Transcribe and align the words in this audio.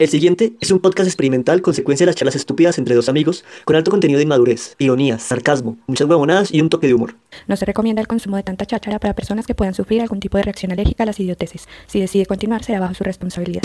El 0.00 0.08
siguiente 0.08 0.54
es 0.60 0.70
un 0.70 0.78
podcast 0.78 1.06
experimental 1.06 1.60
consecuencia 1.60 2.06
de 2.06 2.08
las 2.08 2.16
charlas 2.16 2.34
estúpidas 2.34 2.78
entre 2.78 2.94
dos 2.94 3.10
amigos, 3.10 3.44
con 3.66 3.76
alto 3.76 3.90
contenido 3.90 4.16
de 4.16 4.24
inmadurez, 4.24 4.74
ironías, 4.78 5.22
sarcasmo, 5.22 5.76
muchas 5.86 6.08
huevonadas 6.08 6.54
y 6.54 6.62
un 6.62 6.70
toque 6.70 6.86
de 6.86 6.94
humor. 6.94 7.16
No 7.48 7.54
se 7.54 7.66
recomienda 7.66 8.00
el 8.00 8.08
consumo 8.08 8.38
de 8.38 8.42
tanta 8.42 8.64
cháchara 8.64 8.98
para 8.98 9.14
personas 9.14 9.46
que 9.46 9.54
puedan 9.54 9.74
sufrir 9.74 10.00
algún 10.00 10.18
tipo 10.18 10.38
de 10.38 10.44
reacción 10.44 10.72
alérgica 10.72 11.02
a 11.02 11.06
las 11.06 11.20
idioteces. 11.20 11.68
Si 11.86 12.00
decide 12.00 12.24
continuar, 12.24 12.64
será 12.64 12.80
bajo 12.80 12.94
su 12.94 13.04
responsabilidad. 13.04 13.60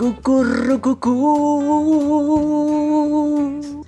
Cucurrucucú. 0.00 1.12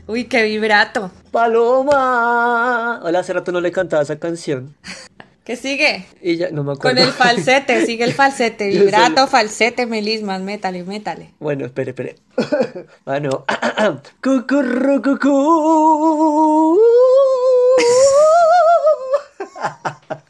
Uy, 0.07 0.25
qué 0.25 0.43
vibrato. 0.43 1.11
Paloma. 1.31 3.01
Hola, 3.03 3.21
hace 3.21 3.33
rato 3.33 3.51
no 3.51 3.63
le 3.63 3.73
cantaba 3.73 4.03
esa 4.03 4.19
canción. 4.19 4.77
¿Qué 5.43 5.57
sigue? 5.57 6.05
Y 6.21 6.37
ya 6.37 6.51
no 6.51 6.65
me 6.65 6.73
acuerdo. 6.73 6.99
Con 6.99 7.09
el 7.09 7.15
falsete, 7.15 7.87
sigue 7.87 8.05
el 8.05 8.13
falsete. 8.13 8.69
Vibrato, 8.69 9.27
falsete, 9.27 9.87
melismas, 9.87 10.43
métale, 10.43 10.85
métale. 10.85 11.31
Bueno, 11.41 11.65
espere, 11.65 11.93
espere. 11.93 12.17
Bueno. 13.07 13.47
Cucurrucucú. 14.23 15.33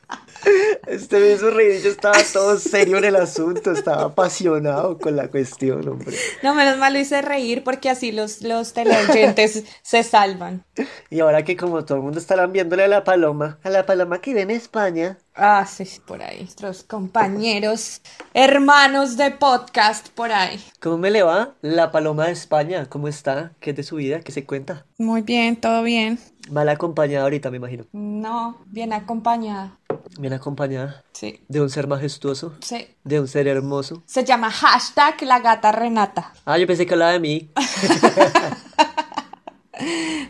Este 0.86 1.32
hizo 1.32 1.50
reír, 1.50 1.80
yo 1.82 1.90
estaba 1.90 2.18
todo 2.32 2.58
serio 2.58 2.98
en 2.98 3.04
el 3.04 3.16
asunto, 3.16 3.72
estaba 3.72 4.04
apasionado 4.04 4.98
con 4.98 5.16
la 5.16 5.28
cuestión, 5.28 5.86
hombre. 5.88 6.16
No, 6.42 6.54
menos 6.54 6.78
mal 6.78 6.92
lo 6.92 6.98
hice 6.98 7.22
reír 7.22 7.62
porque 7.64 7.88
así 7.88 8.12
los, 8.12 8.42
los 8.42 8.72
teleoyentes 8.72 9.64
se 9.82 10.02
salvan. 10.02 10.64
Y 11.10 11.20
ahora 11.20 11.44
que 11.44 11.56
como 11.56 11.84
todo 11.84 11.98
el 11.98 12.04
mundo 12.04 12.18
está 12.18 12.46
viéndole 12.46 12.84
a 12.84 12.88
la 12.88 13.04
paloma, 13.04 13.58
a 13.62 13.70
la 13.70 13.86
paloma 13.86 14.20
que 14.20 14.30
vive 14.30 14.42
en 14.42 14.50
España, 14.50 15.18
Ah, 15.34 15.64
sí, 15.64 15.84
por 16.06 16.22
ahí. 16.22 16.40
Nuestros 16.40 16.82
compañeros, 16.82 18.02
hermanos 18.34 19.16
de 19.16 19.30
podcast 19.30 20.10
por 20.10 20.30
ahí. 20.30 20.62
¿cómo 20.78 20.98
me 20.98 21.10
le 21.10 21.22
va? 21.22 21.54
La 21.62 21.90
paloma 21.90 22.26
de 22.26 22.32
España, 22.32 22.86
¿cómo 22.90 23.08
está? 23.08 23.52
¿Qué 23.58 23.70
es 23.70 23.76
de 23.76 23.82
su 23.82 23.96
vida? 23.96 24.20
¿Qué 24.20 24.30
se 24.30 24.44
cuenta? 24.44 24.84
Muy 24.98 25.22
bien, 25.22 25.56
todo 25.56 25.82
bien. 25.82 26.18
Mal 26.50 26.68
acompañada 26.68 27.24
ahorita, 27.24 27.50
me 27.50 27.56
imagino. 27.56 27.86
No, 27.92 28.58
bien 28.66 28.92
acompañada. 28.92 29.78
Bien 30.18 30.32
acompañada 30.34 31.02
Sí, 31.12 31.42
de 31.48 31.60
un 31.60 31.70
ser 31.70 31.86
majestuoso, 31.86 32.54
sí. 32.60 32.86
de 33.04 33.20
un 33.20 33.28
ser 33.28 33.46
hermoso. 33.48 34.02
Se 34.06 34.24
llama 34.24 34.50
hashtag 34.50 35.22
la 35.22 35.40
gata 35.40 35.72
Renata. 35.72 36.32
Ah, 36.44 36.58
yo 36.58 36.66
pensé 36.66 36.84
que 36.86 36.94
hablaba 36.94 37.12
de 37.12 37.20
mí. 37.20 37.50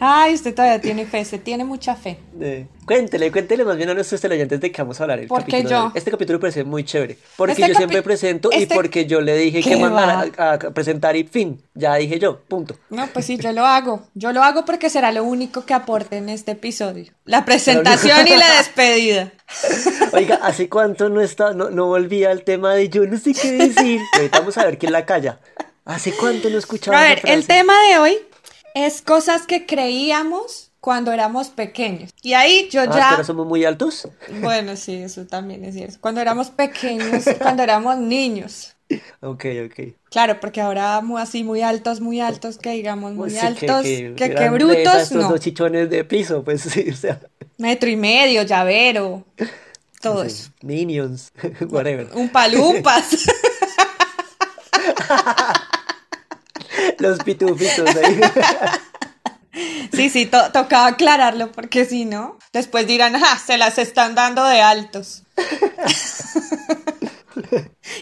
Ay, 0.01 0.35
usted 0.35 0.55
todavía 0.55 0.81
tiene 0.81 1.07
fe, 1.07 1.25
se 1.25 1.39
tiene 1.39 1.65
mucha 1.65 1.95
fe. 1.95 2.19
Eh, 2.41 2.67
Cuéntele, 2.85 3.31
cuéntele 3.31 3.65
más 3.65 3.77
bien 3.77 3.89
a 3.91 3.95
nuestros 3.95 4.21
televidentes 4.21 4.61
de 4.61 4.73
qué 4.73 4.83
vamos 4.83 5.01
a 5.01 5.05
hablar. 5.05 5.21
El 5.21 5.29
¿Por 5.29 5.45
qué 5.45 5.53
capítulo 5.53 5.69
de 5.69 5.87
yo? 5.87 5.93
Este 5.95 6.11
capítulo 6.11 6.39
me 6.39 6.41
parece 6.41 6.65
muy 6.65 6.83
chévere. 6.85 7.17
Porque 7.37 7.53
Este 7.53 7.69
yo 7.69 7.75
siempre 7.75 8.03
presento 8.03 8.51
este- 8.51 8.63
y 8.65 8.67
porque 8.77 9.07
yo 9.07 9.21
le 9.21 9.37
dije 9.37 9.63
que 9.63 9.71
¿Qué 9.71 9.77
mandara 9.77 10.27
a, 10.37 10.53
a 10.55 10.59
presentar 10.59 11.15
y 11.17 11.23
fin. 11.25 11.63
Ya 11.75 11.95
dije 11.95 12.19
yo, 12.19 12.41
punto. 12.41 12.77
No, 12.91 13.07
pues 13.07 13.27
sí, 13.27 13.37
yo 13.39 13.53
lo 13.53 13.65
hago. 13.65 14.03
Yo 14.15 14.33
lo 14.33 14.43
hago 14.43 14.65
porque 14.65 14.91
será 14.91 15.13
lo 15.13 15.23
único 15.23 15.65
que 15.65 15.75
aporte 15.75 16.17
en 16.17 16.29
este 16.29 16.53
episodio. 16.53 17.13
La 17.25 17.45
presentación 17.45 18.27
y 18.27 18.37
la 18.37 18.57
despedida. 18.59 19.33
Oiga, 20.13 20.41
¿hace 20.43 20.69
cuánto 20.69 21.09
no, 21.09 21.21
está, 21.21 21.53
no, 21.55 21.71
no 21.71 21.87
volvía 21.87 22.31
al 22.31 22.43
tema 22.43 22.75
de 22.75 22.89
yo 22.89 23.07
no 23.07 23.17
sé 23.19 23.33
qué 23.33 23.53
decir? 23.53 24.01
Ahorita 24.17 24.41
vamos 24.41 24.59
a 24.59 24.65
ver 24.65 24.79
quién 24.79 24.93
la 24.93 25.07
calla. 25.07 25.39
¿Hace 25.85 26.13
cuánto 26.13 26.51
no 26.51 26.59
escuchaba 26.59 26.99
A 26.99 27.03
ver, 27.03 27.21
el 27.25 27.47
tema 27.47 27.75
de 27.91 27.99
hoy 27.99 28.19
es 28.75 29.03
cosas 29.03 29.47
que 29.47 29.67
creíamos 29.67 30.71
cuando 30.81 31.13
éramos 31.13 31.49
pequeños. 31.51 32.11
Y 32.23 32.33
ahí 32.35 32.69
yo 32.71 32.83
Ah, 32.83 32.91
ya... 32.93 33.11
¿pero 33.11 33.25
somos 33.25 33.47
muy 33.47 33.65
altos? 33.65 34.09
Bueno, 34.41 34.77
sí, 34.77 34.95
eso 34.97 35.27
también 35.27 35.65
es 35.65 35.75
cierto. 35.75 35.99
Cuando 36.01 36.21
éramos 36.21 36.51
pequeños, 36.51 37.25
cuando 37.41 37.63
éramos 37.63 37.99
niños. 37.99 38.75
Ok, 39.21 39.45
ok. 39.67 39.81
Claro, 40.11 40.41
porque 40.41 40.61
ahora 40.61 41.01
mu- 41.01 41.19
así 41.19 41.45
muy 41.45 41.63
altos, 41.63 42.01
muy 42.01 42.21
altos, 42.21 42.59
que 42.59 42.71
digamos 42.73 43.13
muy 43.15 43.31
sí, 43.31 43.39
altos, 43.39 43.83
que, 43.85 44.15
que, 44.17 44.25
eran 44.27 44.53
de 44.53 44.59
brutos, 44.59 45.03
estos 45.03 45.13
no. 45.23 45.29
dos 45.31 45.41
chichones 45.41 45.89
de 45.89 46.05
piso, 46.05 46.43
pues 46.45 46.63
sí, 46.75 46.91
o 46.91 46.97
sea. 46.97 47.21
Metro 47.59 47.89
y 47.89 47.97
medio, 47.97 48.43
llavero, 48.43 49.25
todo 50.01 50.23
sí, 50.23 50.29
eso. 50.29 50.51
Minions, 50.63 51.33
whatever. 51.71 52.09
Un 52.15 52.29
palumpas. 52.29 53.27
Los 57.03 57.19
pitufitos 57.21 57.95
ahí. 57.97 58.21
Sí, 59.93 60.09
sí, 60.09 60.25
to- 60.25 60.51
tocaba 60.51 60.87
aclararlo 60.87 61.53
porque 61.53 61.85
si 61.85 62.07
no, 62.07 62.39
después 62.55 62.87
dirán, 62.87 63.13
ja, 63.21 63.39
se 63.39 63.59
las 63.59 63.77
están 63.77 64.15
dando 64.15 64.43
de 64.47 64.63
altos. 64.63 65.25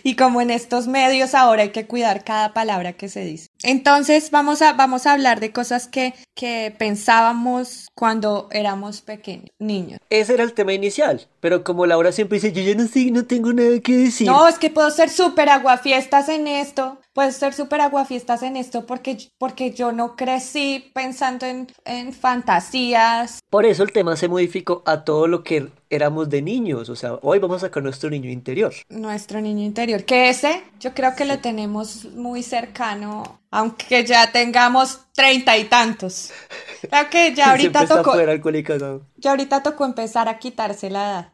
y 0.05 0.15
como 0.15 0.41
en 0.41 0.51
estos 0.51 0.87
medios 0.87 1.35
ahora 1.35 1.63
hay 1.63 1.71
que 1.71 1.87
cuidar 1.89 2.23
cada 2.25 2.53
palabra 2.53 2.93
que 2.93 3.09
se 3.09 3.25
dice. 3.25 3.49
Entonces 3.65 4.31
vamos 4.31 4.63
a, 4.63 4.75
vamos 4.75 5.07
a 5.07 5.13
hablar 5.13 5.41
de 5.41 5.51
cosas 5.53 5.89
que, 5.89 6.15
que 6.37 6.73
pensábamos 6.79 7.89
cuando 7.95 8.49
éramos 8.53 9.01
pequeños, 9.01 9.51
niños. 9.59 9.99
Ese 10.11 10.35
era 10.35 10.45
el 10.45 10.53
tema 10.53 10.73
inicial, 10.73 11.27
pero 11.41 11.65
como 11.65 11.87
Laura 11.87 12.13
siempre 12.13 12.37
dice, 12.39 12.53
yo 12.53 12.63
ya 12.63 12.81
no 12.81 12.87
sé, 12.89 13.11
no 13.11 13.25
tengo 13.27 13.53
nada 13.53 13.81
que 13.81 13.97
decir. 13.97 14.29
No, 14.29 14.47
es 14.47 14.59
que 14.59 14.71
puedo 14.71 14.91
ser 14.91 15.11
súper 15.11 15.49
aguafiestas 15.49 16.29
en 16.29 16.47
esto. 16.47 17.01
Puedo 17.21 17.33
ser 17.33 17.53
súper 17.53 17.83
aguafiestas 17.83 18.43
en 18.43 18.57
esto 18.57 18.87
porque, 18.87 19.19
porque 19.37 19.73
yo 19.73 19.93
no 19.93 20.17
crecí 20.17 20.91
pensando 20.95 21.45
en, 21.45 21.67
en 21.85 22.15
fantasías. 22.15 23.41
Por 23.51 23.67
eso 23.67 23.83
el 23.83 23.93
tema 23.93 24.17
se 24.17 24.27
modificó 24.27 24.83
a 24.87 25.05
todo 25.05 25.27
lo 25.27 25.45
que 25.45 25.69
éramos 25.91 26.31
de 26.31 26.41
niños. 26.41 26.89
O 26.89 26.97
sea, 26.97 27.19
hoy 27.21 27.39
vamos 27.39 27.59
a 27.59 27.67
sacar 27.67 27.83
nuestro 27.83 28.09
niño 28.09 28.31
interior. 28.31 28.73
Nuestro 28.89 29.43
niño 29.43 29.63
interior. 29.63 30.05
Que 30.05 30.31
ese 30.31 30.63
yo 30.81 30.95
creo 30.95 31.15
que 31.15 31.27
lo 31.27 31.41
tenemos 31.41 32.07
muy 32.07 32.43
cercano, 32.43 33.41
aunque 33.51 34.03
ya 34.07 34.33
tengamos 34.33 35.01
treinta 35.13 35.59
y 35.59 35.65
tantos. 35.65 36.33
Creo 36.81 37.11
que 37.11 37.35
ya 37.35 37.51
ahorita 37.51 37.87
tocó, 37.87 38.17
¿no? 38.17 39.03
ya 39.19 39.31
ahorita 39.33 39.63
tocó 39.63 39.85
empezar 39.85 40.27
a 40.27 40.39
quitarse 40.39 40.89
la 40.89 41.11
edad. 41.11 41.33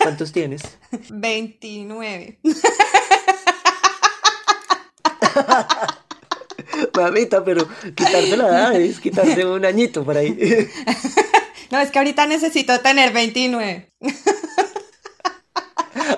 ¿Cuántos 0.00 0.30
tienes? 0.30 0.62
29. 1.10 2.38
Mamita, 6.94 7.44
pero 7.44 7.66
quitarse 7.94 8.36
la 8.36 8.48
edad 8.48 8.74
es 8.74 9.00
quitarse 9.00 9.44
un 9.44 9.64
añito 9.64 10.04
por 10.04 10.16
ahí. 10.16 10.68
No, 11.70 11.78
es 11.80 11.90
que 11.90 11.98
ahorita 11.98 12.26
necesito 12.26 12.80
tener 12.80 13.12
29. 13.12 13.90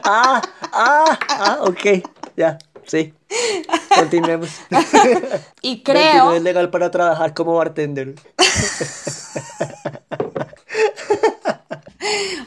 ah, 0.05 0.41
ah, 0.73 1.19
ah, 1.29 1.59
ok. 1.63 2.05
Ya, 2.37 2.57
sí. 2.87 3.13
Continuemos. 3.97 4.51
Y 5.61 5.83
21 5.83 5.83
creo, 5.83 6.33
es 6.35 6.43
legal 6.43 6.71
para 6.71 6.93
trabajar 6.93 7.35
como 7.35 7.57
bartender. 7.57 8.15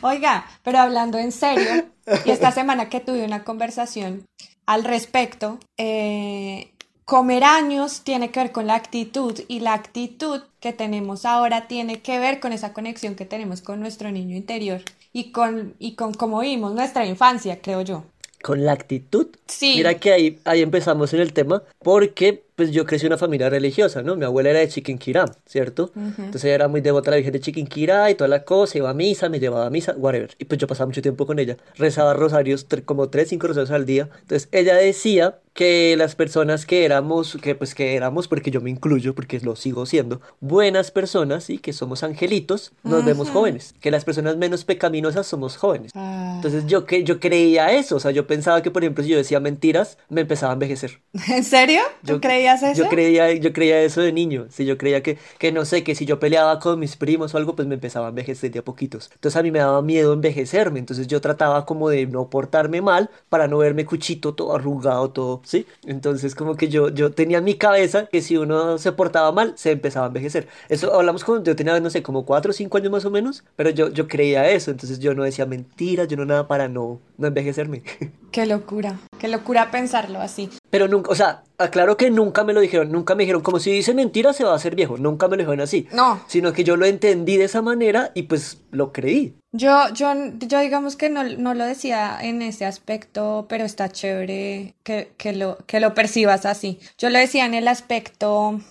Oiga, 0.01 0.45
pero 0.63 0.79
hablando 0.79 1.17
en 1.17 1.33
serio, 1.33 1.85
y 2.23 2.31
esta 2.31 2.51
semana 2.53 2.87
que 2.87 3.01
tuve 3.01 3.25
una 3.25 3.43
conversación 3.43 4.25
al 4.65 4.83
respecto, 4.83 5.59
eh, 5.77 6.71
comer 7.05 7.43
años 7.43 8.01
tiene 8.03 8.31
que 8.31 8.39
ver 8.39 8.51
con 8.51 8.67
la 8.67 8.75
actitud 8.75 9.39
y 9.47 9.59
la 9.59 9.73
actitud 9.73 10.41
que 10.59 10.73
tenemos 10.73 11.25
ahora 11.25 11.67
tiene 11.67 12.01
que 12.01 12.19
ver 12.19 12.39
con 12.39 12.53
esa 12.53 12.73
conexión 12.73 13.15
que 13.15 13.25
tenemos 13.25 13.61
con 13.61 13.79
nuestro 13.79 14.11
niño 14.11 14.35
interior 14.35 14.81
y 15.11 15.31
con, 15.31 15.75
y 15.79 15.95
con 15.95 16.13
cómo 16.13 16.39
vivimos 16.39 16.73
nuestra 16.73 17.05
infancia, 17.05 17.61
creo 17.61 17.81
yo. 17.81 18.05
Con 18.41 18.65
la 18.65 18.73
actitud. 18.73 19.27
Sí. 19.47 19.75
Mira 19.77 19.93
que 19.99 20.11
ahí, 20.11 20.39
ahí 20.43 20.61
empezamos 20.61 21.13
en 21.13 21.21
el 21.21 21.33
tema, 21.33 21.63
porque 21.79 22.43
pues 22.55 22.71
yo 22.71 22.85
crecí 22.85 23.05
en 23.05 23.11
una 23.13 23.17
familia 23.17 23.49
religiosa, 23.49 24.01
¿no? 24.03 24.15
Mi 24.15 24.25
abuela 24.25 24.49
era 24.51 24.59
de 24.59 24.67
Chiquinquirá, 24.67 25.25
¿cierto? 25.45 25.91
Entonces 25.95 26.45
ella 26.45 26.55
era 26.55 26.67
muy 26.67 26.81
devota 26.81 27.09
a 27.09 27.11
la 27.11 27.17
Virgen 27.17 27.33
de 27.33 27.39
Chiquinquirá 27.39 28.09
y 28.11 28.15
toda 28.15 28.27
la 28.27 28.43
cosa, 28.43 28.77
iba 28.77 28.89
a 28.89 28.93
misa, 28.93 29.29
me 29.29 29.39
llevaba 29.39 29.65
a 29.65 29.69
misa, 29.69 29.93
whatever. 29.97 30.31
Y 30.39 30.45
pues 30.45 30.59
yo 30.59 30.67
pasaba 30.67 30.87
mucho 30.87 31.01
tiempo 31.01 31.25
con 31.25 31.39
ella. 31.39 31.57
Rezaba 31.75 32.13
rosarios, 32.13 32.65
como 32.85 33.09
tres, 33.09 33.29
cinco 33.29 33.47
rosarios 33.47 33.71
al 33.71 33.85
día. 33.85 34.09
Entonces 34.21 34.49
ella 34.51 34.75
decía 34.75 35.39
que 35.53 35.95
las 35.97 36.15
personas 36.15 36.65
que 36.65 36.83
éramos, 36.83 37.37
que 37.41 37.53
pues 37.53 37.75
que 37.75 37.95
éramos, 37.95 38.27
porque 38.27 38.49
yo 38.49 38.59
me 38.59 38.71
incluyo, 38.71 39.13
porque 39.13 39.39
lo 39.39 39.55
sigo 39.55 39.85
siendo, 39.85 40.19
buenas 40.39 40.89
personas 40.89 41.49
y 41.51 41.59
que 41.59 41.73
somos 41.73 42.03
angelitos, 42.03 42.73
nos 42.83 43.05
vemos 43.05 43.29
jóvenes. 43.29 43.75
Que 43.79 43.91
las 43.91 44.03
personas 44.03 44.35
menos 44.37 44.65
pecaminosas 44.65 45.27
somos 45.27 45.57
jóvenes. 45.57 45.91
Ah, 45.93 46.33
Entonces 46.37 46.65
yo, 46.65 46.85
que, 46.85 47.03
yo 47.03 47.19
creía 47.19 47.71
eso, 47.73 47.97
o 47.97 47.99
sea, 47.99 48.09
yo 48.11 48.25
pensaba 48.25 48.63
que, 48.63 48.71
por 48.71 48.83
ejemplo, 48.83 49.03
si 49.03 49.11
yo 49.11 49.17
decía 49.17 49.39
mentiras, 49.39 49.99
me 50.09 50.21
empezaba 50.21 50.53
a 50.53 50.55
envejecer. 50.55 51.01
¿En 51.29 51.43
serio? 51.43 51.81
¿Tú 52.03 52.13
Yo, 52.13 52.21
creías 52.21 52.42
creías 52.43 52.63
eso? 52.63 52.83
Yo 52.83 52.89
creía, 52.89 53.33
yo 53.33 53.53
creía 53.53 53.81
eso 53.81 54.01
de 54.01 54.11
niño. 54.11 54.47
Sí, 54.49 54.65
yo 54.65 54.77
creía 54.77 55.01
que, 55.01 55.17
que 55.37 55.51
no 55.51 55.65
sé, 55.65 55.83
que 55.83 55.95
si 55.95 56.05
yo 56.05 56.19
peleaba 56.19 56.59
con 56.59 56.79
mis 56.79 56.95
primos 56.95 57.33
o 57.33 57.37
algo, 57.37 57.55
pues 57.55 57.67
me 57.67 57.75
empezaba 57.75 58.07
a 58.07 58.09
envejecer 58.09 58.51
de 58.51 58.59
a 58.59 58.63
poquitos. 58.63 59.09
Entonces 59.13 59.37
a 59.37 59.43
mí 59.43 59.51
me 59.51 59.59
daba 59.59 59.81
miedo 59.81 60.13
envejecerme. 60.13 60.79
Entonces 60.79 61.07
yo 61.07 61.21
trataba 61.21 61.65
como 61.65 61.89
de 61.89 62.05
no 62.05 62.29
portarme 62.29 62.81
mal 62.81 63.09
para 63.29 63.47
no 63.47 63.57
verme 63.59 63.85
cuchito 63.85 64.33
todo 64.33 64.55
arrugado, 64.55 65.11
todo, 65.11 65.41
¿sí? 65.43 65.65
Entonces 65.85 66.35
como 66.35 66.55
que 66.55 66.67
yo, 66.69 66.89
yo 66.89 67.11
tenía 67.11 67.37
en 67.39 67.43
mi 67.43 67.55
cabeza 67.55 68.07
que 68.07 68.21
si 68.21 68.37
uno 68.37 68.77
se 68.77 68.91
portaba 68.91 69.31
mal, 69.31 69.53
se 69.57 69.71
empezaba 69.71 70.05
a 70.05 70.09
envejecer. 70.09 70.47
Eso 70.69 70.93
hablamos 70.93 71.23
cuando 71.23 71.43
yo 71.45 71.55
tenía, 71.55 71.79
no 71.79 71.89
sé, 71.89 72.03
como 72.03 72.25
cuatro 72.25 72.51
o 72.51 72.53
cinco 72.53 72.77
años 72.77 72.91
más 72.91 73.05
o 73.05 73.11
menos, 73.11 73.43
pero 73.55 73.69
yo, 73.69 73.89
yo 73.89 74.07
creía 74.07 74.49
eso. 74.49 74.71
Entonces 74.71 74.99
yo 74.99 75.13
no 75.13 75.23
decía 75.23 75.45
mentiras, 75.45 76.07
yo 76.07 76.17
no 76.17 76.25
nada 76.25 76.47
para 76.47 76.67
no, 76.67 76.99
no 77.17 77.27
envejecerme. 77.27 77.83
Qué 78.33 78.47
locura, 78.47 78.99
qué 79.19 79.27
locura 79.27 79.69
pensarlo 79.69 80.19
así. 80.19 80.49
Pero 80.71 80.87
nunca, 80.87 81.11
o 81.11 81.15
sea, 81.15 81.43
aclaro 81.59 81.97
que 81.97 82.09
nunca 82.09 82.43
me 82.43 82.53
lo 82.53 82.61
dijeron, 82.61 82.91
nunca 82.91 83.13
me 83.13 83.21
dijeron, 83.21 83.43
como 83.43 83.59
si 83.59 83.71
dice 83.71 83.93
mentira 83.93 84.33
se 84.33 84.43
va 84.43 84.53
a 84.53 84.55
hacer 84.55 84.75
viejo, 84.75 84.97
nunca 84.97 85.27
me 85.27 85.37
lo 85.37 85.43
dijeron 85.43 85.61
así. 85.61 85.87
No. 85.93 86.19
Sino 86.25 86.51
que 86.51 86.63
yo 86.63 86.75
lo 86.75 86.87
entendí 86.87 87.37
de 87.37 87.43
esa 87.43 87.61
manera 87.61 88.09
y 88.15 88.23
pues 88.23 88.63
lo 88.71 88.91
creí. 88.91 89.35
Yo, 89.51 89.87
yo, 89.93 90.11
yo 90.39 90.59
digamos 90.61 90.95
que 90.95 91.11
no, 91.11 91.23
no 91.23 91.53
lo 91.53 91.63
decía 91.63 92.17
en 92.23 92.41
ese 92.41 92.65
aspecto, 92.65 93.45
pero 93.47 93.65
está 93.65 93.89
chévere 93.89 94.73
que, 94.81 95.13
que, 95.15 95.33
lo, 95.33 95.59
que 95.67 95.79
lo 95.79 95.93
percibas 95.93 96.47
así. 96.47 96.79
Yo 96.97 97.11
lo 97.11 97.19
decía 97.19 97.45
en 97.45 97.53
el 97.53 97.67
aspecto 97.67 98.61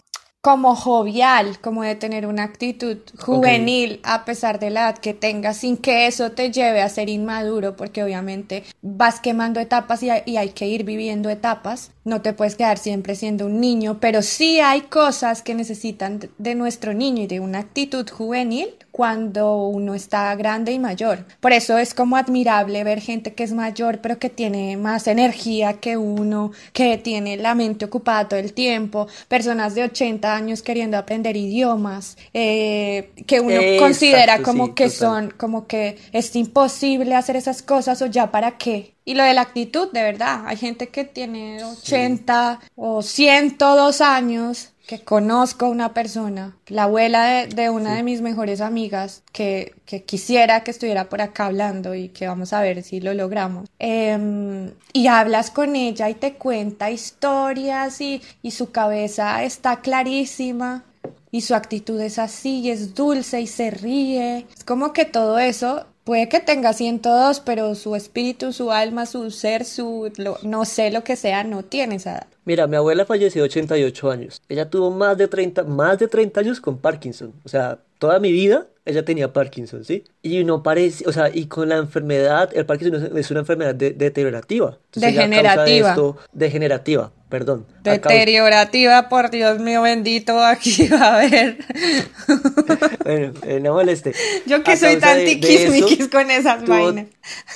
como 0.43 0.75
jovial, 0.75 1.61
como 1.61 1.85
de 1.85 1.95
tener 1.95 2.27
una 2.27 2.43
actitud 2.43 2.99
juvenil 3.17 4.01
a 4.03 4.25
pesar 4.25 4.59
de 4.59 4.71
la 4.71 4.81
edad 4.81 4.99
que 4.99 5.15
tengas, 5.15 5.59
sin 5.59 5.77
que 5.77 6.09
eso 6.09 6.33
te 6.33 6.51
lleve 6.51 6.83
a 6.83 6.89
ser 6.89 7.09
inmaduro, 7.09 7.77
porque 7.77 8.03
obviamente 8.03 8.65
vas 8.83 9.21
quemando 9.21 9.61
etapas 9.61 10.03
y 10.03 10.11
hay, 10.11 10.23
y 10.27 10.39
hay, 10.39 10.49
que 10.49 10.67
ir 10.67 10.83
viviendo 10.83 11.31
etapas. 11.31 11.93
No 12.05 12.23
te 12.23 12.33
puedes 12.33 12.57
quedar 12.57 12.79
siempre 12.79 13.15
siendo 13.15 13.47
un 13.47 13.61
niño, 13.61 13.99
pero 14.01 14.21
sí 14.21 14.59
hay 14.59 14.81
cosas 14.81 15.43
que 15.43 15.55
necesitan 15.55 16.19
de 16.39 16.55
nuestro 16.57 16.93
niño 16.93 17.23
y 17.23 17.29
de 17.29 17.39
una 17.39 17.61
actitud 17.61 18.11
juvenil 18.11 18.75
cuando 18.93 19.67
uno 19.67 19.95
está 19.95 20.35
grande 20.37 20.71
y 20.73 20.79
mayor. 20.79 21.25
Por 21.41 21.53
eso 21.53 21.79
es 21.79 21.95
como 21.95 22.17
admirable 22.17 22.85
ver 22.85 23.01
gente 23.01 23.35
que 23.35 23.43
es 23.43 23.53
mayor 23.53 24.01
pero 24.01 24.19
que 24.19 24.29
tiene 24.29 24.77
más 24.77 25.07
energía 25.07 25.81
que 25.81 25.97
uno, 25.97 26.53
que 26.73 26.99
tiene 26.99 27.37
la 27.37 27.55
mente 27.55 27.87
ocupada 27.87 28.29
todo 28.29 28.39
el 28.39 28.53
tiempo, 28.53 29.09
personas 29.29 29.75
de 29.75 29.85
80 29.85 30.35
años 30.35 30.63
queriendo 30.63 30.99
aprender 30.99 31.37
idiomas, 31.37 32.17
eh, 32.35 33.11
que 33.27 33.41
uno 33.41 33.53
Exacto, 33.53 33.83
considera 33.83 34.43
como 34.43 34.67
sí, 34.67 34.73
que 34.75 34.85
total. 34.85 34.99
son, 34.99 35.31
como 35.37 35.67
que 35.67 35.99
es 36.13 36.37
imposible 36.37 37.15
hacer 37.15 37.37
esas 37.37 37.63
cosas 37.63 38.03
o 38.03 38.07
ya 38.07 38.31
para 38.31 38.59
qué. 38.59 38.95
Y 39.05 39.15
lo 39.15 39.25
de 39.25 39.35
la 39.35 39.41
actitud, 39.41 39.91
de 39.91 40.03
verdad, 40.03 40.45
hay 40.47 40.57
gente 40.57 40.89
que 40.89 41.05
tiene 41.05 41.65
80 41.65 42.61
o 42.77 43.03
102 43.03 44.01
años 44.01 44.72
que 44.87 45.01
conozco 45.05 45.67
a 45.67 45.69
una 45.71 45.95
persona, 45.95 46.57
la 46.67 46.85
abuela 46.85 47.25
de, 47.25 47.47
de 47.49 47.71
una 47.71 47.95
de 47.97 48.03
mis 48.03 48.21
mejores 48.21 48.61
amigas, 48.61 49.23
que, 49.33 49.75
que 49.87 50.03
quisiera 50.03 50.65
que 50.65 50.71
estuviera 50.73 51.09
por 51.09 51.21
acá 51.21 51.47
hablando 51.47 51.95
y 51.95 52.09
que 52.09 52.27
vamos 52.27 52.53
a 52.53 52.61
ver 52.61 52.83
si 52.83 53.01
lo 53.01 53.15
logramos. 53.15 53.69
Em, 53.79 54.73
y 54.93 55.07
hablas 55.07 55.51
con 55.51 55.77
ella 55.77 56.11
y 56.11 56.15
te 56.15 56.35
cuenta 56.35 56.91
historias 56.91 58.01
y, 58.01 58.23
y 58.43 58.51
su 58.53 58.71
cabeza 58.73 59.43
está 59.45 59.81
clarísima 59.81 60.85
y 61.31 61.41
su 61.43 61.55
actitud 61.55 62.01
es 62.01 62.19
así 62.19 62.61
y 62.61 62.71
es 62.71 62.95
dulce 62.95 63.41
y 63.41 63.47
se 63.47 63.71
ríe. 63.71 64.47
Es 64.57 64.65
como 64.65 64.93
que 64.93 65.05
todo 65.05 65.39
eso 65.39 65.87
puede 66.05 66.29
que 66.29 66.41
tenga 66.41 66.73
102, 66.73 67.41
pero 67.41 67.75
su 67.75 67.95
espíritu, 67.97 68.53
su 68.53 68.71
alma, 68.73 69.07
su 69.07 69.31
ser, 69.31 69.65
su 69.65 70.13
lo- 70.17 70.39
no 70.43 70.65
sé 70.65 70.91
lo 70.91 71.05
que 71.05 71.17
sea, 71.17 71.45
no 71.45 71.63
tiene 71.63 71.97
esa 71.97 72.13
edad. 72.13 72.27
Mira, 72.45 72.67
mi 72.67 72.77
abuela 72.77 73.05
falleció 73.05 73.43
a 73.43 73.47
88 73.47 74.11
años. 74.11 74.43
Ella 74.49 74.69
tuvo 74.69 74.91
más 74.91 75.17
de 75.17 75.29
30, 75.29 75.63
más 75.65 75.99
de 75.99 76.09
30 76.09 76.41
años 76.41 76.61
con 76.61 76.79
Parkinson. 76.79 77.33
O 77.45 77.49
sea, 77.49 77.79
toda 77.99 78.19
mi 78.19 78.33
vida 78.33 78.67
ella 78.85 79.05
tenía 79.05 79.33
Parkinson, 79.33 79.85
¿sí? 79.85 80.03
Y 80.23 80.43
no 80.43 80.65
parece, 80.65 81.09
o 81.09 81.13
sea, 81.13 81.31
y 81.33 81.47
con 81.47 81.69
la 81.69 81.77
enfermedad, 81.77 82.51
el 82.53 82.67
Parkinson 82.67 83.17
es- 83.17 83.31
una 83.31 83.41
enfermedad 83.41 83.77
de- 83.77 83.93
deteriorativa. 83.93 84.77
Entonces, 84.87 85.03
de 85.03 85.19
Degenerativa. 85.19 85.91
esto- 85.91 86.17
degenerativa, 86.33 87.13
perdón. 87.29 87.65
Deteriorativa, 87.85 89.09
por 89.09 89.31
Dios 89.31 89.61
mío 89.61 89.83
bendito, 89.83 90.37
aquí 90.43 90.89
va 90.89 90.99
a 90.99 91.15
haber. 91.21 91.59
Bueno, 93.13 93.33
eh, 93.47 93.61
no 93.61 93.75
moleste. 93.75 94.15
Yo 94.47 94.63
que 94.63 94.73
A 94.73 94.77
soy 94.77 94.97
tan 94.97 95.25
tiquismiquis 95.25 96.09
con 96.09 96.31
esas 96.31 96.65
tuvo 96.65 96.75
vainas. 96.75 97.07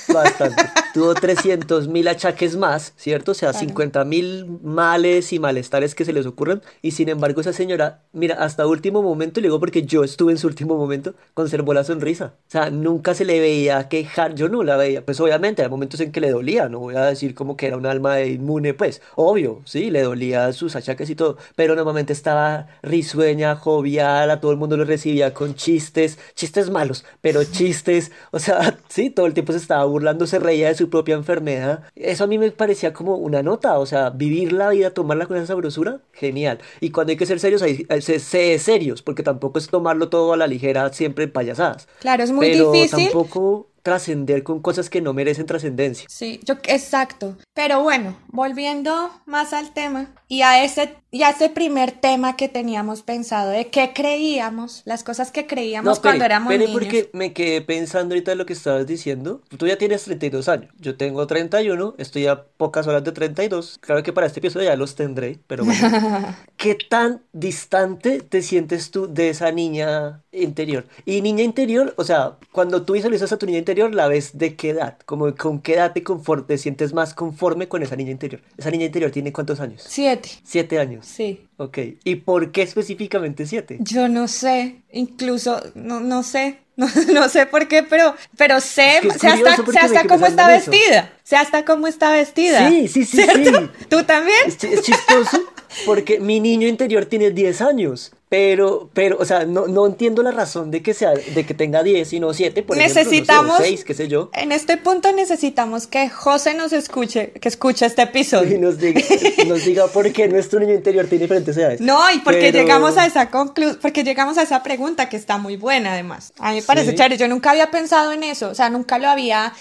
Bastante. 0.07 0.63
Tuvo 0.93 1.13
300 1.13 1.89
mil 1.89 2.07
achaques 2.07 2.55
más, 2.55 2.93
¿cierto? 2.95 3.31
O 3.31 3.35
sea, 3.35 3.53
50 3.53 4.03
mil 4.05 4.59
males 4.63 5.31
y 5.31 5.39
malestares 5.39 5.93
que 5.93 6.05
se 6.05 6.13
les 6.13 6.25
ocurran. 6.25 6.63
Y 6.81 6.91
sin 6.91 7.09
embargo, 7.09 7.41
esa 7.41 7.53
señora, 7.53 8.01
mira, 8.13 8.35
hasta 8.35 8.65
último 8.65 9.03
momento, 9.03 9.39
le 9.39 9.47
digo 9.47 9.59
porque 9.59 9.83
yo 9.83 10.03
estuve 10.03 10.31
en 10.31 10.37
su 10.39 10.47
último 10.47 10.75
momento, 10.75 11.13
conservó 11.33 11.73
la 11.73 11.83
sonrisa. 11.83 12.33
O 12.47 12.51
sea, 12.51 12.71
nunca 12.71 13.13
se 13.13 13.25
le 13.25 13.39
veía 13.39 13.89
quejar. 13.89 14.33
Yo 14.33 14.49
no 14.49 14.63
la 14.63 14.77
veía. 14.77 15.05
Pues 15.05 15.19
obviamente, 15.19 15.61
hay 15.61 15.69
momentos 15.69 15.99
en 15.99 16.11
que 16.11 16.21
le 16.21 16.31
dolía. 16.31 16.69
No 16.69 16.79
voy 16.79 16.95
a 16.95 17.05
decir 17.05 17.35
como 17.35 17.57
que 17.57 17.67
era 17.67 17.77
un 17.77 17.85
alma 17.85 18.21
inmune, 18.21 18.73
pues. 18.73 19.01
Obvio, 19.15 19.61
sí, 19.65 19.91
le 19.91 20.01
dolía 20.01 20.51
sus 20.53 20.75
achaques 20.75 21.09
y 21.09 21.15
todo. 21.15 21.37
Pero 21.55 21.75
normalmente 21.75 22.13
estaba 22.13 22.67
risueña, 22.81 23.55
jovial, 23.55 24.31
a 24.31 24.39
todo 24.39 24.51
el 24.51 24.57
mundo 24.57 24.77
lo 24.77 24.85
recibía 24.85 25.33
con 25.33 25.46
chistes, 25.55 26.17
chistes 26.35 26.69
malos, 26.69 27.05
pero 27.21 27.43
chistes. 27.43 28.11
O 28.31 28.39
sea, 28.39 28.77
sí, 28.87 29.09
todo 29.09 29.25
el 29.25 29.33
tiempo 29.33 29.51
se 29.51 29.59
estaba 29.59 29.85
burlando, 29.85 30.27
se 30.27 30.39
reía 30.39 30.67
de 30.67 30.75
su 30.75 30.89
propia 30.89 31.15
enfermedad. 31.15 31.83
Eso 31.95 32.23
a 32.23 32.27
mí 32.27 32.37
me 32.37 32.51
parecía 32.51 32.93
como 32.93 33.15
una 33.15 33.43
nota. 33.43 33.79
O 33.79 33.85
sea, 33.85 34.09
vivir 34.09 34.53
la 34.53 34.69
vida, 34.69 34.91
tomarla 34.91 35.25
con 35.25 35.37
esa 35.37 35.47
sabrosura, 35.47 36.01
genial. 36.13 36.59
Y 36.79 36.91
cuando 36.91 37.11
hay 37.11 37.17
que 37.17 37.25
ser 37.25 37.39
serios, 37.39 37.61
hay, 37.61 37.85
sé 38.01 38.59
serios, 38.59 39.01
porque 39.01 39.23
tampoco 39.23 39.59
es 39.59 39.67
tomarlo 39.67 40.09
todo 40.09 40.33
a 40.33 40.37
la 40.37 40.47
ligera, 40.47 40.91
siempre 40.93 41.25
en 41.25 41.31
payasadas. 41.31 41.87
Claro, 41.99 42.23
es 42.23 42.31
muy 42.31 42.47
pero 42.51 42.71
difícil. 42.71 43.05
tampoco 43.05 43.67
trascender 43.87 44.43
con 44.43 44.61
cosas 44.61 44.89
que 44.89 44.99
no 44.99 45.13
merecen 45.13 45.45
trascendencia. 45.45 46.07
Sí, 46.09 46.41
yo 46.43 46.55
exacto. 46.63 47.37
Pero 47.53 47.83
bueno, 47.83 48.17
volviendo 48.27 49.09
más 49.25 49.53
al 49.53 49.73
tema 49.73 50.13
y 50.27 50.41
a 50.41 50.61
ese 50.61 50.97
y 51.09 51.23
a 51.23 51.29
ese 51.29 51.49
primer 51.49 51.91
tema 51.91 52.35
que 52.35 52.49
teníamos 52.49 53.01
pensado 53.01 53.49
de 53.49 53.67
qué 53.67 53.93
creíamos, 53.95 54.81
las 54.83 55.05
cosas 55.05 55.31
que 55.31 55.47
creíamos 55.47 55.99
cuando 55.99 56.17
espere, 56.17 56.25
éramos 56.25 56.51
espere, 56.51 56.67
niños. 56.67 56.79
porque 56.79 57.09
me 57.13 57.31
quedé 57.31 57.61
pensando 57.61 58.13
ahorita 58.13 58.33
en 58.33 58.37
lo 58.37 58.45
que 58.45 58.51
estabas 58.51 58.85
diciendo. 58.85 59.41
Tú 59.57 59.67
ya 59.67 59.77
tienes 59.77 60.03
32 60.03 60.49
años, 60.49 60.73
yo 60.77 60.97
tengo 60.97 61.25
31, 61.25 61.95
estoy 61.97 62.27
a 62.27 62.43
pocas 62.43 62.87
horas 62.87 63.05
de 63.05 63.13
32. 63.13 63.77
Claro 63.79 64.03
que 64.03 64.11
para 64.11 64.27
este 64.27 64.41
episodio 64.41 64.65
ya 64.65 64.75
los 64.75 64.95
tendré, 64.95 65.39
pero 65.47 65.63
bueno. 65.63 66.35
¿Qué 66.57 66.75
tan 66.75 67.21
distante 67.31 68.19
te 68.19 68.41
sientes 68.41 68.91
tú 68.91 69.11
de 69.11 69.29
esa 69.29 69.49
niña 69.51 70.23
interior? 70.33 70.87
Y 71.05 71.21
niña 71.21 71.43
interior, 71.43 71.93
o 71.95 72.03
sea, 72.03 72.33
cuando 72.51 72.83
tú 72.83 72.93
visualizas 72.93 73.31
a 73.31 73.37
tu 73.37 73.45
niña 73.45 73.59
interior, 73.59 73.76
¿la 73.77 74.07
ves 74.07 74.37
de 74.37 74.55
qué 74.55 74.69
edad? 74.71 74.97
Como 75.05 75.33
con 75.35 75.61
qué 75.61 75.75
edad 75.75 75.93
te, 75.93 76.03
confort- 76.03 76.47
te 76.47 76.57
sientes 76.57 76.93
más 76.93 77.13
conforme 77.13 77.67
con 77.67 77.83
esa 77.83 77.95
niña 77.95 78.11
interior. 78.11 78.41
¿Esa 78.57 78.71
niña 78.71 78.85
interior 78.85 79.11
tiene 79.11 79.31
cuántos 79.31 79.59
años? 79.59 79.83
Siete. 79.87 80.29
Siete 80.43 80.79
años. 80.79 81.05
Sí. 81.05 81.45
Ok. 81.57 81.77
¿Y 82.03 82.15
por 82.15 82.51
qué 82.51 82.63
específicamente 82.63 83.45
siete? 83.45 83.77
Yo 83.81 84.07
no 84.07 84.27
sé, 84.27 84.77
incluso, 84.91 85.61
no, 85.75 85.99
no 85.99 86.23
sé, 86.23 86.59
no, 86.77 86.87
no 87.13 87.29
sé 87.29 87.45
por 87.45 87.67
qué, 87.67 87.83
pero, 87.83 88.15
pero 88.37 88.59
sé, 88.59 88.97
Es 88.97 89.17
que 89.17 89.27
hasta, 89.27 89.53
hasta 89.81 90.07
cómo 90.07 90.25
está 90.27 90.55
eso. 90.57 90.71
vestida, 90.71 91.13
sé 91.23 91.35
hasta 91.35 91.65
cómo 91.65 91.87
está 91.87 92.11
vestida. 92.11 92.69
Sí, 92.69 92.87
sí, 92.87 93.05
sí, 93.05 93.17
¿Cierto? 93.23 93.59
sí. 93.79 93.85
¿Tú 93.89 94.03
también? 94.03 94.37
Es, 94.45 94.63
es 94.63 94.81
chistoso 94.81 95.41
porque 95.85 96.19
mi 96.19 96.39
niño 96.39 96.67
interior 96.67 97.05
tiene 97.05 97.31
10 97.31 97.61
años, 97.61 98.11
pero, 98.29 98.89
pero, 98.93 99.17
o 99.19 99.25
sea, 99.25 99.45
no, 99.45 99.67
no 99.67 99.85
entiendo 99.87 100.21
la 100.21 100.31
razón 100.31 100.69
de 100.69 100.81
que 100.83 100.93
sea, 100.93 101.11
de 101.11 101.45
que 101.45 101.53
tenga 101.53 101.81
10 101.83 102.11
y 102.13 102.19
no 102.19 102.33
7, 102.33 102.61
por 102.63 102.75
Necesitamos, 102.75 103.25
ejemplo, 103.25 103.53
no 103.53 103.57
sé, 103.57 103.63
o 103.63 103.67
6, 103.67 103.83
qué 103.85 103.93
sé 103.93 104.07
yo, 104.09 104.29
en 104.33 104.51
este 104.51 104.75
punto 104.77 105.11
necesitamos 105.13 105.87
que 105.87 106.09
José 106.09 106.53
nos 106.53 106.73
escuche, 106.73 107.31
que 107.31 107.47
escuche 107.47 107.85
este 107.85 108.01
y 108.03 108.05
episodio. 108.05 108.59
nos 108.59 108.77
diga, 108.79 109.01
nos 109.47 109.63
diga 109.63 109.87
por 109.87 110.11
qué 110.11 110.27
nuestro 110.27 110.59
niño 110.59 110.73
interior 110.73 111.05
tiene 111.07 111.23
diferentes 111.23 111.55
edades. 111.55 111.79
No, 111.79 111.99
y 112.11 112.19
porque 112.19 112.51
Pero- 112.51 112.59
llegamos 112.59 112.97
a 112.97 113.05
esa 113.05 113.29
conclu 113.29 113.77
porque 113.81 114.03
llegamos 114.03 114.37
a 114.37 114.41
esa 114.41 114.61
pregunta 114.63 115.07
que 115.09 115.15
está 115.17 115.37
muy 115.37 115.55
buena 115.55 115.93
además. 115.93 116.33
A 116.39 116.49
mí 116.51 116.57
me 116.57 116.61
parece 116.63 116.91
Sí. 116.91 116.95
chévere, 116.97 117.17
yo 117.17 117.27
nunca 117.27 117.51
había 117.51 117.71
pensado 117.71 118.11
en 118.11 118.23
eso, 118.23 118.49
o 118.49 118.55
sea, 118.55 118.69
nunca 118.69 118.97
lo 118.99 119.07
había 119.07 119.53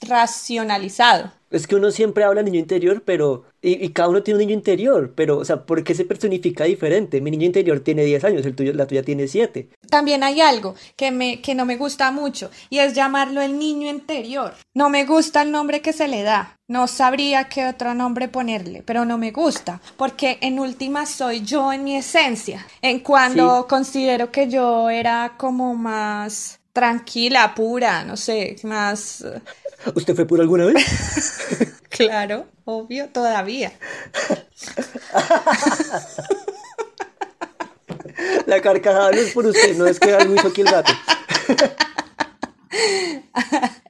racionalizado. 0.00 1.32
Es 1.50 1.66
que 1.66 1.76
uno 1.76 1.90
siempre 1.92 2.24
habla 2.24 2.42
niño 2.42 2.58
interior, 2.58 3.02
pero. 3.04 3.44
Y, 3.62 3.84
y 3.84 3.88
cada 3.90 4.08
uno 4.08 4.22
tiene 4.22 4.36
un 4.38 4.46
niño 4.46 4.54
interior, 4.58 5.12
pero, 5.16 5.38
o 5.38 5.44
sea, 5.44 5.64
¿por 5.64 5.82
qué 5.84 5.94
se 5.94 6.04
personifica 6.04 6.64
diferente? 6.64 7.20
Mi 7.20 7.30
niño 7.30 7.46
interior 7.46 7.80
tiene 7.80 8.04
10 8.04 8.24
años, 8.24 8.46
el 8.46 8.54
tuyo, 8.54 8.72
la 8.72 8.86
tuya 8.86 9.02
tiene 9.02 9.26
7. 9.28 9.68
También 9.88 10.22
hay 10.22 10.40
algo 10.40 10.74
que, 10.96 11.10
me, 11.10 11.40
que 11.40 11.54
no 11.54 11.64
me 11.64 11.76
gusta 11.76 12.10
mucho 12.10 12.50
y 12.70 12.78
es 12.78 12.94
llamarlo 12.94 13.40
el 13.42 13.58
niño 13.58 13.88
interior. 13.88 14.54
No 14.74 14.88
me 14.90 15.04
gusta 15.04 15.42
el 15.42 15.50
nombre 15.52 15.80
que 15.82 15.92
se 15.92 16.08
le 16.08 16.22
da. 16.22 16.56
No 16.68 16.88
sabría 16.88 17.48
qué 17.48 17.66
otro 17.68 17.94
nombre 17.94 18.26
ponerle, 18.28 18.82
pero 18.84 19.04
no 19.04 19.16
me 19.18 19.30
gusta 19.30 19.80
porque 19.96 20.38
en 20.40 20.58
última 20.58 21.06
soy 21.06 21.42
yo 21.42 21.72
en 21.72 21.84
mi 21.84 21.96
esencia. 21.96 22.66
En 22.82 23.00
cuando 23.00 23.62
Sí. 23.62 23.66
considero 23.68 24.30
que 24.32 24.48
yo 24.48 24.90
era 24.90 25.34
como 25.36 25.74
más 25.74 26.58
tranquila, 26.72 27.54
pura, 27.54 28.04
no 28.04 28.16
sé, 28.16 28.56
más... 28.64 29.24
¿Usted 29.94 30.14
fue 30.14 30.26
por 30.26 30.40
alguna 30.40 30.66
vez? 30.66 30.84
Claro, 31.88 32.46
obvio, 32.66 33.08
todavía. 33.08 33.72
La 38.46 38.60
carcajada 38.60 39.12
no 39.12 39.18
es 39.18 39.32
por 39.32 39.46
usted, 39.46 39.78
no 39.78 39.86
es 39.86 39.98
que 39.98 40.12
algo 40.12 40.34
hizo 40.34 40.48
aquí 40.48 40.60
el 40.60 40.70
gato. 40.70 40.92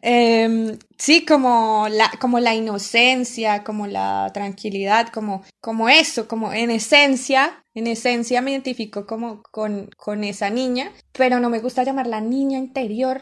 Em, 0.03 0.79
sí, 0.97 1.25
como 1.25 1.89
la, 1.91 2.13
como 2.21 2.39
la 2.39 2.55
inocencia, 2.55 3.65
como 3.65 3.89
la 3.89 4.31
tranquilidad, 4.33 5.09
como, 5.09 5.43
como 5.61 5.89
eso, 5.89 6.29
como 6.29 6.53
en 6.53 6.71
esencia, 6.71 7.65
en 7.77 7.87
esencia 7.87 8.41
me 8.41 8.53
identifico 8.53 9.07
como 9.07 9.43
con, 9.43 9.91
con 9.99 10.25
esa 10.25 10.49
niña, 10.49 10.93
pero 11.13 11.41
no 11.41 11.51
me 11.51 11.59
gusta 11.59 11.85
llamarla 11.85 12.23
niña 12.23 12.59
interior, 12.59 13.21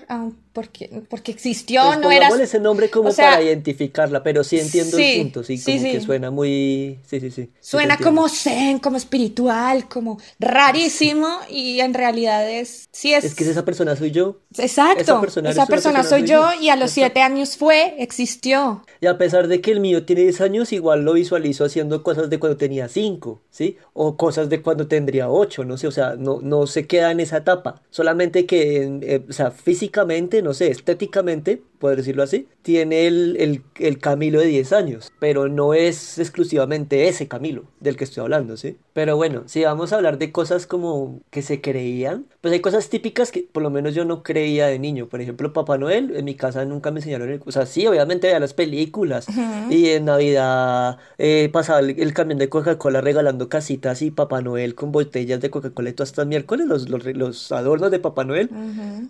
porque, 0.52 1.02
porque 1.08 1.32
existió, 1.32 1.82
pues 1.84 1.98
no 1.98 2.10
era... 2.12 2.28
ese 2.28 2.60
nombre 2.60 2.88
como 2.88 3.12
para 3.12 3.42
identificarla, 3.42 4.22
pero 4.22 4.44
sí 4.44 4.60
entiendo 4.60 4.96
el 4.96 5.22
punto, 5.22 5.42
sí, 5.42 5.60
como 5.60 5.78
sí, 5.78 5.90
que 5.90 6.00
suena 6.00 6.30
muy... 6.30 7.00
Sí, 7.04 7.18
sí, 7.18 7.32
sí. 7.32 7.50
Suena 7.60 7.98
como 7.98 8.28
zen, 8.28 8.78
como 8.78 8.96
espiritual, 8.96 9.88
como 9.88 10.20
rarísimo, 10.38 11.28
y 11.50 11.80
en 11.80 11.92
realidad 11.92 12.48
es... 12.48 12.88
Sí 12.92 13.12
es... 13.12 13.24
es 13.24 13.34
que 13.34 13.42
esa 13.42 13.64
persona 13.64 13.96
soy 13.96 14.12
yo. 14.12 14.38
Exacto, 14.56 15.02
esa 15.02 15.20
persona, 15.20 15.50
esa 15.50 15.66
persona, 15.66 16.04
soy 16.04 16.22
yo, 16.22 16.46
y 16.60 16.68
a 16.68 16.76
los 16.76 16.92
siete 16.92 17.22
años 17.22 17.56
fue, 17.56 17.96
existió. 17.98 18.84
Y 19.00 19.06
a 19.08 19.18
pesar 19.18 19.48
de 19.48 19.60
que 19.60 19.72
el 19.72 19.80
mío 19.80 20.04
tiene 20.04 20.22
10 20.22 20.40
años, 20.42 20.72
igual 20.72 21.04
lo 21.04 21.14
visualizo 21.14 21.64
haciendo 21.64 22.04
cosas 22.04 22.30
de 22.30 22.38
cuando 22.38 22.56
tenía 22.56 22.88
5, 22.88 23.42
¿sí? 23.50 23.78
O 23.92 24.16
cosas 24.16 24.43
de 24.48 24.62
cuando 24.62 24.86
tendría 24.86 25.30
8, 25.30 25.64
no 25.64 25.76
sé, 25.76 25.86
o 25.86 25.90
sea, 25.90 26.16
no, 26.16 26.40
no 26.42 26.66
se 26.66 26.86
queda 26.86 27.10
en 27.10 27.20
esa 27.20 27.38
etapa, 27.38 27.82
solamente 27.90 28.46
que, 28.46 28.98
eh, 29.02 29.24
o 29.28 29.32
sea, 29.32 29.50
físicamente 29.50 30.42
no 30.42 30.54
sé, 30.54 30.68
estéticamente, 30.68 31.62
por 31.84 31.96
decirlo 31.96 32.22
así, 32.22 32.48
tiene 32.62 33.06
el, 33.06 33.62
el, 33.78 33.98
Camilo 33.98 34.40
de 34.40 34.46
10 34.46 34.72
años, 34.72 35.12
pero 35.18 35.48
no 35.48 35.74
es 35.74 36.18
exclusivamente 36.18 37.08
ese 37.08 37.28
Camilo 37.28 37.64
del 37.78 37.98
que 37.98 38.04
estoy 38.04 38.22
hablando, 38.22 38.56
¿sí? 38.56 38.78
Pero 38.94 39.18
bueno, 39.18 39.42
si 39.44 39.64
vamos 39.64 39.92
a 39.92 39.96
hablar 39.96 40.16
de 40.16 40.32
cosas 40.32 40.66
como 40.66 41.20
que 41.28 41.42
se 41.42 41.60
creían, 41.60 42.24
pues 42.40 42.52
hay 42.54 42.60
cosas 42.60 42.88
típicas 42.88 43.32
que 43.32 43.46
por 43.52 43.62
lo 43.62 43.68
menos 43.68 43.94
yo 43.94 44.06
no 44.06 44.22
creía 44.22 44.66
de 44.68 44.78
niño. 44.78 45.08
Por 45.08 45.20
ejemplo, 45.20 45.52
Papá 45.52 45.76
Noel, 45.76 46.16
en 46.16 46.24
mi 46.24 46.34
casa 46.36 46.64
nunca 46.64 46.90
me 46.90 47.00
enseñaron, 47.00 47.42
o 47.44 47.52
sea, 47.52 47.66
sí, 47.66 47.86
obviamente 47.86 48.28
veía 48.28 48.40
las 48.40 48.54
películas 48.54 49.26
y 49.68 49.88
en 49.88 50.06
Navidad 50.06 50.96
eh, 51.18 51.50
pasaba 51.52 51.80
el, 51.80 52.14
camión 52.14 52.38
de 52.38 52.48
Coca-Cola 52.48 53.02
regalando 53.02 53.50
casitas 53.50 54.00
y 54.00 54.10
Papá 54.10 54.40
Noel 54.40 54.74
con 54.74 54.90
botellas 54.90 55.42
de 55.42 55.50
Coca-Cola 55.50 55.90
y 55.90 56.02
hasta 56.02 56.24
miércoles 56.24 56.66
los, 56.66 56.88
los, 56.88 57.52
adornos 57.52 57.90
de 57.90 57.98
Papá 57.98 58.24
Noel, 58.24 58.48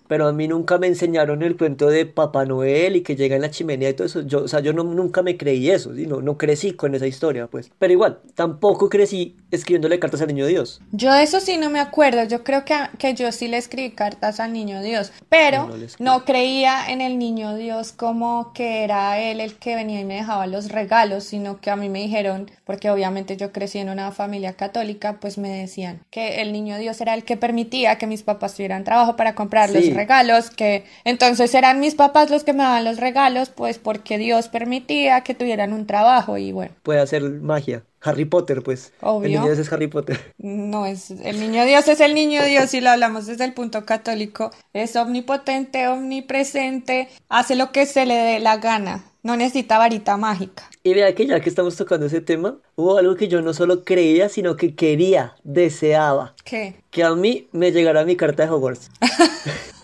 pero 0.09 0.27
a 0.27 0.33
mí 0.33 0.49
nunca 0.49 0.77
me 0.77 0.87
enseñaron 0.87 1.41
el 1.41 1.55
cuento 1.55 1.87
de 1.87 2.05
Papá 2.05 2.45
Noel 2.45 2.64
y 2.65 3.01
que 3.01 3.15
llega 3.15 3.35
en 3.35 3.41
la 3.41 3.51
chimenea 3.51 3.89
y 3.89 3.93
todo 3.93 4.07
eso. 4.07 4.21
Yo, 4.21 4.43
o 4.43 4.47
sea, 4.47 4.59
yo 4.59 4.73
no, 4.73 4.83
nunca 4.83 5.21
me 5.21 5.37
creí 5.37 5.69
eso, 5.69 5.93
¿sí? 5.95 6.07
no, 6.07 6.21
no 6.21 6.37
crecí 6.37 6.73
con 6.73 6.95
esa 6.95 7.07
historia, 7.07 7.47
pues. 7.47 7.71
Pero 7.79 7.93
igual, 7.93 8.19
tampoco 8.35 8.89
crecí 8.89 9.35
escribiéndole 9.51 9.99
cartas 9.99 10.21
al 10.21 10.27
niño 10.27 10.45
Dios. 10.45 10.81
Yo 10.91 11.13
eso 11.13 11.39
sí 11.39 11.57
no 11.57 11.69
me 11.69 11.79
acuerdo, 11.79 12.23
yo 12.25 12.43
creo 12.43 12.65
que, 12.65 12.75
que 12.97 13.13
yo 13.13 13.31
sí 13.31 13.47
le 13.47 13.57
escribí 13.57 13.91
cartas 13.91 14.39
al 14.39 14.53
niño 14.53 14.81
Dios, 14.81 15.11
pero 15.29 15.69
no, 15.99 16.25
creía 16.25 16.89
en 16.89 17.01
el 17.01 17.17
niño 17.17 17.55
Dios 17.55 17.91
como 17.91 18.53
que 18.53 18.83
era 18.83 19.19
él 19.19 19.39
el 19.39 19.55
que 19.55 19.75
venía 19.75 19.99
y 19.99 20.05
me 20.05 20.15
dejaba 20.15 20.47
los 20.47 20.69
regalos, 20.69 21.23
sino 21.23 21.59
que 21.59 21.69
a 21.69 21.75
mí 21.75 21.89
me 21.89 22.01
dijeron, 22.01 22.51
porque 22.65 22.89
obviamente 22.89 23.37
yo 23.37 23.51
crecí 23.51 23.79
en 23.79 23.89
una 23.89 24.11
familia 24.11 24.53
católica, 24.53 25.19
pues 25.19 25.37
me 25.37 25.49
decían 25.49 26.01
que 26.09 26.41
el 26.41 26.51
niño 26.51 26.77
Dios 26.77 26.99
era 27.01 27.13
el 27.13 27.23
que 27.23 27.37
permitía 27.37 27.97
que 27.97 28.07
mis 28.07 28.23
papás 28.23 28.55
tuvieran 28.55 28.83
trabajo 28.83 29.15
para 29.15 29.35
comprar 29.35 29.69
los 29.69 29.85
regalos, 29.93 30.49
que 30.49 30.85
entonces 31.03 31.53
eran 31.53 31.79
mis 31.79 31.95
papás 31.95 32.29
los 32.29 32.43
que 32.43 32.53
me 32.55 32.63
daban 32.63 32.85
los 32.85 32.97
regalos, 32.97 33.49
pues 33.49 33.77
porque 33.77 34.17
Dios 34.17 34.47
permitía 34.47 35.21
que 35.21 35.35
tuvieran 35.35 35.73
un 35.73 35.85
trabajo 35.85 36.37
y 36.37 36.51
bueno. 36.51 36.73
Puede 36.83 36.99
hacer 36.99 37.23
magia. 37.23 37.83
Harry 38.01 38.25
Potter, 38.25 38.61
pues. 38.61 38.93
Obvio. 39.01 39.25
El 39.25 39.31
niño 39.31 39.45
Dios 39.45 39.59
es 39.59 39.71
Harry 39.73 39.87
Potter. 39.87 40.19
No, 40.37 40.85
es 40.85 41.09
el 41.09 41.39
niño 41.39 41.65
Dios 41.65 41.87
es 41.87 41.99
el 41.99 42.13
niño 42.13 42.43
Dios 42.43 42.69
si 42.69 42.79
lo 42.79 42.91
hablamos 42.91 43.25
desde 43.25 43.45
el 43.45 43.53
punto 43.53 43.85
católico. 43.85 44.51
Es 44.73 44.95
omnipotente, 44.95 45.87
omnipresente, 45.87 47.09
hace 47.29 47.55
lo 47.55 47.71
que 47.71 47.85
se 47.85 48.05
le 48.05 48.15
dé 48.15 48.39
la 48.39 48.57
gana. 48.57 49.03
No 49.23 49.35
necesita 49.35 49.79
varita 49.79 50.17
mágica. 50.17 50.69
Y 50.83 50.93
vea 50.93 51.15
que 51.15 51.25
ya 51.25 51.39
que 51.39 51.49
estamos 51.49 51.75
tocando 51.75 52.05
ese 52.05 52.21
tema, 52.21 52.57
hubo 52.75 52.97
algo 52.97 53.15
que 53.15 53.27
yo 53.27 53.41
no 53.41 53.55
solo 53.55 53.83
creía, 53.83 54.29
sino 54.29 54.55
que 54.55 54.75
quería, 54.75 55.35
deseaba. 55.43 56.35
¿Qué? 56.43 56.75
Que 56.91 57.03
a 57.03 57.15
mí 57.15 57.47
me 57.51 57.71
llegara 57.71 58.05
mi 58.05 58.15
carta 58.15 58.43
de 58.43 58.51
Hogwarts. 58.51 58.91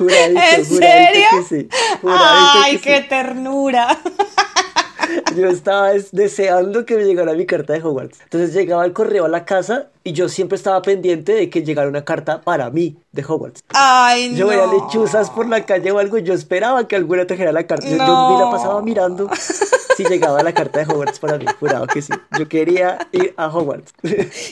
¿En 0.00 0.64
serio? 0.64 1.26
sí. 1.48 1.68
Ay, 2.06 2.78
qué 2.78 3.00
ternura. 3.02 3.98
Yo 5.36 5.48
estaba 5.48 5.92
deseando 6.12 6.84
que 6.84 6.96
me 6.96 7.04
llegara 7.04 7.34
mi 7.34 7.46
carta 7.46 7.72
de 7.72 7.82
Hogwarts. 7.82 8.20
Entonces 8.22 8.54
llegaba 8.54 8.84
el 8.84 8.92
correo 8.92 9.24
a 9.26 9.28
la 9.28 9.44
casa 9.44 9.88
y 10.02 10.12
yo 10.12 10.28
siempre 10.28 10.56
estaba 10.56 10.80
pendiente 10.82 11.32
de 11.32 11.50
que 11.50 11.62
llegara 11.62 11.88
una 11.88 12.04
carta 12.04 12.40
para 12.40 12.70
mí 12.70 12.96
de 13.12 13.24
Hogwarts. 13.24 13.62
Ay, 13.68 14.34
yo 14.34 14.48
veía 14.48 14.66
lechuzas 14.66 15.30
por 15.30 15.48
la 15.48 15.64
calle 15.66 15.90
o 15.92 15.98
algo, 15.98 16.18
yo 16.18 16.34
esperaba 16.34 16.86
que 16.88 16.96
alguna 16.96 17.26
trajera 17.26 17.52
la 17.52 17.66
carta. 17.66 17.86
Yo, 17.86 17.96
me 17.96 18.38
la 18.44 18.50
pasaba 18.50 18.82
mirando 18.82 19.28
si 19.96 20.04
llegaba 20.04 20.42
la 20.42 20.52
carta 20.52 20.80
de 20.80 20.86
Hogwarts 20.92 21.18
para 21.18 21.38
mí. 21.38 21.46
Jurado 21.58 21.86
que 21.86 22.02
sí. 22.02 22.12
Yo 22.38 22.48
quería 22.48 22.98
ir 23.12 23.34
a 23.36 23.48
Hogwarts. 23.48 23.92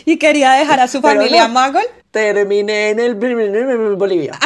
¿Y 0.05 0.19
quería 0.19 0.53
dejar 0.53 0.81
a 0.81 0.89
su 0.89 1.01
familia 1.01 1.49
no, 1.49 1.61
Muggle? 1.61 1.83
Terminé 2.11 2.91
en 2.91 3.01
el 3.01 3.15
Bolivia. 3.97 4.39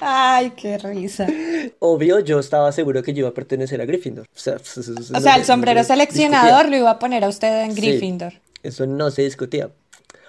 Ay, 0.00 0.52
qué 0.56 0.78
risa. 0.78 1.26
Obvio, 1.78 2.20
yo 2.20 2.38
estaba 2.40 2.70
seguro 2.72 3.02
que 3.02 3.12
yo 3.12 3.20
iba 3.20 3.28
a 3.28 3.34
pertenecer 3.34 3.80
a 3.80 3.84
Gryffindor. 3.84 4.26
O 4.26 4.38
sea, 4.38 4.56
o 5.14 5.20
sea 5.20 5.36
el 5.36 5.44
sombrero 5.44 5.82
seleccionador 5.84 6.68
lo 6.68 6.76
iba 6.76 6.90
a 6.90 6.98
poner 6.98 7.24
a 7.24 7.28
usted 7.28 7.62
en 7.64 7.74
Gryffindor. 7.74 8.34
eso 8.62 8.86
no 8.86 9.10
se 9.10 9.22
discutía. 9.22 9.70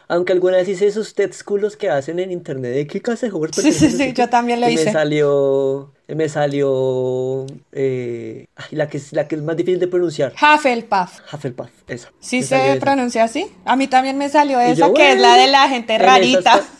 Aunque 0.09 0.31
alguna 0.31 0.57
vez 0.57 0.69
hice 0.69 0.87
esos 0.87 1.13
test 1.13 1.43
culos 1.43 1.75
que 1.75 1.89
hacen 1.89 2.19
en 2.19 2.31
internet 2.31 2.73
de 2.73 2.87
qué 2.87 3.01
clase 3.01 3.25
de 3.25 3.33
Hogwarts. 3.33 3.61
Sí, 3.61 3.73
sí, 3.73 3.91
sí, 3.91 4.13
yo 4.13 4.29
también 4.29 4.61
lo 4.61 4.69
hice. 4.69 4.85
Me 4.85 4.91
salió, 4.93 5.91
me 6.07 6.29
salió 6.29 7.45
eh, 7.73 8.47
la, 8.71 8.87
que 8.87 8.97
es, 8.97 9.11
la 9.11 9.27
que 9.27 9.35
es 9.35 9.41
más 9.41 9.57
difícil 9.57 9.79
de 9.79 9.87
pronunciar. 9.87 10.33
Hufflepuff. 10.33 11.19
Hufflepuff, 11.33 11.69
esa. 11.87 12.11
¿Sí 12.21 12.41
se 12.43 12.77
pronuncia 12.79 13.25
así? 13.25 13.51
A 13.65 13.75
mí 13.75 13.87
también 13.87 14.17
me 14.17 14.29
salió 14.29 14.61
esa, 14.61 14.93
que 14.93 15.11
es 15.11 15.19
la 15.19 15.35
de 15.35 15.47
la 15.47 15.67
gente 15.67 15.97
rarita. 15.97 16.63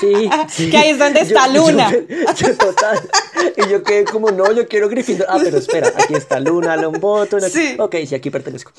Sí, 0.00 0.70
Que 0.70 0.76
ahí 0.76 0.90
es 0.90 0.98
donde 0.98 1.20
está 1.20 1.48
Luna. 1.48 1.90
total. 2.58 3.00
Y 3.56 3.70
yo 3.70 3.82
quedé 3.82 4.04
como, 4.04 4.30
no, 4.30 4.52
yo 4.52 4.68
quiero 4.68 4.88
Gryffindor. 4.88 5.26
Ah, 5.30 5.38
pero 5.42 5.58
espera, 5.58 5.92
aquí 5.96 6.14
está 6.14 6.40
Luna, 6.40 6.76
Lomboto. 6.76 7.40
Sí. 7.40 7.76
Ok, 7.78 7.96
sí, 8.06 8.14
aquí 8.14 8.28
pertenezco. 8.28 8.72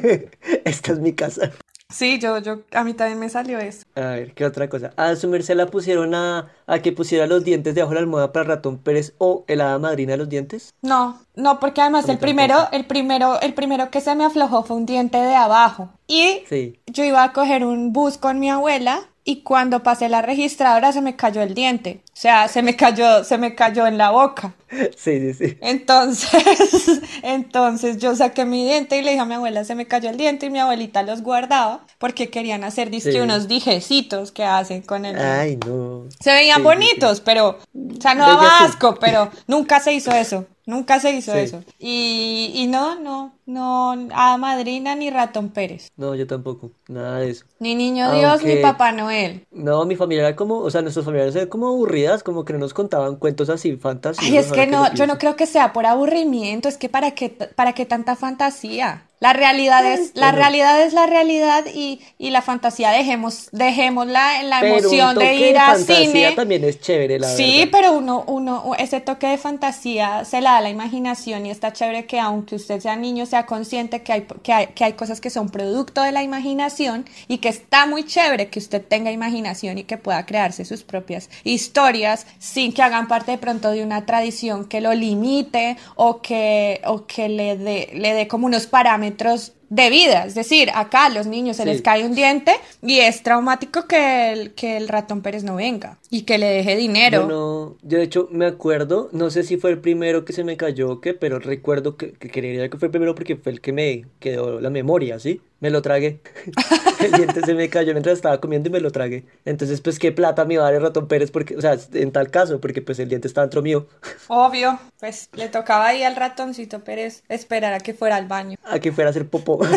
Esta 0.64 0.92
es 0.92 0.98
mi 0.98 1.12
casa. 1.12 1.52
Sí, 1.88 2.18
yo, 2.18 2.38
yo, 2.38 2.62
a 2.72 2.82
mí 2.82 2.94
también 2.94 3.18
me 3.18 3.28
salió 3.28 3.58
eso. 3.58 3.84
A 3.94 4.00
ver, 4.00 4.34
¿qué 4.34 4.44
otra 4.44 4.68
cosa? 4.68 4.92
A 4.96 5.14
su 5.14 5.28
merced 5.28 5.54
la 5.54 5.66
pusieron 5.66 6.14
a, 6.14 6.50
a 6.66 6.80
que 6.80 6.92
pusiera 6.92 7.26
los 7.28 7.44
dientes 7.44 7.74
debajo 7.76 7.90
de 7.90 7.94
la 7.96 8.00
almohada 8.00 8.32
para 8.32 8.44
ratón 8.44 8.78
Pérez 8.78 9.14
o 9.18 9.44
el 9.46 9.60
hada 9.60 9.78
madrina 9.78 10.12
de 10.12 10.18
los 10.18 10.28
dientes. 10.28 10.74
No, 10.82 11.20
no, 11.36 11.60
porque 11.60 11.80
además 11.80 12.08
el 12.08 12.18
primero, 12.18 12.68
el 12.72 12.86
primero, 12.86 13.40
el 13.40 13.54
primero 13.54 13.90
que 13.90 14.00
se 14.00 14.16
me 14.16 14.24
aflojó 14.24 14.64
fue 14.64 14.76
un 14.76 14.86
diente 14.86 15.18
de 15.18 15.36
abajo. 15.36 15.90
Y 16.08 16.42
yo 16.86 17.04
iba 17.04 17.22
a 17.22 17.32
coger 17.32 17.64
un 17.64 17.92
bus 17.92 18.18
con 18.18 18.40
mi 18.40 18.50
abuela 18.50 19.08
y 19.28 19.42
cuando 19.42 19.82
pasé 19.82 20.08
la 20.08 20.22
registradora 20.22 20.92
se 20.92 21.02
me 21.02 21.16
cayó 21.16 21.42
el 21.42 21.52
diente. 21.52 22.00
O 22.06 22.16
sea, 22.16 22.46
se 22.46 22.62
me 22.62 22.76
cayó, 22.76 23.24
se 23.24 23.38
me 23.38 23.56
cayó 23.56 23.88
en 23.88 23.98
la 23.98 24.10
boca. 24.10 24.54
Sí, 24.96 25.18
sí, 25.18 25.34
sí. 25.34 25.58
Entonces, 25.60 27.00
entonces 27.24 27.98
yo 27.98 28.14
saqué 28.14 28.44
mi 28.44 28.64
diente 28.64 28.96
y 28.96 29.02
le 29.02 29.10
dije 29.10 29.20
a 29.20 29.24
mi 29.24 29.34
abuela, 29.34 29.64
se 29.64 29.74
me 29.74 29.86
cayó 29.86 30.10
el 30.10 30.16
diente 30.16 30.46
y 30.46 30.50
mi 30.50 30.60
abuelita 30.60 31.02
los 31.02 31.22
guardaba 31.22 31.84
porque 31.98 32.30
querían 32.30 32.62
hacer 32.62 32.88
disque 32.88 33.20
unos 33.20 33.48
dijecitos 33.48 34.30
que 34.30 34.44
hacen 34.44 34.82
con 34.82 35.04
el 35.04 35.18
Ay, 35.18 35.58
no. 35.66 36.04
Se 36.20 36.30
veían 36.32 36.62
bonitos, 36.62 37.20
pero, 37.20 37.58
o 37.74 38.00
sea, 38.00 38.14
no 38.14 38.28
daba 38.28 38.60
asco, 38.60 38.94
pero 39.00 39.28
nunca 39.48 39.80
se 39.80 39.92
hizo 39.92 40.12
eso. 40.12 40.46
Nunca 40.66 41.00
se 41.00 41.10
hizo 41.10 41.34
eso. 41.34 41.64
Y, 41.80 42.52
y 42.54 42.68
no, 42.68 42.98
no, 43.00 43.35
no, 43.46 43.92
a 44.12 44.36
madrina 44.38 44.94
ni 44.96 45.08
ratón 45.10 45.50
Pérez. 45.50 45.88
No, 45.96 46.14
yo 46.14 46.26
tampoco, 46.26 46.72
nada 46.88 47.20
de 47.20 47.30
eso. 47.30 47.44
Ni 47.58 47.74
niño 47.74 48.12
Dios 48.12 48.42
ni 48.44 48.56
Papá 48.56 48.92
Noel. 48.92 49.46
No, 49.50 49.84
mi 49.86 49.96
familia 49.96 50.26
era 50.28 50.36
como, 50.36 50.58
o 50.58 50.70
sea, 50.70 50.82
nuestras 50.82 51.06
familias 51.06 51.34
eran 51.36 51.48
como 51.48 51.68
aburridas, 51.68 52.22
como 52.22 52.44
que 52.44 52.52
no 52.52 52.58
nos 52.58 52.74
contaban 52.74 53.16
cuentos 53.16 53.48
así 53.48 53.76
fantásticos. 53.76 54.30
Ay, 54.30 54.36
es 54.38 54.52
que 54.52 54.66
no, 54.66 54.92
yo 54.94 55.06
no 55.06 55.18
creo 55.18 55.36
que 55.36 55.46
sea 55.46 55.72
por 55.72 55.86
aburrimiento, 55.86 56.68
es 56.68 56.76
que 56.76 56.88
para 56.88 57.12
qué, 57.12 57.30
para 57.30 57.72
qué 57.72 57.86
tanta 57.86 58.16
fantasía. 58.16 59.04
La 59.18 59.32
realidad 59.32 59.90
es 59.90 60.12
la 60.14 60.30
realidad 60.30 60.82
es 60.82 60.92
la 60.92 61.06
realidad 61.06 61.64
y, 61.74 62.02
y 62.18 62.28
la 62.30 62.42
fantasía 62.42 62.90
dejemos 62.90 63.48
dejémosla 63.50 64.42
en 64.42 64.50
la 64.50 64.60
Pero 64.60 64.74
un 64.74 64.78
emoción 64.80 65.14
toque 65.14 65.26
de 65.26 65.34
ir 65.36 65.56
a 65.56 65.66
fantasía 65.68 65.96
cine. 65.96 66.32
también 66.32 66.64
es 66.64 66.80
chévere, 66.80 67.18
la 67.18 67.28
Sí, 67.28 67.60
verdad. 67.60 67.68
pero 67.72 67.92
uno, 67.94 68.24
uno, 68.26 68.72
ese 68.78 69.00
toque 69.00 69.26
de 69.28 69.38
fantasía 69.38 70.26
se 70.26 70.42
la 70.42 70.52
da 70.52 70.60
la 70.60 70.68
imaginación 70.68 71.46
y 71.46 71.50
está 71.50 71.72
chévere 71.72 72.04
que 72.04 72.20
aunque 72.20 72.56
usted 72.56 72.78
sea 72.80 72.94
niño, 72.96 73.24
sea 73.36 73.44
consciente 73.44 74.02
que 74.02 74.12
hay, 74.12 74.26
que 74.42 74.52
hay, 74.52 74.66
que 74.68 74.84
hay 74.84 74.94
cosas 74.94 75.20
que 75.20 75.28
son 75.28 75.50
producto 75.50 76.02
de 76.02 76.10
la 76.10 76.22
imaginación 76.22 77.04
y 77.28 77.38
que 77.38 77.50
está 77.50 77.84
muy 77.86 78.04
chévere 78.04 78.48
que 78.48 78.58
usted 78.58 78.82
tenga 78.82 79.12
imaginación 79.12 79.76
y 79.76 79.84
que 79.84 79.98
pueda 79.98 80.24
crearse 80.24 80.64
sus 80.64 80.82
propias 80.82 81.28
historias 81.44 82.26
sin 82.38 82.72
que 82.72 82.82
hagan 82.82 83.08
parte 83.08 83.32
de 83.32 83.38
pronto 83.38 83.70
de 83.72 83.82
una 83.82 84.06
tradición 84.06 84.64
que 84.64 84.80
lo 84.80 84.94
limite 84.94 85.76
o 85.96 86.22
que, 86.22 86.80
o 86.86 87.06
que 87.06 87.28
le 87.28 87.56
le 87.56 88.14
dé 88.14 88.26
como 88.26 88.46
unos 88.46 88.66
parámetros 88.66 89.52
de 89.68 89.90
vida, 89.90 90.26
es 90.26 90.34
decir, 90.34 90.70
acá 90.74 91.06
a 91.06 91.08
los 91.10 91.26
niños 91.26 91.56
se 91.56 91.64
Sí. 91.64 91.68
les 91.68 91.82
cae 91.82 92.04
un 92.04 92.14
diente 92.14 92.52
y 92.82 93.00
es 93.00 93.22
traumático 93.22 93.86
que 93.88 94.32
el, 94.32 94.54
que 94.54 94.76
el 94.76 94.88
ratón 94.88 95.22
Pérez 95.22 95.42
no 95.44 95.56
venga 95.56 95.98
y 96.10 96.22
que 96.22 96.38
le 96.38 96.46
deje 96.46 96.76
dinero. 96.76 97.22
Yo, 97.22 97.26
no- 97.28 97.76
yo 97.82 97.98
de 97.98 98.04
hecho 98.04 98.28
me 98.30 98.46
acuerdo, 98.46 99.08
no 99.12 99.30
sé 99.30 99.42
si 99.42 99.56
fue 99.56 99.70
el 99.70 99.78
primero 99.78 100.24
que 100.24 100.32
se 100.32 100.44
me 100.44 100.56
cayó 100.56 100.90
o 100.90 101.00
qué, 101.00 101.14
pero 101.14 101.38
recuerdo 101.38 101.96
que, 101.96 102.12
que 102.12 102.30
creería 102.30 102.68
que 102.68 102.78
fue 102.78 102.86
el 102.86 102.92
primero 102.92 103.14
porque 103.14 103.36
fue 103.36 103.52
el 103.52 103.60
que 103.60 103.72
me 103.72 104.04
quedó 104.20 104.60
la 104.60 104.70
memoria, 104.70 105.18
¿sí? 105.18 105.40
Me 105.60 105.70
lo 105.70 105.80
tragué. 105.80 106.20
el 107.00 107.12
diente 107.12 107.40
se 107.40 107.54
me 107.54 107.68
cayó 107.70 107.92
mientras 107.92 108.16
estaba 108.16 108.40
comiendo 108.40 108.68
y 108.68 108.72
me 108.72 108.80
lo 108.80 108.90
tragué. 108.90 109.24
Entonces, 109.44 109.80
pues, 109.80 109.98
¿qué 109.98 110.12
plata 110.12 110.44
me 110.44 110.58
va 110.58 110.64
a 110.64 110.66
dar 110.66 110.74
el 110.74 110.82
ratón 110.82 111.08
Pérez? 111.08 111.30
Porque, 111.30 111.56
o 111.56 111.60
sea, 111.60 111.76
en 111.94 112.12
tal 112.12 112.30
caso, 112.30 112.60
porque 112.60 112.82
pues 112.82 112.98
el 112.98 113.08
diente 113.08 113.26
está 113.26 113.40
dentro 113.40 113.62
mío. 113.62 113.86
Obvio, 114.28 114.78
pues 115.00 115.30
le 115.34 115.48
tocaba 115.48 115.86
ahí 115.86 116.02
al 116.02 116.16
ratoncito 116.16 116.84
Pérez 116.84 117.22
esperar 117.28 117.72
a 117.72 117.80
que 117.80 117.94
fuera 117.94 118.16
al 118.16 118.26
baño. 118.26 118.58
A 118.64 118.78
que 118.78 118.92
fuera 118.92 119.08
a 119.08 119.10
hacer 119.10 119.28
popó. 119.28 119.60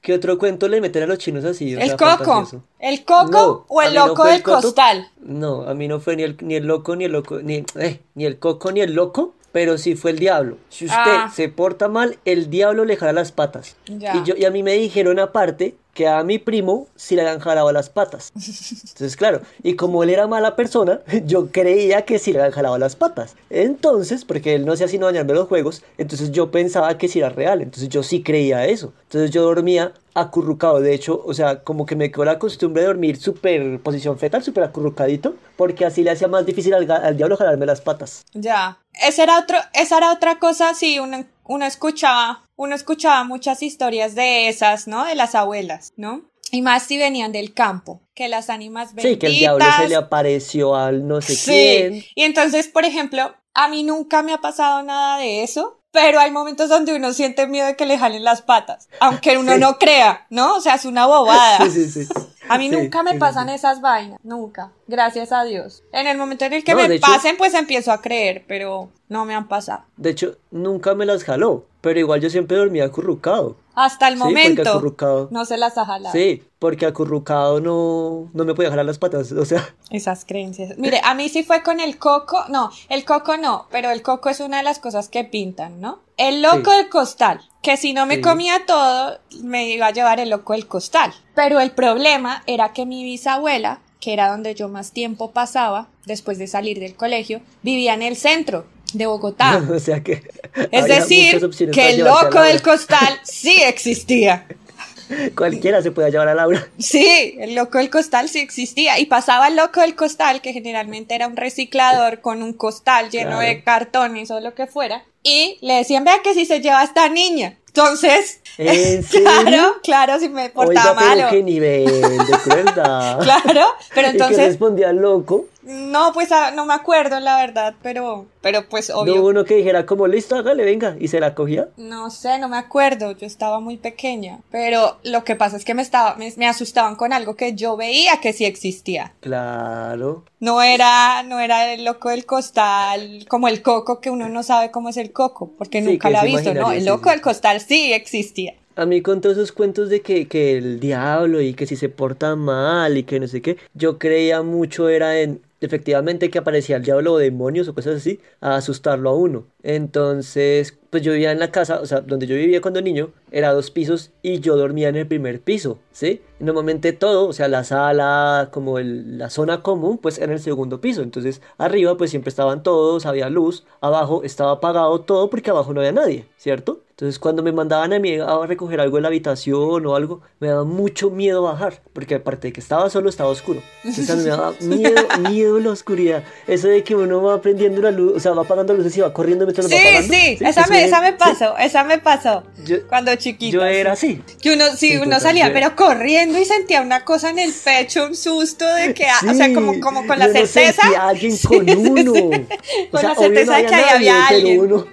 ¿Qué 0.00 0.14
otro 0.14 0.38
cuento 0.38 0.66
le 0.66 0.80
meten 0.80 1.02
a 1.02 1.06
los 1.06 1.18
chinos 1.18 1.44
así? 1.44 1.74
El 1.74 1.88
sea, 1.88 1.96
coco, 1.98 2.08
fantasioso? 2.16 2.64
el 2.78 3.04
coco 3.04 3.30
No, 3.30 3.64
o 3.68 3.82
el 3.82 3.94
no 3.94 4.08
loco 4.08 4.26
el 4.26 4.32
del 4.32 4.42
costal. 4.42 5.08
No, 5.20 5.68
a 5.68 5.74
mí 5.74 5.88
no 5.88 6.00
fue 6.00 6.16
ni 6.16 6.22
el, 6.22 6.38
ni 6.40 6.54
el 6.54 6.66
loco, 6.66 6.96
ni 6.96 7.04
el 7.04 7.12
loco, 7.12 7.40
ni, 7.42 7.64
eh, 7.78 8.00
ni 8.14 8.24
el 8.24 8.38
coco, 8.38 8.72
ni 8.72 8.80
el 8.80 8.94
loco, 8.94 9.34
pero 9.52 9.78
sí 9.78 9.94
fue 9.96 10.12
el 10.12 10.18
diablo. 10.18 10.56
Si 10.68 10.84
usted 10.86 10.96
Ah. 10.98 11.32
se 11.34 11.48
porta 11.48 11.88
mal, 11.88 12.18
el 12.24 12.50
diablo 12.50 12.84
le 12.84 12.96
jala 12.96 13.12
las 13.12 13.32
patas. 13.32 13.76
Ya. 13.86 14.16
Y, 14.16 14.22
yo, 14.24 14.34
y 14.36 14.44
a 14.44 14.50
mí 14.50 14.62
me 14.62 14.72
dijeron 14.74 15.18
aparte 15.18 15.74
que 16.00 16.08
a 16.08 16.24
mi 16.24 16.38
primo 16.38 16.86
sí 16.96 17.14
le 17.14 17.20
habían 17.20 17.40
jalado 17.40 17.70
las 17.72 17.90
patas. 17.90 18.32
Entonces, 18.34 19.16
claro, 19.16 19.42
y 19.62 19.74
como 19.74 20.02
él 20.02 20.08
era 20.08 20.26
mala 20.26 20.56
persona, 20.56 21.00
yo 21.26 21.52
creía 21.52 22.06
que 22.06 22.18
sí 22.18 22.32
le 22.32 22.38
habían 22.38 22.54
jalado 22.54 22.78
las 22.78 22.96
patas. 22.96 23.36
Entonces, 23.50 24.24
porque 24.24 24.54
él 24.54 24.64
no 24.64 24.72
hacía 24.72 24.88
sino 24.88 25.04
dañarme 25.04 25.34
los 25.34 25.46
juegos, 25.46 25.82
entonces 25.98 26.32
yo 26.32 26.50
pensaba 26.50 26.96
que 26.96 27.06
sí 27.06 27.18
era 27.18 27.28
real. 27.28 27.60
Entonces 27.60 27.90
yo 27.90 28.02
sí 28.02 28.22
creía 28.22 28.64
eso. 28.64 28.94
Entonces 29.02 29.30
yo 29.30 29.42
dormía 29.42 29.92
acurrucado. 30.14 30.80
De 30.80 30.94
hecho, 30.94 31.22
o 31.22 31.34
sea, 31.34 31.62
como 31.64 31.84
que 31.84 31.96
me 31.96 32.10
quedó 32.10 32.24
la 32.24 32.38
costumbre 32.38 32.80
de 32.80 32.88
dormir 32.88 33.18
súper 33.18 33.78
posición 33.80 34.18
fetal, 34.18 34.42
súper 34.42 34.64
acurrucadito, 34.64 35.34
porque 35.58 35.84
así 35.84 36.02
le 36.02 36.12
hacía 36.12 36.28
más 36.28 36.46
difícil 36.46 36.72
al, 36.72 36.90
al 36.90 37.16
diablo 37.18 37.36
jalarme 37.36 37.66
las 37.66 37.82
patas. 37.82 38.24
Ya. 38.32 38.78
Esa 39.06 39.22
era 39.22 39.38
otro, 39.38 39.58
esa 39.74 39.98
era 39.98 40.12
otra 40.12 40.38
cosa, 40.38 40.74
sí, 40.74 40.98
uno, 40.98 41.24
uno 41.50 41.66
escuchaba, 41.66 42.44
uno 42.54 42.76
escuchaba 42.76 43.24
muchas 43.24 43.60
historias 43.64 44.14
de 44.14 44.48
esas, 44.48 44.86
¿no? 44.86 45.04
De 45.04 45.16
las 45.16 45.34
abuelas, 45.34 45.92
¿no? 45.96 46.22
Y 46.52 46.62
más 46.62 46.84
si 46.84 46.96
venían 46.96 47.32
del 47.32 47.54
campo, 47.54 48.02
que 48.14 48.28
las 48.28 48.50
ánimas 48.50 48.94
benditas. 48.94 49.10
Sí, 49.12 49.18
que 49.18 49.26
el 49.26 49.32
diablo 49.34 49.64
se 49.76 49.88
le 49.88 49.96
apareció 49.96 50.76
al 50.76 51.08
no 51.08 51.20
sé 51.20 51.34
Sí. 51.34 51.50
quién. 51.50 52.04
Y 52.14 52.22
entonces, 52.22 52.68
por 52.68 52.84
ejemplo, 52.84 53.34
a 53.52 53.66
mí 53.66 53.82
nunca 53.82 54.22
me 54.22 54.32
ha 54.32 54.38
pasado 54.40 54.84
nada 54.84 55.18
de 55.18 55.42
eso, 55.42 55.80
pero 55.90 56.20
hay 56.20 56.30
momentos 56.30 56.68
donde 56.68 56.94
uno 56.94 57.12
siente 57.12 57.48
miedo 57.48 57.66
de 57.66 57.74
que 57.74 57.84
le 57.84 57.98
jalen 57.98 58.22
las 58.22 58.42
patas, 58.42 58.88
aunque 59.00 59.36
uno 59.36 59.54
Sí. 59.54 59.58
no 59.58 59.76
crea, 59.78 60.26
¿no? 60.30 60.54
O 60.56 60.60
sea, 60.60 60.76
es 60.76 60.84
una 60.84 61.06
bobada. 61.06 61.58
Sí, 61.68 61.88
sí, 61.90 62.04
sí. 62.04 62.12
A 62.50 62.58
mí 62.58 62.68
Sí, 62.68 62.76
nunca 62.76 63.02
me 63.02 63.12
sí, 63.12 63.18
pasan 63.18 63.48
sí. 63.48 63.54
esas 63.54 63.80
vainas, 63.80 64.18
nunca, 64.24 64.72
gracias 64.88 65.30
a 65.32 65.44
Dios. 65.44 65.82
En 65.92 66.06
el 66.06 66.18
momento 66.18 66.44
en 66.44 66.52
el 66.52 66.64
que 66.64 66.72
No, 66.74 66.86
me 66.88 66.94
hecho- 66.96 67.06
pasen, 67.06 67.36
pues 67.36 67.54
empiezo 67.54 67.92
a 67.92 68.02
creer, 68.02 68.44
pero 68.48 68.88
no 69.08 69.24
me 69.24 69.34
han 69.34 69.46
pasado. 69.48 69.84
De 69.96 70.10
hecho, 70.10 70.36
nunca 70.50 70.94
me 70.94 71.06
las 71.06 71.22
jaló, 71.24 71.64
pero 71.80 71.98
igual 72.00 72.20
yo 72.20 72.28
siempre 72.28 72.56
dormía 72.56 72.84
acurrucado. 72.86 73.56
Hasta 73.80 74.08
el 74.08 74.14
Sí, 74.14 74.20
momento 74.20 74.62
acurrucado- 74.62 75.28
no 75.30 75.44
se 75.46 75.56
las 75.56 75.78
ha 75.78 75.86
jalado. 75.86 76.12
Sí, 76.12 76.42
porque 76.58 76.84
acurrucado 76.86 77.60
no, 77.60 78.28
no 78.34 78.44
me 78.44 78.54
podía 78.54 78.68
jalar 78.70 78.84
las 78.84 78.98
patas, 78.98 79.32
o 79.32 79.44
sea, 79.44 79.74
Esas 79.90 80.24
creencias. 80.26 80.76
Mire, 80.76 81.00
a 81.02 81.14
mí 81.14 81.28
sí 81.30 81.42
fue 81.42 81.62
con 81.62 81.80
el 81.80 81.96
coco, 81.98 82.44
no, 82.50 82.70
el 82.90 83.04
coco 83.04 83.36
no, 83.38 83.66
pero 83.70 83.90
el 83.90 84.02
coco 84.02 84.28
es 84.28 84.40
una 84.40 84.58
de 84.58 84.62
las 84.64 84.78
cosas 84.78 85.08
que 85.08 85.24
pintan, 85.24 85.80
¿no? 85.80 86.00
El 86.18 86.42
loco 86.42 86.70
Sí. 86.72 86.76
del 86.76 86.88
costal, 86.90 87.40
que 87.62 87.76
si 87.78 87.94
no 87.94 88.04
me 88.04 88.16
Sí. 88.16 88.20
comía 88.20 88.66
todo, 88.66 89.18
me 89.42 89.68
iba 89.70 89.86
a 89.86 89.92
llevar 89.92 90.20
el 90.20 90.28
loco 90.30 90.52
del 90.52 90.66
costal. 90.66 91.12
Pero 91.34 91.58
el 91.60 91.70
problema 91.70 92.42
era 92.46 92.74
que 92.74 92.84
mi 92.84 93.02
bisabuela, 93.04 93.80
que 94.00 94.12
era 94.12 94.28
donde 94.30 94.54
yo 94.54 94.68
más 94.68 94.92
tiempo 94.92 95.30
pasaba, 95.30 95.88
después 96.06 96.38
de 96.38 96.46
salir 96.46 96.78
del 96.80 96.94
colegio, 96.96 97.40
vivía 97.62 97.94
en 97.94 98.02
el 98.02 98.16
centro 98.16 98.64
de 98.92 99.06
Bogotá. 99.06 99.62
o 99.74 99.78
sea 99.78 100.02
que 100.02 100.22
Es 100.70 100.84
decir, 100.86 101.40
que 101.72 101.90
el 101.90 102.04
loco 102.04 102.40
del 102.40 102.62
costal 102.62 103.20
sí 103.24 103.56
existía. 103.62 104.46
Cualquiera 105.36 105.82
se 105.82 105.90
podía 105.90 106.08
llevar 106.08 106.28
a 106.28 106.34
Laura. 106.34 106.68
Sí, 106.78 107.34
el 107.40 107.54
loco 107.56 107.78
del 107.78 107.90
costal 107.90 108.28
sí 108.28 108.38
existía. 108.38 108.98
Y 109.00 109.06
pasaba 109.06 109.48
el 109.48 109.56
loco 109.56 109.80
del 109.80 109.96
costal, 109.96 110.40
que 110.40 110.52
generalmente 110.52 111.14
era 111.14 111.26
un 111.26 111.36
reciclador 111.36 112.20
con 112.20 112.42
un 112.42 112.52
costal 112.52 113.10
lleno 113.10 113.30
Claro. 113.30 113.46
de 113.46 113.64
cartones 113.64 114.30
o 114.30 114.38
lo 114.40 114.54
que 114.54 114.66
fuera. 114.68 115.02
Y 115.22 115.58
le 115.62 115.74
decían, 115.74 116.04
vea 116.04 116.22
que 116.22 116.32
si 116.34 116.46
se 116.46 116.60
lleva 116.60 116.80
a 116.80 116.84
esta 116.84 117.08
niña. 117.08 117.56
Entonces, 117.66 118.40
claro, 119.10 119.74
claro, 119.82 120.18
si 120.18 120.28
me 120.28 120.48
portaba 120.50 120.90
Oiga, 120.92 121.08
malo. 121.08 121.26
qué 121.30 121.42
nivel 121.42 121.84
de 121.86 122.38
crueldad. 122.44 123.18
Claro, 123.20 123.66
pero 123.94 124.08
¿Y 124.08 124.10
entonces, 124.10 124.38
respondía 124.38 124.90
el 124.90 124.96
loco? 124.96 125.46
No, 125.70 126.12
pues 126.12 126.32
ah, 126.32 126.50
no 126.54 126.66
me 126.66 126.74
acuerdo 126.74 127.20
la 127.20 127.36
verdad, 127.36 127.74
pero, 127.82 128.26
pero 128.42 128.68
pues 128.68 128.90
No 128.90 128.98
obvio. 128.98 129.14
hubo 129.20 129.28
uno 129.28 129.44
que 129.44 129.54
dijera 129.54 129.86
como, 129.86 130.06
listo, 130.06 130.36
hágale, 130.36 130.64
venga, 130.64 130.96
y 130.98 131.08
se 131.08 131.20
la 131.20 131.34
cogía. 131.34 131.68
No 131.76 132.10
sé, 132.10 132.38
no 132.38 132.48
me 132.48 132.56
acuerdo, 132.56 133.12
yo 133.12 133.26
estaba 133.26 133.60
muy 133.60 133.76
pequeña, 133.76 134.40
pero 134.50 134.98
lo 135.04 135.24
que 135.24 135.36
pasa 135.36 135.56
es 135.56 135.64
que 135.64 135.74
me 135.74 135.82
estaba, 135.82 136.16
me, 136.16 136.32
me 136.36 136.46
asustaban 136.48 136.96
con 136.96 137.12
algo 137.12 137.36
que 137.36 137.54
yo 137.54 137.76
veía 137.76 138.20
que 138.20 138.32
sí 138.32 138.44
existía. 138.44 139.12
Claro. 139.20 140.24
No 140.40 140.62
era, 140.62 141.22
no 141.22 141.38
era 141.40 141.72
el 141.72 141.84
loco 141.84 142.08
del 142.10 142.26
costal, 142.26 143.24
como 143.28 143.48
el 143.48 143.62
coco, 143.62 144.00
que 144.00 144.10
uno 144.10 144.28
no 144.28 144.42
sabe 144.42 144.70
cómo 144.70 144.88
es 144.88 144.96
el 144.96 145.12
coco, 145.12 145.50
porque 145.56 145.80
Sí, 145.82 145.86
nunca 145.88 146.10
lo 146.10 146.18
ha 146.18 146.24
visto, 146.24 146.52
¿no? 146.54 146.72
El 146.72 146.80
sí, 146.80 146.86
loco 146.86 147.04
sí. 147.04 147.10
del 147.10 147.20
costal 147.20 147.60
sí 147.60 147.92
existía. 147.92 148.54
A 148.76 148.86
mí 148.86 149.02
con 149.02 149.20
todos 149.20 149.36
esos 149.36 149.52
cuentos 149.52 149.90
de 149.90 150.00
que, 150.00 150.26
que 150.26 150.56
el 150.56 150.80
diablo 150.80 151.40
y 151.42 151.52
que 151.54 151.66
si 151.66 151.76
se 151.76 151.88
porta 151.90 152.34
mal 152.36 152.96
y 152.96 153.02
que 153.02 153.20
no 153.20 153.28
sé 153.28 153.42
qué, 153.42 153.58
yo 153.74 153.98
creía 153.98 154.42
mucho 154.42 154.88
era 154.88 155.18
en 155.20 155.42
efectivamente 155.60 156.30
que 156.30 156.38
aparecía 156.38 156.76
el 156.76 156.82
diablo 156.82 157.14
o 157.14 157.18
demonios 157.18 157.68
o 157.68 157.74
cosas 157.74 157.96
así 157.96 158.20
a 158.40 158.56
asustarlo 158.56 159.10
a 159.10 159.14
uno. 159.14 159.46
Entonces, 159.62 160.78
pues 160.90 161.02
yo 161.02 161.12
vivía 161.12 161.30
en 161.32 161.38
la 161.38 161.50
casa, 161.52 161.80
o 161.80 161.86
sea, 161.86 162.00
donde 162.00 162.26
yo 162.26 162.34
vivía 162.36 162.60
cuando 162.60 162.82
niño, 162.82 163.10
era 163.30 163.52
dos 163.52 163.70
pisos 163.70 164.10
y 164.22 164.40
yo 164.40 164.56
dormía 164.56 164.88
en 164.88 164.96
el 164.96 165.06
primer 165.06 165.40
piso, 165.40 165.78
¿sí? 165.92 166.20
Y 166.40 166.44
normalmente 166.44 166.92
todo, 166.92 167.28
o 167.28 167.32
sea, 167.32 167.46
la 167.48 167.62
sala, 167.64 168.48
como 168.52 168.78
el- 168.78 169.18
la 169.18 169.30
zona 169.30 169.62
común, 169.62 169.98
pues 169.98 170.16
era 170.18 170.26
en 170.26 170.32
el 170.32 170.40
segundo 170.40 170.80
piso. 170.80 171.02
Entonces, 171.02 171.40
arriba 171.58 171.96
pues 171.96 172.10
siempre 172.10 172.28
estaban 172.30 172.62
todos, 172.62 173.06
había 173.06 173.28
luz, 173.30 173.64
abajo 173.80 174.22
estaba 174.24 174.52
apagado 174.52 175.00
todo 175.02 175.30
porque 175.30 175.50
abajo 175.50 175.72
no 175.72 175.80
había 175.80 175.92
nadie, 175.92 176.24
¿cierto? 176.38 176.80
Entonces, 176.90 177.18
cuando 177.18 177.42
me 177.42 177.52
mandaban 177.52 177.94
a 177.94 177.98
mí 177.98 178.16
a 178.18 178.44
recoger 178.46 178.78
algo 178.78 178.98
en 178.98 179.02
la 179.04 179.08
habitación 179.08 179.86
o 179.86 179.96
algo, 179.96 180.20
me 180.38 180.48
daba 180.48 180.64
mucho 180.64 181.10
miedo 181.10 181.40
bajar, 181.42 181.80
porque 181.94 182.16
aparte 182.16 182.48
de 182.48 182.52
que 182.52 182.60
estaba 182.60 182.90
solo, 182.90 183.08
estaba 183.08 183.30
oscuro. 183.30 183.62
Entonces, 183.84 184.10
a 184.10 184.16
mí 184.16 184.22
me 184.24 184.28
daba 184.28 184.52
miedo, 184.60 185.00
miedo 185.30 185.60
la 185.60 185.70
oscuridad. 185.70 186.24
Eso 186.46 186.68
de 186.68 186.84
que 186.84 186.94
uno 186.94 187.22
va 187.22 187.40
prendiendo 187.40 187.80
la 187.80 187.90
luz, 187.90 188.16
o 188.16 188.20
sea, 188.20 188.32
va 188.32 188.42
apagando 188.42 188.74
luces 188.74 188.94
y 188.98 189.00
va 189.00 189.14
corriendo 189.14 189.46
mientras 189.46 189.66
Sí, 189.66 189.72
lo 189.72 189.78
va 189.78 189.82
apagando. 189.82 190.12
sí, 190.14 190.36
esa, 190.44 190.60
eso 190.60 190.70
me, 190.70 190.78
es- 190.79 190.79
esa 190.84 191.00
me 191.00 191.08
sí. 191.08 191.14
pasó, 191.18 191.56
esa 191.58 191.84
me 191.84 191.98
pasó 191.98 192.44
Yo- 192.64 192.86
cuando 192.88 193.14
chiquita. 193.16 193.52
Yo 193.56 193.64
era 193.64 193.92
así. 193.92 194.22
Que 194.42 194.54
uno, 194.54 194.64
sí, 194.76 194.96
uno 194.96 195.20
salía, 195.20 195.48
yo- 195.48 195.52
pero 195.54 195.76
corriendo 195.76 196.38
y 196.38 196.44
sentía 196.44 196.80
una 196.82 197.04
cosa 197.04 197.30
en 197.30 197.38
el 197.38 197.52
pecho, 197.52 198.06
un 198.06 198.16
susto 198.16 198.66
de 198.74 198.94
que, 198.94 199.06
ah, 199.06 199.18
o 199.30 199.34
sea, 199.34 199.52
como, 199.54 199.78
como 199.80 200.06
con 200.06 200.18
la 200.18 200.26
yo 200.26 200.32
no 200.40 200.46
certeza. 200.46 200.82
a 200.98 201.08
alguien 201.08 201.36
con 201.38 201.68
uno. 201.76 202.12
O 202.12 202.90
Con 202.90 203.00
sea, 203.00 203.08
la 203.10 203.14
certeza 203.16 203.52
no 203.52 203.58
de 203.58 203.66
que 203.66 203.74
ahí 203.74 203.84
había 203.94 204.26
alguien. 204.26 204.60
uno-. 204.60 204.86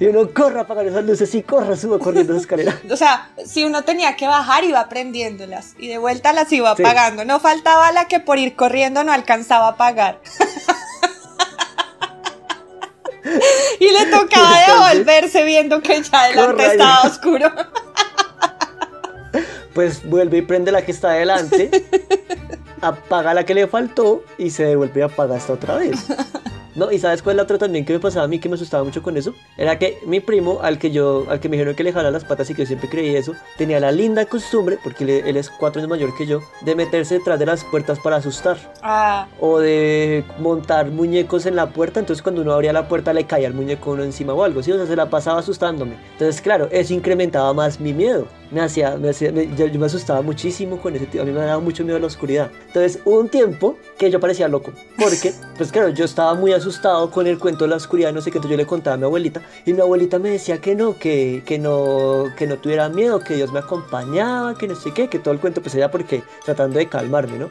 Y 0.00 0.06
uno 0.06 0.28
corra 0.34 0.62
apagar 0.62 0.86
esas 0.86 1.04
luces 1.04 1.32
y 1.36 1.42
corra, 1.42 1.76
suba 1.76 1.98
corriendo 1.98 2.32
esa 2.32 2.40
escalera. 2.42 2.78
O 2.90 2.96
sea, 2.96 3.30
si 3.46 3.64
uno 3.64 3.84
tenía 3.84 4.16
que 4.16 4.26
bajar, 4.26 4.64
iba 4.64 4.86
prendiéndolas 4.88 5.74
y 5.78 5.88
de 5.88 5.98
vuelta 5.98 6.32
las 6.32 6.52
iba 6.52 6.74
Sí. 6.76 6.82
apagando. 6.82 7.24
No 7.24 7.38
faltaba 7.40 7.90
la 7.92 8.06
que 8.08 8.18
por 8.20 8.38
ir 8.38 8.56
corriendo 8.56 9.04
no 9.04 9.12
alcanzaba 9.12 9.66
a 9.66 9.70
apagar. 9.70 10.20
y 13.80 13.90
le 13.90 14.06
tocaba 14.06 14.90
devolverse 14.92 15.44
viendo 15.44 15.80
que 15.80 16.02
ya 16.02 16.22
adelante 16.24 16.66
estaba 16.66 17.02
oscuro. 17.02 17.50
Pues 19.74 20.08
vuelve 20.08 20.38
y 20.38 20.42
prende 20.42 20.70
la 20.70 20.82
que 20.82 20.92
está 20.92 21.10
adelante, 21.10 21.68
apaga 22.80 23.34
la 23.34 23.44
que 23.44 23.54
le 23.54 23.66
faltó 23.66 24.24
y 24.38 24.50
se 24.50 24.64
devuelve 24.64 25.00
y 25.00 25.02
apaga 25.02 25.36
esta 25.36 25.52
otra 25.52 25.76
vez. 25.76 26.06
No, 26.74 26.90
y 26.90 26.98
¿sabes 26.98 27.22
cuál 27.22 27.34
es 27.34 27.36
la 27.38 27.42
otra 27.44 27.58
también 27.58 27.84
que 27.84 27.92
me 27.92 28.00
pasaba 28.00 28.24
a 28.24 28.28
mí 28.28 28.38
que 28.38 28.48
me 28.48 28.56
asustaba 28.56 28.82
mucho 28.82 29.02
con 29.02 29.16
eso? 29.16 29.34
Era 29.56 29.78
que 29.78 29.98
mi 30.06 30.20
primo, 30.20 30.60
al 30.62 30.78
que 30.78 30.90
yo, 30.90 31.24
al 31.28 31.38
que 31.40 31.48
me 31.48 31.56
dijeron 31.56 31.74
que 31.76 31.84
le 31.84 31.92
jalara 31.92 32.10
las 32.10 32.24
patas 32.24 32.50
y 32.50 32.54
que 32.54 32.62
yo 32.62 32.66
siempre 32.66 32.88
creí 32.88 33.14
eso, 33.14 33.34
tenía 33.56 33.78
la 33.78 33.92
linda 33.92 34.26
costumbre, 34.26 34.78
porque 34.82 35.04
él, 35.04 35.10
él 35.26 35.36
es 35.36 35.50
cuatro 35.50 35.80
años 35.80 35.88
mayor 35.90 36.16
que 36.16 36.26
yo, 36.26 36.40
de 36.62 36.74
meterse 36.74 37.14
detrás 37.18 37.38
de 37.38 37.46
las 37.46 37.64
puertas 37.64 38.00
para 38.00 38.16
asustar. 38.16 38.56
Ah, 38.82 39.28
O 39.40 39.60
de 39.60 40.24
montar 40.38 40.90
muñecos 40.90 41.46
en 41.46 41.56
la 41.56 41.70
puerta, 41.70 42.00
entonces 42.00 42.22
cuando 42.22 42.42
uno 42.42 42.52
abría 42.52 42.72
la 42.72 42.88
puerta 42.88 43.12
le 43.12 43.24
caía 43.24 43.46
el 43.46 43.54
muñeco 43.54 43.92
uno 43.92 44.02
encima 44.02 44.32
o 44.34 44.42
algo, 44.42 44.62
¿sí? 44.62 44.72
O 44.72 44.76
sea, 44.76 44.86
se 44.86 44.96
la 44.96 45.08
pasaba 45.10 45.40
asustándome. 45.40 45.96
Entonces, 46.12 46.40
claro, 46.40 46.68
eso 46.72 46.92
incrementaba 46.92 47.52
más 47.54 47.78
mi 47.80 47.92
miedo. 47.92 48.26
Me 48.54 48.60
hacía, 48.60 48.96
me 48.96 49.10
hacía, 49.10 49.32
me- 49.32 49.48
yo, 49.56 49.66
yo 49.66 49.80
me 49.80 49.86
asustaba 49.86 50.22
muchísimo 50.22 50.80
con 50.80 50.94
ese 50.94 51.06
tipo, 51.06 51.22
a 51.22 51.26
mí 51.26 51.32
me 51.32 51.40
daba 51.40 51.58
mucho 51.60 51.82
miedo 51.84 51.98
la 51.98 52.06
oscuridad. 52.06 52.50
Entonces, 52.68 53.00
hubo 53.04 53.18
un 53.18 53.28
tiempo 53.28 53.76
que 53.98 54.10
yo 54.10 54.20
parecía 54.20 54.46
loco, 54.46 54.72
porque, 54.96 55.32
pues 55.58 55.72
claro, 55.72 55.88
yo 55.88 56.04
estaba 56.04 56.34
muy 56.34 56.52
asustado 56.52 57.10
con 57.10 57.26
el 57.26 57.38
cuento 57.38 57.64
de 57.64 57.70
la 57.70 57.76
oscuridad, 57.76 58.12
no 58.12 58.20
sé 58.20 58.30
qué, 58.30 58.38
entonces 58.38 58.52
yo 58.52 58.56
le 58.56 58.66
contaba 58.66 58.94
a 58.94 58.96
mi 58.96 59.04
abuelita, 59.04 59.42
y 59.66 59.72
mi 59.72 59.80
abuelita 59.80 60.20
me 60.20 60.30
decía 60.30 60.58
que 60.60 60.76
no, 60.76 60.96
que, 60.96 61.42
que 61.44 61.58
no, 61.58 62.26
que 62.36 62.46
no 62.46 62.56
tuviera 62.58 62.88
miedo, 62.88 63.18
que 63.18 63.34
Dios 63.34 63.52
me 63.52 63.58
acompañaba, 63.58 64.56
que 64.56 64.68
no 64.68 64.76
sé 64.76 64.92
qué, 64.92 65.08
que 65.08 65.18
todo 65.18 65.34
el 65.34 65.40
cuento, 65.40 65.60
pues 65.60 65.74
ella 65.74 65.90
porque 65.90 66.22
tratando 66.44 66.78
de 66.78 66.86
calmarme, 66.88 67.36
¿no? 67.38 67.50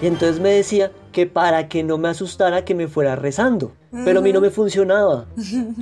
Y 0.00 0.06
entonces 0.06 0.40
me 0.40 0.50
decía 0.50 0.92
que 1.14 1.26
para 1.26 1.68
que 1.68 1.84
no 1.84 1.96
me 1.96 2.08
asustara, 2.08 2.64
que 2.64 2.74
me 2.74 2.88
fuera 2.88 3.14
rezando. 3.14 3.72
Pero 4.04 4.18
a 4.18 4.22
mí 4.22 4.32
no 4.32 4.40
me 4.40 4.50
funcionaba. 4.50 5.26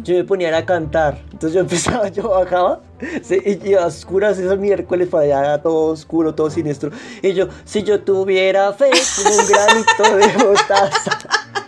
Yo 0.05 0.15
me 0.15 0.25
ponía 0.25 0.55
a 0.55 0.67
cantar. 0.67 1.19
Entonces 1.33 1.55
yo 1.55 1.61
empezaba, 1.61 2.09
yo 2.09 2.29
bajaba. 2.29 2.83
y, 3.31 3.71
y 3.71 3.75
a 3.75 3.87
oscuras 3.87 4.39
esos 4.39 4.59
miércoles 4.59 5.09
para 5.09 5.25
allá, 5.25 5.63
todo 5.63 5.93
oscuro, 5.93 6.35
todo 6.35 6.51
siniestro. 6.51 6.91
Y 7.23 7.33
yo, 7.33 7.49
si 7.65 7.83
yo 7.83 8.03
tuviera 8.03 8.71
fe, 8.75 8.91
como 9.17 9.35
un 9.35 9.49
granito 9.49 10.17
de 10.17 10.45
mostaza. 10.45 11.19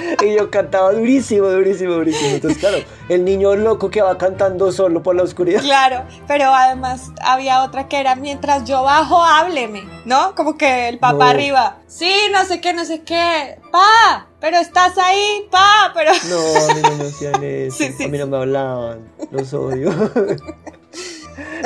Y 0.24 0.34
yo 0.36 0.50
cantaba 0.50 0.92
durísimo, 0.92 1.48
durísimo, 1.48 1.94
durísimo. 1.94 2.30
Entonces, 2.30 2.58
claro, 2.58 2.78
el 3.08 3.24
niño 3.24 3.54
loco 3.56 3.90
que 3.90 4.02
va 4.02 4.16
cantando 4.18 4.70
solo 4.72 5.02
por 5.02 5.14
la 5.16 5.22
oscuridad. 5.22 5.60
claro, 5.62 6.04
pero 6.26 6.52
además 6.54 7.10
había 7.22 7.62
otra 7.62 7.88
que 7.88 7.98
era 7.98 8.14
mientras 8.16 8.64
yo 8.64 8.82
bajo, 8.82 9.22
hábleme, 9.22 9.84
¿no? 10.04 10.34
Como 10.34 10.56
que 10.58 10.88
el 10.88 10.98
papá 10.98 11.24
No. 11.26 11.30
arriba, 11.30 11.78
sí, 11.86 12.12
no 12.32 12.44
sé 12.44 12.60
qué, 12.60 12.72
no 12.72 12.84
sé 12.84 13.02
qué, 13.02 13.58
pa, 13.70 14.28
pero 14.40 14.56
estás 14.58 14.96
ahí, 14.98 15.46
pa, 15.50 15.92
pero... 15.94 16.12
No, 16.28 16.70
a 16.70 16.74
mí 16.74 16.82
no 16.82 16.94
me 16.96 17.04
hacían 17.08 17.34
eso. 17.42 17.76
Sí, 17.76 17.92
sí, 17.96 18.04
a 18.04 18.08
mí 18.08 18.18
no 18.18 18.26
me 18.26 18.36
hablaban. 18.36 19.10
Los 19.30 19.52
odio. 19.54 19.90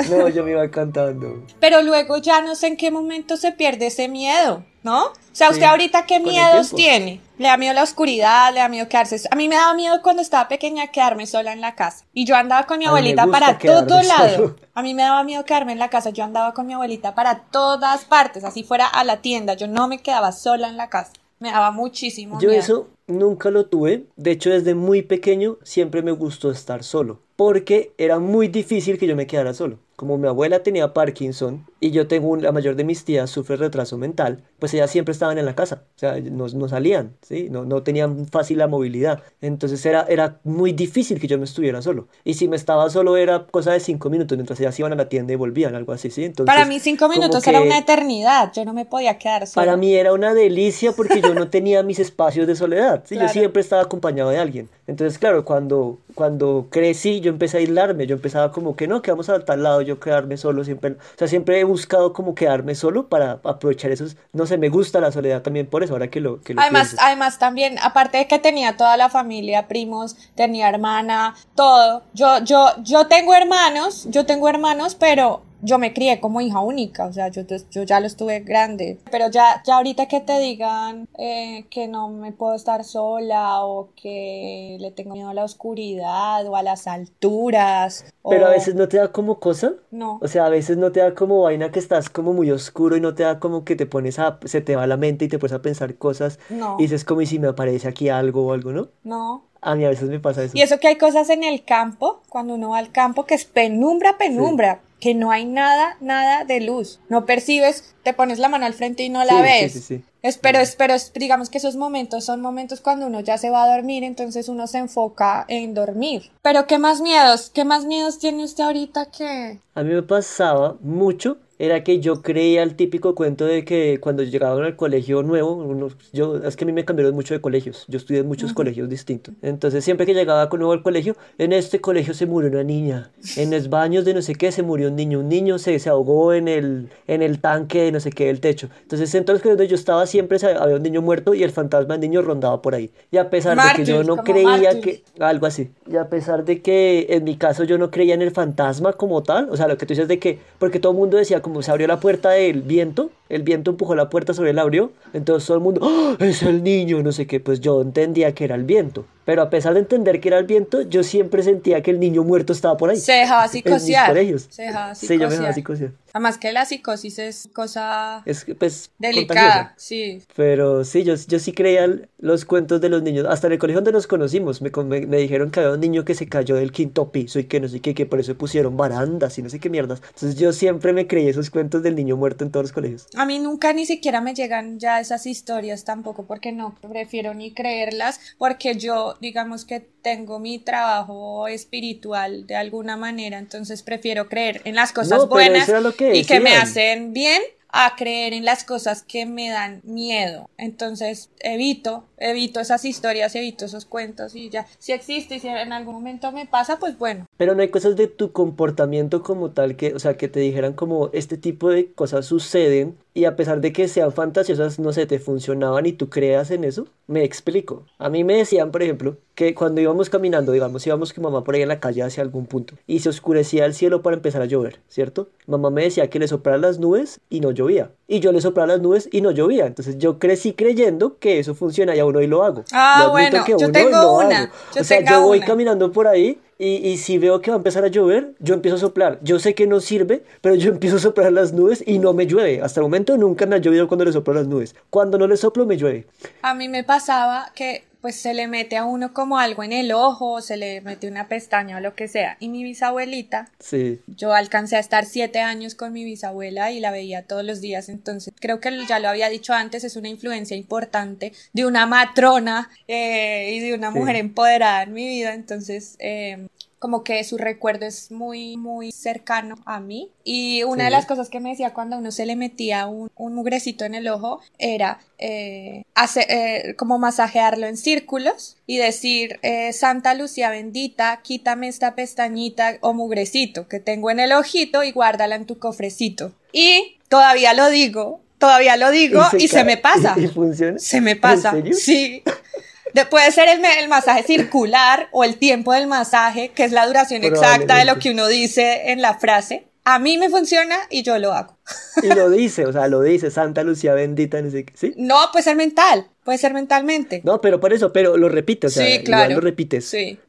No, 0.09 0.27
yo 0.29 0.43
me 0.43 0.51
iba 0.51 0.69
cantando. 0.69 1.43
Pero 1.59 1.81
luego 1.81 2.17
ya 2.17 2.41
no 2.41 2.55
sé 2.55 2.67
en 2.67 2.77
qué 2.77 2.91
momento 2.91 3.37
se 3.37 3.51
pierde 3.51 3.87
ese 3.87 4.07
miedo, 4.07 4.63
¿no? 4.83 5.05
O 5.07 5.13
sea, 5.31 5.47
Sí, 5.47 5.53
¿usted 5.55 5.65
ahorita 5.65 6.05
qué 6.05 6.19
miedos 6.19 6.73
tiene? 6.75 7.21
¿Le 7.37 7.47
da 7.47 7.57
miedo 7.57 7.73
la 7.73 7.83
oscuridad? 7.83 8.53
¿Le 8.53 8.59
da 8.61 8.69
miedo 8.69 8.87
quedarse? 8.87 9.19
A 9.29 9.35
mí 9.35 9.49
me 9.49 9.55
daba 9.55 9.73
miedo 9.73 10.01
cuando 10.01 10.21
estaba 10.21 10.47
pequeña 10.47 10.87
quedarme 10.87 11.25
sola 11.27 11.51
en 11.51 11.59
la 11.61 11.75
casa. 11.75 12.05
Y 12.13 12.25
yo 12.25 12.35
andaba 12.35 12.65
con 12.65 12.79
mi 12.79 12.85
abuelita 12.85 13.27
para 13.27 13.57
todo 13.57 14.01
lado. 14.03 14.35
solo. 14.35 14.55
A 14.73 14.81
mí 14.81 14.93
me 14.93 15.03
daba 15.03 15.23
miedo 15.23 15.43
quedarme 15.43 15.73
en 15.73 15.79
la 15.79 15.89
casa. 15.89 16.11
Yo 16.11 16.23
andaba 16.23 16.53
con 16.53 16.65
mi 16.65 16.73
abuelita 16.73 17.13
para 17.13 17.39
todas 17.51 18.05
partes, 18.05 18.43
así 18.45 18.63
fuera 18.63 18.87
a 18.87 19.03
la 19.03 19.17
tienda. 19.21 19.53
Yo 19.55 19.67
no 19.67 19.87
me 19.87 19.99
quedaba 19.99 20.31
sola 20.31 20.69
en 20.69 20.77
la 20.77 20.89
casa. 20.89 21.11
Me 21.39 21.51
daba 21.51 21.71
muchísimo 21.71 22.39
Yo 22.39 22.47
miedo. 22.49 22.61
eso 22.61 22.87
nunca 23.07 23.51
lo 23.51 23.65
tuve. 23.65 24.05
De 24.15 24.31
hecho, 24.31 24.49
desde 24.51 24.73
muy 24.73 25.01
pequeño 25.01 25.57
siempre 25.63 26.01
me 26.01 26.11
gustó 26.11 26.49
estar 26.49 26.83
solo. 26.83 27.19
Porque 27.35 27.91
era 27.97 28.19
muy 28.19 28.47
difícil 28.47 28.97
que 28.97 29.07
yo 29.07 29.15
me 29.17 29.27
quedara 29.27 29.53
solo. 29.53 29.77
Como 29.95 30.17
mi 30.17 30.27
abuela 30.27 30.59
tenía 30.61 30.93
Parkinson 30.93 31.65
y 31.79 31.91
yo 31.91 32.07
tengo 32.07 32.27
un- 32.29 32.41
la 32.41 32.51
mayor 32.51 32.75
de 32.75 32.83
mis 32.83 33.05
tías 33.05 33.29
sufre 33.29 33.55
retraso 33.55 33.97
mental, 33.97 34.43
pues 34.59 34.73
ellas 34.73 34.91
siempre 34.91 35.13
estaban 35.13 35.37
en 35.37 35.45
la 35.45 35.55
casa. 35.55 35.83
O 35.95 35.99
sea, 35.99 36.19
no, 36.19 36.47
no 36.47 36.67
salían, 36.67 37.13
¿sí? 37.21 37.47
No, 37.49 37.63
no 37.63 37.81
tenían 37.83 38.25
fácil 38.27 38.57
la 38.57 38.67
movilidad. 38.67 39.21
Entonces 39.41 39.85
era, 39.85 40.05
era 40.09 40.39
muy 40.43 40.73
difícil 40.73 41.19
que 41.19 41.27
yo 41.27 41.37
me 41.37 41.45
estuviera 41.45 41.81
solo. 41.81 42.07
Y 42.23 42.33
si 42.33 42.47
me 42.47 42.55
estaba 42.57 42.89
solo 42.89 43.15
era 43.17 43.45
cosa 43.47 43.71
de 43.71 43.79
cinco 43.79 44.09
minutos 44.09 44.37
mientras 44.37 44.59
ellas 44.59 44.77
iban 44.79 44.91
a 44.91 44.95
la 44.95 45.07
tienda 45.07 45.31
y 45.33 45.35
volvían, 45.37 45.75
algo 45.75 45.93
así, 45.93 46.09
¿sí? 46.11 46.25
Entonces, 46.25 46.53
para 46.53 46.65
mí 46.65 46.79
cinco 46.79 47.07
minutos 47.07 47.45
era 47.47 47.61
una 47.61 47.77
eternidad. 47.77 48.51
Yo 48.53 48.65
no 48.65 48.73
me 48.73 48.85
podía 48.85 49.17
quedar 49.17 49.47
sola. 49.47 49.65
para 49.65 49.77
mí 49.77 49.93
era 49.95 50.11
una 50.13 50.33
delicia 50.33 50.91
porque 50.91 51.21
yo 51.21 51.33
no 51.33 51.47
tenía 51.49 51.83
mis 51.83 51.99
espacios 51.99 52.47
de 52.47 52.55
soledad. 52.55 53.03
¿sí? 53.05 53.15
Claro. 53.15 53.29
Yo 53.29 53.33
siempre 53.39 53.61
estaba 53.61 53.81
acompañado 53.83 54.29
de 54.29 54.39
alguien. 54.39 54.69
Entonces, 54.87 55.17
claro, 55.17 55.45
cuando, 55.45 55.99
cuando 56.15 56.67
crecí, 56.69 57.21
yo 57.21 57.29
empecé 57.31 57.57
a 57.57 57.59
aislarme. 57.61 58.07
Yo 58.07 58.15
empezaba 58.15 58.51
como 58.51 58.75
que 58.75 58.87
no, 58.87 59.01
que 59.01 59.11
vamos 59.11 59.29
a 59.29 59.39
tal 59.45 59.63
lado, 59.63 59.81
yo 59.85 59.99
quedarme 59.99 60.37
solo. 60.37 60.63
Siempre, 60.63 60.91
o 60.91 61.17
sea, 61.17 61.27
siempre 61.27 61.59
he 61.59 61.63
buscado 61.63 62.11
como 62.13 62.35
quedarme 62.35 62.75
solo 62.75 63.07
para 63.07 63.39
aprovechar 63.43 63.91
esos. 63.91 64.17
No 64.33 64.45
sé, 64.45 64.57
me 64.57 64.69
gusta 64.69 64.99
la 64.99 65.11
soledad 65.11 65.41
también 65.41 65.67
por 65.67 65.83
eso, 65.83 65.93
ahora 65.93 66.09
que 66.09 66.19
lo, 66.19 66.41
que 66.41 66.53
lo 66.53 66.61
Además, 66.61 66.89
pienso. 66.89 67.05
además 67.05 67.39
también, 67.39 67.77
aparte 67.81 68.17
de 68.17 68.27
que 68.27 68.39
tenía 68.39 68.75
toda 68.77 68.97
la 68.97 69.09
familia, 69.09 69.67
primos, 69.67 70.15
tenía 70.35 70.67
hermana, 70.69 71.35
todo. 71.55 72.03
Yo, 72.13 72.39
yo, 72.43 72.67
yo 72.83 73.07
tengo 73.07 73.33
hermanos, 73.33 74.07
yo 74.09 74.25
tengo 74.25 74.49
hermanos, 74.49 74.95
pero 74.95 75.41
yo 75.65 75.79
me 75.79 75.93
crié 75.93 76.19
como 76.19 76.41
hija 76.41 76.59
única, 76.59 77.05
o 77.07 77.13
sea, 77.13 77.27
yo, 77.29 77.41
yo 77.71 77.83
ya 77.83 77.99
lo 77.99 78.07
estuve 78.07 78.39
grande. 78.41 78.99
Pero 79.11 79.29
ya, 79.29 79.61
ya 79.65 79.75
ahorita 79.77 80.07
que 80.07 80.21
te 80.21 80.39
digan 80.39 81.07
eh, 81.17 81.65
que 81.69 81.87
no 81.87 82.09
me 82.09 82.31
puedo 82.31 82.53
estar 82.55 82.83
sola 82.83 83.65
o 83.65 83.89
que 84.01 84.77
le 84.79 84.91
tengo 84.91 85.13
miedo 85.13 85.29
a 85.29 85.33
la 85.33 85.43
oscuridad 85.43 86.47
o 86.47 86.55
a 86.55 86.63
las 86.63 86.87
alturas. 86.87 88.05
Pero 88.27 88.47
a 88.47 88.49
veces 88.49 88.75
no 88.75 88.87
te 88.87 88.97
da 88.97 89.11
como 89.11 89.39
cosa. 89.39 89.73
No. 89.91 90.19
O 90.21 90.27
sea, 90.27 90.45
a 90.45 90.49
veces 90.49 90.77
no 90.77 90.91
te 90.91 90.99
da 90.99 91.13
como 91.13 91.41
vaina 91.41 91.71
que 91.71 91.79
estás 91.79 92.09
como 92.09 92.33
muy 92.33 92.51
oscuro 92.51 92.95
y 92.95 93.01
no 93.01 93.13
te 93.15 93.23
da 93.23 93.39
como 93.39 93.65
que 93.65 93.75
te 93.75 93.85
pones 93.85 94.19
a, 94.19 94.39
se 94.45 94.61
te 94.61 94.75
va 94.75 94.87
la 94.87 94.97
mente 94.97 95.25
y 95.25 95.27
te 95.27 95.39
pones 95.39 95.53
a 95.53 95.61
pensar 95.61 95.95
cosas 95.95 96.39
No. 96.49 96.75
y 96.79 96.83
dices 96.83 97.03
como 97.05 97.21
y 97.21 97.25
si 97.25 97.39
me 97.39 97.47
aparece 97.47 97.87
aquí 97.87 98.09
algo 98.09 98.47
o 98.47 98.53
algo, 98.53 98.71
¿no? 98.71 98.89
No. 99.03 99.43
A 99.61 99.73
mí 99.73 99.83
a 99.83 99.89
veces 99.89 100.09
me 100.09 100.19
pasa 100.19 100.43
eso. 100.43 100.55
Y 100.55 100.61
eso 100.61 100.79
que 100.79 100.87
hay 100.87 100.97
cosas 100.97 101.29
en 101.31 101.43
el 101.43 101.63
campo, 101.65 102.21
cuando 102.29 102.53
uno 102.53 102.69
va 102.69 102.77
al 102.77 102.91
campo, 102.91 103.25
que 103.25 103.33
es 103.33 103.45
penumbra, 103.45 104.15
penumbra, 104.17 104.81
que 104.99 105.13
no 105.13 105.31
hay 105.31 105.45
nada, 105.45 105.97
nada 106.01 106.45
de 106.45 106.61
luz. 106.61 106.99
No 107.09 107.25
percibes, 107.25 107.95
te 108.03 108.13
pones 108.13 108.39
la 108.39 108.49
mano 108.49 108.65
al 108.65 108.73
frente 108.73 109.03
y 109.03 109.09
no 109.09 109.23
la 109.23 109.35
Sí, 109.37 109.41
ves. 109.41 109.73
sí, 109.73 109.79
sí. 109.81 110.03
Es, 110.21 110.39
pero, 110.39 110.57
es, 110.59 110.75
pero 110.75 110.95
es- 110.95 111.13
digamos 111.13 111.49
que 111.51 111.59
esos 111.59 111.75
momentos 111.75 112.25
son 112.25 112.41
momentos 112.41 112.81
cuando 112.81 113.05
uno 113.05 113.19
ya 113.19 113.37
se 113.37 113.51
va 113.51 113.63
a 113.63 113.75
dormir, 113.75 114.03
entonces 114.03 114.49
uno 114.49 114.65
se 114.65 114.79
enfoca 114.79 115.45
en 115.47 115.75
dormir. 115.75 116.31
Pero 116.41 116.65
¿qué 116.65 116.79
más 116.79 117.01
miedos? 117.01 117.51
¿Qué 117.53 117.63
más 117.63 117.85
miedos 117.85 118.17
tiene 118.17 118.43
usted 118.43 118.63
ahorita 118.63 119.11
que... 119.11 119.59
A 119.75 119.83
mí 119.83 119.93
me 119.93 120.01
pasaba 120.01 120.77
mucho, 120.81 121.37
era 121.57 121.83
que 121.83 121.99
yo 121.99 122.21
creía 122.21 122.63
el 122.63 122.75
típico 122.75 123.15
cuento 123.15 123.45
de 123.45 123.63
que 123.63 123.99
cuando 124.01 124.23
llegaban 124.23 124.63
al 124.63 124.75
colegio 124.75 125.23
nuevo, 125.23 125.53
uno- 125.53 125.87
yo, 126.11 126.37
es 126.37 126.55
que 126.55 126.65
a 126.65 126.67
mí 126.67 126.73
me 126.73 126.83
cambiaron 126.85 127.15
mucho 127.15 127.33
de 127.33 127.41
colegios, 127.41 127.85
yo 127.87 127.97
estudié 127.97 128.21
en 128.21 128.27
muchos 128.27 128.51
colegios 128.53 128.89
distintos. 128.89 129.33
Entonces 129.41 129.83
siempre 129.83 130.05
que 130.05 130.13
llegaba 130.13 130.49
con 130.49 130.59
nuevo 130.59 130.73
al 130.73 130.83
colegio, 130.83 131.15
en 131.37 131.53
este 131.53 131.79
colegio 131.79 132.13
se 132.13 132.25
murió 132.25 132.49
una 132.49 132.63
niña, 132.63 133.11
en 133.37 133.51
los 133.51 133.69
baños 133.69 134.03
de 134.05 134.13
no 134.13 134.21
sé 134.21 134.35
qué 134.35 134.51
se 134.51 134.63
murió 134.63 134.89
un 134.89 134.95
niño, 134.95 135.19
un 135.19 135.29
niño 135.29 135.57
se, 135.57 135.79
se 135.79 135.89
ahogó 135.89 136.33
en 136.33 136.47
el, 136.47 136.89
en 137.07 137.21
el 137.21 137.39
tanque 137.39 137.83
de 137.83 137.91
no 137.91 137.99
sé 137.99 138.09
qué 138.11 138.25
del 138.25 138.39
techo. 138.41 138.69
Entonces 138.81 139.13
en 139.15 139.23
todos 139.23 139.35
los 139.35 139.41
colegios 139.43 139.57
donde 139.57 139.69
yo 139.69 139.75
estaba 139.75 140.05
siempre 140.07 140.37
había 140.59 140.75
un 140.75 140.83
niño 140.83 141.01
muerto 141.01 141.33
y 141.33 141.43
el 141.43 141.51
fantasma 141.51 141.93
del 141.97 142.01
niño 142.09 142.21
rondaba 142.21 142.61
por 142.61 142.75
ahí. 142.75 142.91
Y 143.11 143.17
a 143.17 143.29
pesar 143.29 143.55
de 143.55 143.61
que 143.77 143.85
yo 143.85 144.03
no 144.03 144.15
creía 144.33 144.71
que 144.81 145.03
algo 145.19 145.45
así. 145.45 145.69
Y 145.89 145.95
a 145.95 146.09
pesar 146.09 146.43
de 146.43 146.61
que 146.61 147.07
en 147.09 147.23
mi 147.23 147.37
caso 147.37 147.63
yo 147.63 147.77
no 147.77 147.91
creía 147.91 148.13
en 148.13 148.21
el 148.21 148.31
fantasma 148.31 148.93
como 148.93 149.23
tal, 149.23 149.49
o 149.49 149.55
sea, 149.57 149.67
lo 149.67 149.77
que 149.77 149.85
tú 149.85 149.93
dices 149.93 150.07
de 150.07 150.19
que, 150.19 150.39
porque 150.59 150.79
todo 150.79 150.91
el 150.91 150.97
mundo 150.97 151.17
decía 151.17 151.41
como 151.45 151.61
se 151.61 151.69
abrió 151.69 151.85
la 151.85 151.99
puerta 151.99 152.31
del 152.31 152.63
viento, 152.63 153.11
el 153.29 153.43
viento 153.43 153.69
empujó 153.69 153.93
la 153.93 154.09
puerta 154.09 154.33
sobre 154.33 154.49
el 154.49 154.57
abrió, 154.57 154.91
entonces 155.13 155.45
todo 155.45 155.57
el 155.57 155.63
mundo, 155.63 155.79
¡Ah! 155.83 156.15
es 156.19 156.41
el 156.41 156.63
niño, 156.63 157.03
no 157.03 157.11
sé 157.11 157.27
qué, 157.27 157.39
pues 157.39 157.61
yo 157.61 157.83
entendía 157.83 158.33
que 158.33 158.45
era 158.45 158.55
el 158.55 158.63
viento. 158.63 159.05
Pero 159.25 159.41
a 159.41 159.49
pesar 159.49 159.73
de 159.73 159.79
entender 159.79 160.19
que 160.21 160.29
era 160.29 160.37
el 160.37 160.45
viento, 160.45 160.81
yo 160.81 161.03
siempre 161.03 161.43
sentía 161.43 161.81
que 161.81 161.91
el 161.91 161.99
niño 161.99 162.23
muerto 162.23 162.53
estaba 162.53 162.77
por 162.77 162.89
ahí. 162.89 162.97
Se 162.97 163.13
dejaba 163.13 163.45
En 163.45 163.51
mis 163.51 163.63
psicosear. 163.63 164.07
colegios. 164.09 164.47
Se 164.49 164.61
dejaba 164.63 164.95
Sí, 164.95 165.07
yo 165.07 165.13
me 165.13 165.17
dejaba 165.29 165.53
psicosear. 165.53 165.53
psicosear. 165.53 165.91
Además 166.13 166.37
que 166.37 166.53
la 166.53 166.63
psicosis 166.65 167.19
es 167.19 167.49
cosa 167.53 168.21
Es 168.25 168.45
pues, 168.57 168.89
delicada, 168.99 169.41
contagiosa. 169.41 169.73
sí. 169.75 170.21
Pero 170.35 170.85
sí, 170.85 171.03
yo, 171.03 171.15
yo 171.27 171.39
sí 171.39 171.51
creía 171.51 171.89
los 172.19 172.45
cuentos 172.45 172.79
de 172.79 172.87
los 172.87 173.03
niños. 173.03 173.25
Hasta 173.29 173.47
en 173.47 173.53
el 173.53 173.59
colegio 173.59 173.79
donde 173.81 173.91
nos 173.91 174.07
conocimos, 174.07 174.61
me, 174.61 174.69
me, 174.85 175.05
me 175.07 175.17
dijeron 175.17 175.51
que 175.51 175.59
había 175.59 175.73
un 175.73 175.81
niño 175.81 176.05
que 176.05 176.13
se 176.15 176.29
cayó 176.29 176.55
del 176.55 176.71
quinto 176.71 177.11
piso 177.11 177.37
y 177.39 177.43
que 177.45 177.59
no 177.59 177.67
sé 177.67 177.81
qué, 177.81 177.93
que 177.93 178.05
por 178.05 178.21
eso 178.21 178.33
pusieron 178.37 178.77
barandas 178.77 179.37
y 179.37 179.41
no 179.41 179.49
sé 179.49 179.59
qué 179.59 179.69
mierdas. 179.69 180.01
Entonces 180.13 180.35
yo 180.39 180.53
siempre 180.53 180.93
me 180.93 181.05
creí 181.05 181.27
esos 181.27 181.49
cuentos 181.49 181.83
del 181.83 181.95
niño 181.95 182.15
muerto 182.15 182.45
en 182.45 182.51
todos 182.51 182.65
los 182.65 182.71
colegios. 182.71 183.07
A 183.15 183.25
mí 183.25 183.39
nunca 183.39 183.73
ni 183.73 183.85
siquiera 183.85 184.21
me 184.21 184.33
llegan 184.33 184.79
ya 184.79 185.01
esas 185.01 185.25
historias 185.25 185.83
tampoco 185.83 186.25
porque 186.25 186.53
no 186.53 186.75
prefiero 186.81 187.33
ni 187.33 187.51
creerlas 187.53 188.21
porque 188.37 188.75
yo 188.75 189.14
digamos 189.19 189.65
que 189.65 189.79
tengo 189.79 190.39
mi 190.39 190.59
trabajo 190.59 191.47
espiritual 191.47 192.47
de 192.47 192.55
alguna 192.55 192.97
manera 192.97 193.37
entonces 193.37 193.83
prefiero 193.83 194.27
creer 194.27 194.61
en 194.65 194.75
las 194.75 194.91
cosas 194.91 195.19
No, 195.19 195.27
buenas 195.27 195.69
que 195.97 196.15
y 196.15 196.25
que 196.25 196.39
me 196.39 196.55
hacen 196.55 197.13
bien 197.13 197.41
a 197.77 197.93
creer 197.97 198.31
en 198.31 198.45
las 198.45 198.63
cosas 198.63 199.03
que 199.03 199.25
me 199.25 199.49
dan 199.49 199.81
miedo. 199.83 200.49
Entonces 200.57 201.29
evito 201.41 202.05
evito 202.17 202.61
esas 202.61 202.85
historias 202.85 203.35
evito 203.35 203.65
esos 203.65 203.83
cuentos 203.83 204.33
y 204.33 204.49
ya. 204.49 204.65
Si 204.79 204.93
existe 204.93 205.35
y 205.35 205.39
si 205.41 205.49
en 205.49 205.73
algún 205.73 205.95
momento 205.95 206.31
me 206.31 206.45
pasa 206.45 206.79
pues 206.79 206.97
bueno. 206.97 207.25
Pero 207.35 207.53
no 207.53 207.61
hay 207.61 207.67
cosas 207.67 207.97
de 207.97 208.07
tu 208.07 208.31
comportamiento 208.31 209.23
como 209.23 209.51
tal 209.51 209.75
que, 209.75 209.93
o 209.93 209.99
sea, 209.99 210.15
que 210.15 210.29
te 210.29 210.39
dijeran 210.39 210.71
como 210.71 211.09
este 211.11 211.35
tipo 211.37 211.69
de 211.69 211.91
cosas 211.91 212.25
suceden 212.25 212.97
y 213.15 213.23
a 213.23 213.37
pesar 213.37 213.61
de 213.61 213.71
que 213.71 213.87
sean 213.87 214.11
fantasiosas, 214.11 214.77
no 214.77 214.91
sé, 214.91 215.05
te 215.07 215.19
funcionaban 215.19 215.85
y 215.85 215.93
tú 215.93 216.09
creas 216.09 216.51
en 216.51 216.65
eso, 216.65 216.85
me 217.07 217.23
explico. 217.23 217.85
A 217.97 218.09
mí 218.09 218.25
me 218.25 218.35
decían, 218.35 218.71
por 218.71 218.83
ejemplo, 218.83 219.15
que 219.35 219.55
cuando 219.55 219.79
íbamos 219.79 220.09
caminando, 220.09 220.51
digamos, 220.51 220.85
íbamos 220.85 221.13
con 221.13 221.23
mamá 221.23 221.45
por 221.45 221.55
ahí 221.55 221.61
en 221.61 221.69
la 221.69 221.79
calle 221.79 222.03
hacia 222.03 222.21
algún 222.21 222.45
punto 222.45 222.75
y 222.85 222.99
se 222.99 223.07
oscurecía 223.07 223.65
el 223.65 223.73
cielo 223.73 224.01
para 224.01 224.17
empezar 224.17 224.41
a 224.41 224.45
llover, 224.45 224.81
¿cierto? 224.89 225.29
Mamá 225.47 225.69
me 225.69 225.83
decía 225.83 226.09
que 226.09 226.19
le 226.19 226.27
soplaran 226.27 226.59
las 226.59 226.77
nubes 226.77 227.21
y 227.29 227.39
no 227.39 227.51
llovía. 227.51 227.91
Y 228.05 228.19
yo 228.19 228.33
le 228.33 228.41
soplaba 228.41 228.67
las 228.67 228.81
nubes 228.81 229.07
y 229.09 229.21
no 229.21 229.31
llovía. 229.31 229.65
Entonces 229.65 229.97
yo 229.97 230.19
crecí 230.19 230.51
creyendo 230.51 231.17
que 231.17 231.39
eso 231.39 231.55
funciona 231.55 231.95
y 231.95 231.99
aún 231.99 232.17
hoy 232.17 232.27
lo 232.27 232.43
hago. 232.43 232.65
Ah, 232.73 233.07
bueno, 233.11 233.45
yo 233.47 233.71
tengo 233.71 234.17
una. 234.17 234.51
o 234.77 234.83
sea, 234.83 234.99
yo 235.09 235.21
voy 235.21 235.39
caminando 235.39 235.89
por 235.89 236.07
ahí 236.07 236.37
y, 236.57 236.97
si 236.97 237.17
veo 237.17 237.41
que 237.41 237.51
va 237.51 237.55
a 237.55 237.57
empezar 237.57 237.83
a 237.83 237.89
llover, 237.89 238.33
yo 238.39 238.53
empiezo 238.53 238.77
a 238.77 238.79
soplar. 238.79 239.19
Yo 239.21 239.39
sé 239.39 239.53
que 239.55 239.67
no 239.67 239.81
sirve, 239.81 240.23
pero 240.41 240.55
yo 240.55 240.69
empiezo 240.73 240.95
a 240.95 240.99
soplar 240.99 241.33
las 241.33 241.51
nubes 241.51 241.83
y 241.85 241.99
no 241.99 242.13
me 242.13 242.27
llueve. 242.27 242.61
Hasta 242.61 242.79
el 242.79 242.83
momento 242.83 243.17
nunca 243.17 243.45
me 243.45 243.55
ha 243.55 243.59
llovido 243.59 243.87
cuando 243.87 244.05
le 244.05 244.13
soplo 244.13 244.33
las 244.33 244.47
nubes. 244.47 244.75
Cuando 244.89 245.17
no 245.17 245.27
le 245.27 245.35
soplo, 245.35 245.65
me 245.65 245.77
llueve. 245.77 246.05
A 246.41 246.53
mí 246.53 246.69
me 246.69 246.83
pasaba 246.83 247.51
que 247.55 247.83
pues 248.05 248.17
se 248.17 248.35
le 248.35 248.47
mete 248.47 248.77
a 248.77 248.85
uno 248.85 249.15
como 249.15 249.39
algo 249.39 249.63
en 249.63 249.73
el 249.73 249.91
ojo, 249.91 250.39
se 250.39 250.57
le 250.57 250.79
mete 250.81 251.07
una 251.07 251.27
pestaña 251.27 251.77
o 251.77 251.79
lo 251.79 251.95
que 251.95 252.07
sea. 252.07 252.37
Y 252.39 252.49
mi 252.49 252.63
bisabuelita, 252.63 253.49
sí. 253.57 253.99
yo 254.05 254.35
alcancé 254.35 254.75
a 254.75 254.79
estar 254.79 255.05
siete 255.05 255.39
años 255.39 255.73
con 255.73 255.91
mi 255.91 256.03
bisabuela 256.03 256.71
y 256.71 256.79
la 256.79 256.91
veía 256.91 257.23
todos 257.23 257.43
los 257.43 257.61
días, 257.61 257.89
entonces 257.89 258.31
creo 258.39 258.59
que 258.59 258.85
ya 258.87 258.99
lo 258.99 259.09
había 259.09 259.27
dicho 259.27 259.53
antes, 259.53 259.83
es 259.83 259.95
una 259.95 260.07
influencia 260.07 260.55
importante 260.55 261.33
de 261.53 261.65
una 261.65 261.87
matrona 261.87 262.69
eh, 262.87 263.53
y 263.55 263.59
de 263.59 263.73
una 263.73 263.89
mujer 263.89 264.17
empoderada 264.17 264.83
en 264.83 264.93
mi 264.93 265.07
vida, 265.07 265.33
entonces 265.33 265.95
eh, 265.97 266.45
como 266.85 267.03
que 267.03 267.23
su 267.23 267.39
recuerdo 267.39 267.87
es 267.87 268.11
muy, 268.11 268.57
muy 268.57 268.91
cercano 268.91 269.55
a 269.65 269.79
mí. 269.79 270.11
Y 270.23 270.61
una 270.61 270.83
de 270.83 270.91
las 270.91 271.07
cosas 271.07 271.29
que 271.29 271.39
me 271.39 271.49
decía 271.49 271.73
cuando 271.73 271.97
uno 271.97 272.11
se 272.11 272.27
le 272.27 272.35
metía 272.35 272.85
un, 272.85 273.09
un 273.15 273.33
mugrecito 273.33 273.85
en 273.85 273.95
el 273.95 274.07
ojo 274.07 274.39
era 274.59 274.99
eh, 275.17 275.81
hacer, 275.95 276.27
eh, 276.29 276.75
como 276.77 276.99
masajearlo 276.99 277.65
en 277.65 277.75
círculos 277.75 278.57
y 278.67 278.77
decir, 278.77 279.39
eh, 279.41 279.73
Santa 279.73 280.13
Lucía 280.13 280.51
bendita, 280.51 281.21
quítame 281.23 281.69
esta 281.69 281.95
pestañita 281.95 282.77
o 282.81 282.93
mugrecito 282.93 283.67
que 283.67 283.79
tengo 283.79 284.11
en 284.11 284.19
el 284.19 284.31
ojito 284.33 284.83
y 284.83 284.91
guárdala 284.91 285.33
en 285.33 285.47
tu 285.47 285.57
cofrecito. 285.57 286.33
Y 286.51 286.99
todavía 287.09 287.55
lo 287.55 287.71
digo, 287.71 288.21
todavía 288.37 288.77
lo 288.77 288.91
digo 288.91 289.23
y 289.39 289.47
se, 289.47 289.63
me 289.63 289.77
pasa. 289.77 290.13
¿Y, 290.19 290.27
funciona? 290.27 290.77
Se 290.77 291.01
me 291.01 291.15
pasa. 291.15 291.55
Sí 291.73 292.21
puede 293.03 293.31
ser 293.31 293.49
el, 293.49 293.65
el, 293.65 293.89
masaje 293.89 294.23
circular 294.23 295.09
o 295.11 295.25
el 295.25 295.37
tiempo 295.37 295.73
del 295.73 295.87
masaje, 295.87 296.49
que 296.49 296.63
es 296.63 296.71
la 296.71 296.87
duración 296.87 297.23
exacta 297.25 297.75
de 297.75 297.85
lo 297.85 297.99
que 297.99 298.11
uno 298.11 298.27
dice 298.27 298.91
en 298.91 299.01
la 299.01 299.15
frase. 299.15 299.67
A 299.83 299.99
mí 299.99 300.17
me 300.17 300.29
funciona 300.29 300.77
y 300.89 301.03
yo 301.03 301.17
lo 301.19 301.33
hago. 301.33 301.54
Y 302.03 302.07
lo 302.07 302.29
dice, 302.29 302.65
o 302.65 302.73
sea, 302.73 302.87
lo 302.87 303.01
dice 303.01 303.31
Santa 303.31 303.63
Lucía 303.63 303.93
bendita, 303.93 304.39
¿sí? 304.49 304.93
No, 304.97 305.15
puede 305.31 305.43
ser 305.43 305.55
mental, 305.55 306.07
puede 306.23 306.37
ser 306.37 306.53
mentalmente. 306.53 307.21
No, 307.23 307.41
pero 307.41 307.59
por 307.59 307.73
eso, 307.73 307.91
pero 307.91 308.17
lo 308.17 308.29
repite, 308.29 308.67
o 308.67 308.69
sea, 308.69 308.85
sí, 308.85 309.03
claro. 309.03 309.35
lo 309.35 309.41
repites. 309.41 309.85
Sí. 309.85 310.19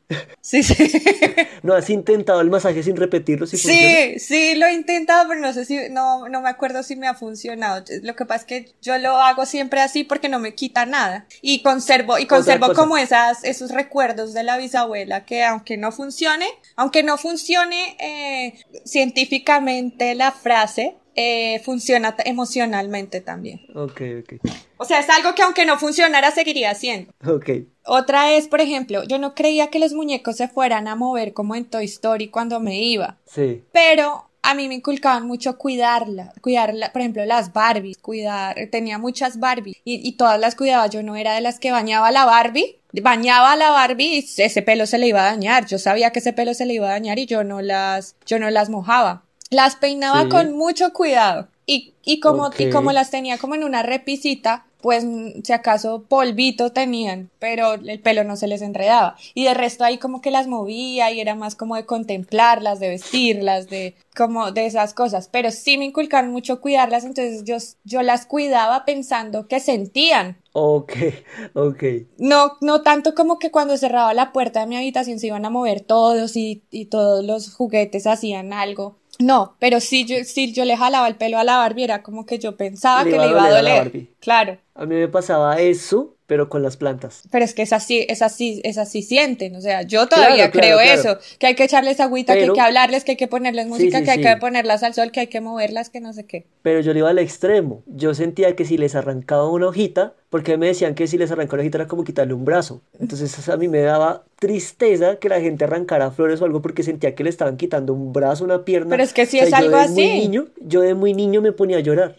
Sí, 0.40 0.62
sí. 0.62 0.76
¿No 1.62 1.74
has 1.74 1.90
intentado 1.90 2.40
el 2.40 2.48
masaje 2.48 2.82
sin 2.82 2.96
repetirlo? 2.96 3.46
sí, 3.46 4.18
sí, 4.18 4.54
lo 4.54 4.66
he 4.66 4.72
intentado, 4.72 5.28
pero 5.28 5.40
no 5.40 5.52
sé 5.52 5.64
si, 5.64 5.88
no, 5.90 6.28
no 6.28 6.40
me 6.40 6.48
acuerdo 6.48 6.82
si 6.84 6.94
me 6.94 7.08
ha 7.08 7.14
funcionado. 7.14 7.84
Lo 8.02 8.14
que 8.14 8.24
pasa 8.24 8.42
es 8.42 8.46
que 8.46 8.72
yo 8.80 8.96
lo 8.98 9.16
hago 9.16 9.46
siempre 9.46 9.80
así 9.80 10.04
porque 10.04 10.28
no 10.28 10.38
me 10.38 10.54
quita 10.54 10.86
nada. 10.86 11.26
Y 11.42 11.62
conservo, 11.62 12.18
y 12.18 12.26
conservo 12.26 12.72
como 12.72 12.96
esas, 12.96 13.42
esos 13.42 13.72
recuerdos 13.72 14.32
de 14.32 14.44
la 14.44 14.56
bisabuela 14.56 15.24
que 15.24 15.42
aunque 15.42 15.76
no 15.76 15.90
funcione, 15.90 16.46
aunque 16.76 17.02
no 17.02 17.18
funcione 17.18 17.96
eh, 17.98 18.54
científicamente 18.84 20.14
la 20.14 20.30
frase, 20.30 20.96
eh, 21.16 21.60
funciona 21.64 22.14
emocionalmente 22.24 23.20
también. 23.20 23.62
Ok, 23.74 24.02
ok. 24.20 24.34
O 24.76 24.84
sea, 24.84 25.00
es 25.00 25.08
algo 25.08 25.34
que 25.34 25.42
aunque 25.42 25.64
no 25.64 25.78
funcionara, 25.78 26.30
seguiría 26.30 26.70
haciendo. 26.70 27.10
Ok. 27.26 27.50
Otra 27.84 28.32
es, 28.34 28.48
por 28.48 28.60
ejemplo, 28.60 29.02
yo 29.04 29.18
no 29.18 29.34
creía 29.34 29.68
que 29.68 29.78
los 29.78 29.94
muñecos 29.94 30.36
se 30.36 30.48
fueran 30.48 30.88
a 30.88 30.94
mover 30.94 31.32
como 31.32 31.54
en 31.54 31.64
Toy 31.64 31.86
Story 31.86 32.28
cuando 32.28 32.60
me 32.60 32.82
iba. 32.82 33.16
Sí. 33.26 33.64
Pero 33.72 34.28
a 34.42 34.54
mí 34.54 34.68
me 34.68 34.74
inculcaban 34.76 35.26
mucho 35.26 35.58
cuidarla, 35.58 36.32
cuidarla, 36.40 36.92
por 36.92 37.00
ejemplo, 37.00 37.24
las 37.24 37.52
Barbies, 37.52 37.98
cuidar, 37.98 38.56
tenía 38.70 38.96
muchas 38.98 39.40
Barbies 39.40 39.76
y, 39.84 40.06
y 40.06 40.12
todas 40.12 40.38
las 40.38 40.54
cuidaba, 40.54 40.86
yo 40.86 41.02
no 41.02 41.16
era 41.16 41.34
de 41.34 41.40
las 41.40 41.58
que 41.58 41.72
bañaba 41.72 42.12
la 42.12 42.26
Barbie, 42.26 42.78
bañaba 42.92 43.52
a 43.52 43.56
la 43.56 43.70
Barbie 43.70 44.18
y 44.18 44.42
ese 44.42 44.62
pelo 44.62 44.86
se 44.86 44.98
le 44.98 45.08
iba 45.08 45.22
a 45.22 45.32
dañar, 45.32 45.66
yo 45.66 45.80
sabía 45.80 46.12
que 46.12 46.20
ese 46.20 46.32
pelo 46.32 46.54
se 46.54 46.64
le 46.64 46.74
iba 46.74 46.86
a 46.86 46.92
dañar 46.92 47.18
y 47.18 47.26
yo 47.26 47.42
no 47.42 47.60
las, 47.60 48.14
yo 48.24 48.38
no 48.38 48.48
las 48.50 48.68
mojaba. 48.70 49.25
Las 49.50 49.76
peinaba 49.76 50.28
con 50.28 50.56
mucho 50.56 50.92
cuidado. 50.92 51.48
Y, 51.66 51.94
y, 52.04 52.20
como, 52.20 52.50
y 52.56 52.70
como 52.70 52.92
las 52.92 53.10
tenía 53.10 53.38
como 53.38 53.56
en 53.56 53.64
una 53.64 53.82
repisita, 53.82 54.66
pues 54.86 55.04
si 55.42 55.52
acaso 55.52 56.04
polvito 56.08 56.70
tenían, 56.70 57.28
pero 57.40 57.74
el 57.74 58.00
pelo 58.00 58.22
no 58.22 58.36
se 58.36 58.46
les 58.46 58.62
enredaba. 58.62 59.16
Y 59.34 59.42
de 59.42 59.52
resto 59.52 59.82
ahí 59.82 59.98
como 59.98 60.20
que 60.20 60.30
las 60.30 60.46
movía 60.46 61.10
y 61.10 61.20
era 61.20 61.34
más 61.34 61.56
como 61.56 61.74
de 61.74 61.84
contemplarlas, 61.84 62.78
de 62.78 62.90
vestirlas, 62.90 63.68
de 63.68 63.96
como 64.14 64.52
de 64.52 64.66
esas 64.66 64.94
cosas. 64.94 65.28
Pero 65.32 65.50
sí 65.50 65.76
me 65.76 65.86
inculcaron 65.86 66.30
mucho 66.30 66.60
cuidarlas, 66.60 67.04
entonces 67.04 67.42
yo, 67.42 67.56
yo 67.82 68.02
las 68.02 68.26
cuidaba 68.26 68.84
pensando 68.84 69.48
que 69.48 69.58
sentían. 69.58 70.36
Ok, 70.52 70.92
ok. 71.54 71.82
No, 72.18 72.52
no 72.60 72.82
tanto 72.82 73.16
como 73.16 73.40
que 73.40 73.50
cuando 73.50 73.76
cerraba 73.76 74.14
la 74.14 74.32
puerta 74.32 74.60
de 74.60 74.66
mi 74.66 74.76
habitación 74.76 75.18
se 75.18 75.26
iban 75.26 75.44
a 75.44 75.50
mover 75.50 75.80
todos 75.80 76.36
y, 76.36 76.62
y 76.70 76.84
todos 76.84 77.24
los 77.24 77.52
juguetes 77.52 78.06
hacían 78.06 78.52
algo. 78.52 78.98
No, 79.18 79.56
pero 79.58 79.80
sí 79.80 80.04
yo, 80.04 80.16
sí 80.24 80.52
yo 80.52 80.64
le 80.64 80.76
jalaba 80.76 81.08
el 81.08 81.16
pelo 81.16 81.38
a 81.38 81.44
la 81.44 81.56
Barbie, 81.56 81.84
era 81.84 82.02
como 82.02 82.26
que 82.26 82.38
yo 82.38 82.56
pensaba 82.56 83.04
que 83.04 83.18
le 83.18 83.28
iba 83.28 83.44
a 83.44 83.50
doler. 83.50 84.08
Claro. 84.20 84.58
A 84.74 84.84
mí 84.84 84.94
me 84.94 85.08
pasaba 85.08 85.58
eso, 85.60 86.15
pero 86.26 86.48
con 86.48 86.62
las 86.62 86.76
plantas. 86.76 87.22
Pero 87.30 87.44
es 87.44 87.54
que 87.54 87.62
es 87.62 87.72
así, 87.72 88.04
es 88.08 88.22
así, 88.22 88.60
es 88.64 88.78
así 88.78 89.02
sienten, 89.02 89.54
o 89.56 89.60
sea, 89.60 89.82
yo 89.82 90.08
todavía 90.08 90.50
creo 90.50 90.80
eso, 90.80 91.18
que 91.38 91.46
hay 91.46 91.54
que 91.54 91.64
echarles 91.64 92.00
agüita, 92.00 92.34
que 92.34 92.44
hay 92.44 92.52
que 92.52 92.60
hablarles, 92.60 93.04
que 93.04 93.12
hay 93.12 93.16
que 93.16 93.28
ponerles 93.28 93.66
música, 93.66 94.02
que 94.02 94.10
hay 94.10 94.20
que 94.20 94.36
ponerlas 94.36 94.82
al 94.82 94.94
sol, 94.94 95.10
que 95.12 95.20
hay 95.20 95.26
que 95.28 95.40
moverlas, 95.40 95.90
que 95.90 96.00
no 96.00 96.12
sé 96.12 96.24
qué. 96.24 96.46
Pero 96.62 96.80
yo 96.80 96.92
le 96.92 97.00
iba 97.00 97.10
al 97.10 97.18
extremo, 97.18 97.82
yo 97.86 98.14
sentía 98.14 98.56
que 98.56 98.64
si 98.64 98.76
les 98.76 98.94
arrancaba 98.94 99.48
una 99.48 99.68
hojita, 99.68 100.14
porque 100.30 100.56
me 100.56 100.66
decían 100.66 100.94
que 100.94 101.06
si 101.06 101.16
les 101.18 101.30
arrancaba 101.30 101.54
una 101.54 101.62
hojita 101.62 101.78
era 101.78 101.86
como 101.86 102.04
quitarle 102.04 102.34
un 102.34 102.44
brazo, 102.44 102.82
entonces 102.98 103.48
a 103.48 103.56
mí 103.56 103.68
me 103.68 103.80
daba 103.80 104.24
tristeza 104.38 105.16
que 105.16 105.28
la 105.28 105.40
gente 105.40 105.64
arrancara 105.64 106.10
flores 106.10 106.42
o 106.42 106.44
algo 106.44 106.60
porque 106.60 106.82
sentía 106.82 107.14
que 107.14 107.24
le 107.24 107.30
estaban 107.30 107.56
quitando 107.56 107.94
un 107.94 108.12
brazo, 108.12 108.44
una 108.44 108.64
pierna. 108.64 108.90
Pero 108.90 109.02
es 109.02 109.12
que 109.12 109.26
si 109.26 109.38
es 109.38 109.52
algo 109.52 109.76
así. 109.76 109.94
niño, 109.94 110.46
yo 110.60 110.80
de 110.80 110.94
muy 110.94 111.14
niño 111.14 111.40
me 111.40 111.52
ponía 111.52 111.78
a 111.78 111.80
llorar, 111.80 112.16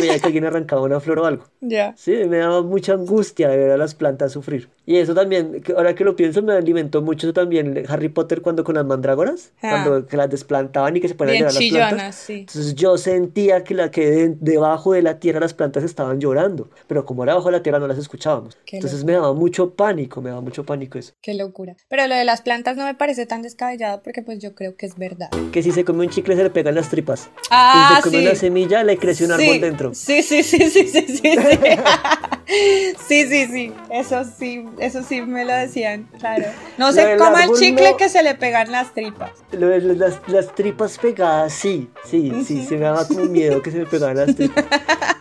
veía 0.00 0.18
que 0.18 0.26
alguien 0.26 0.44
arrancaba 0.44 0.82
una 0.82 1.00
flor 1.00 1.20
o 1.20 1.26
algo. 1.26 1.44
Ya. 1.60 1.94
Sí, 1.96 2.12
me 2.28 2.38
daba 2.38 2.62
mucha 2.62 2.94
angustia 2.94 3.48
de 3.48 3.56
ver 3.56 3.70
a 3.70 3.76
las 3.76 3.94
plantas 3.94 4.32
sufrir. 4.32 4.68
Y 4.86 4.96
eso 4.96 5.14
también, 5.14 5.62
ahora 5.76 5.94
que 5.94 6.04
lo 6.04 6.16
pienso, 6.16 6.42
me 6.42 6.52
alimentó 6.52 7.02
mucho 7.02 7.32
también 7.32 7.84
Harry 7.88 8.08
Potter 8.08 8.42
cuando 8.42 8.64
con 8.64 8.74
las 8.74 8.84
mandrágoras, 8.84 9.52
ah. 9.62 9.70
cuando 9.70 10.06
que 10.06 10.16
las 10.16 10.28
desplantaban 10.28 10.96
y 10.96 11.00
que 11.00 11.08
se 11.08 11.14
ponían 11.14 11.36
a 11.36 11.50
llorar 11.50 11.92
las 11.92 12.24
plantas. 12.26 12.30
Entonces 12.30 12.74
yo 12.74 12.98
sentía 12.98 13.62
que 13.62 13.74
la 13.74 13.90
que 13.90 14.34
debajo 14.40 14.92
de 14.92 15.02
la 15.02 15.18
tierra 15.20 15.40
las 15.40 15.54
plantas 15.54 15.84
estaban 15.84 16.20
llorando, 16.20 16.70
pero 16.86 17.04
como 17.04 17.22
era 17.22 17.34
debajo 17.34 17.50
de 17.50 17.58
la 17.58 17.62
tierra 17.62 17.78
no 17.78 17.86
las 17.86 17.98
escuchábamos. 17.98 18.58
Entonces 18.66 19.04
me 19.04 19.12
daba 19.12 19.32
mucho 19.32 19.74
pánico, 19.74 20.20
me 20.20 20.30
daba 20.30 20.40
mucho 20.40 20.64
pánico 20.64 20.98
eso. 20.98 21.12
Qué 21.20 21.34
locura. 21.34 21.76
Pero 21.88 22.06
lo 22.06 22.14
de 22.14 22.24
las 22.24 22.42
plantas 22.42 22.76
no 22.76 22.84
me 22.84 22.94
parece 22.94 23.26
tan 23.26 23.42
descabellado 23.42 24.02
porque 24.02 24.22
pues 24.22 24.38
yo 24.40 24.54
creo 24.54 24.76
que 24.76 24.86
es 24.86 24.96
verdad. 24.96 25.30
Que 25.52 25.62
si 25.62 25.70
se 25.70 25.84
come 25.84 26.04
un 26.04 26.10
chicle 26.10 26.36
se 26.36 26.42
le 26.42 26.50
pegan 26.50 26.74
las 26.74 26.88
tripas. 26.88 27.30
Ah, 27.50 27.90
si 27.90 28.02
se 28.02 28.10
come 28.10 28.26
una 28.26 28.34
semilla 28.34 28.82
le 28.82 28.96
crece 28.96 29.24
un 29.24 29.32
árbol 29.32 29.60
dentro. 29.60 29.89
Sí, 29.92 30.22
sí, 30.22 30.42
sí, 30.42 30.70
sí, 30.70 30.88
sí, 30.88 31.06
sí. 31.08 31.22
Sí, 33.06 33.26
sí, 33.28 33.46
sí, 33.46 33.72
eso 33.90 34.24
sí, 34.24 34.66
eso 34.78 35.04
sí 35.04 35.22
me 35.22 35.44
lo 35.44 35.52
decían, 35.52 36.08
claro. 36.18 36.46
No 36.78 36.90
se 36.90 37.16
coma 37.16 37.44
el 37.44 37.52
chicle 37.52 37.94
que 37.96 38.08
se 38.08 38.24
le 38.24 38.34
pegan 38.34 38.72
las 38.72 38.92
tripas. 38.92 39.30
las, 39.52 40.18
las, 40.26 40.54
tripas 40.54 40.98
pegadas, 40.98 41.52
sí, 41.52 41.88
sí, 42.04 42.32
sí, 42.44 42.64
se 42.66 42.74
me 42.76 42.86
daba 42.86 43.06
como 43.06 43.26
miedo 43.26 43.62
que 43.62 43.70
se 43.70 43.78
me 43.78 43.86
pegaran 43.86 44.16
las 44.16 44.34
tripas. 44.34 44.64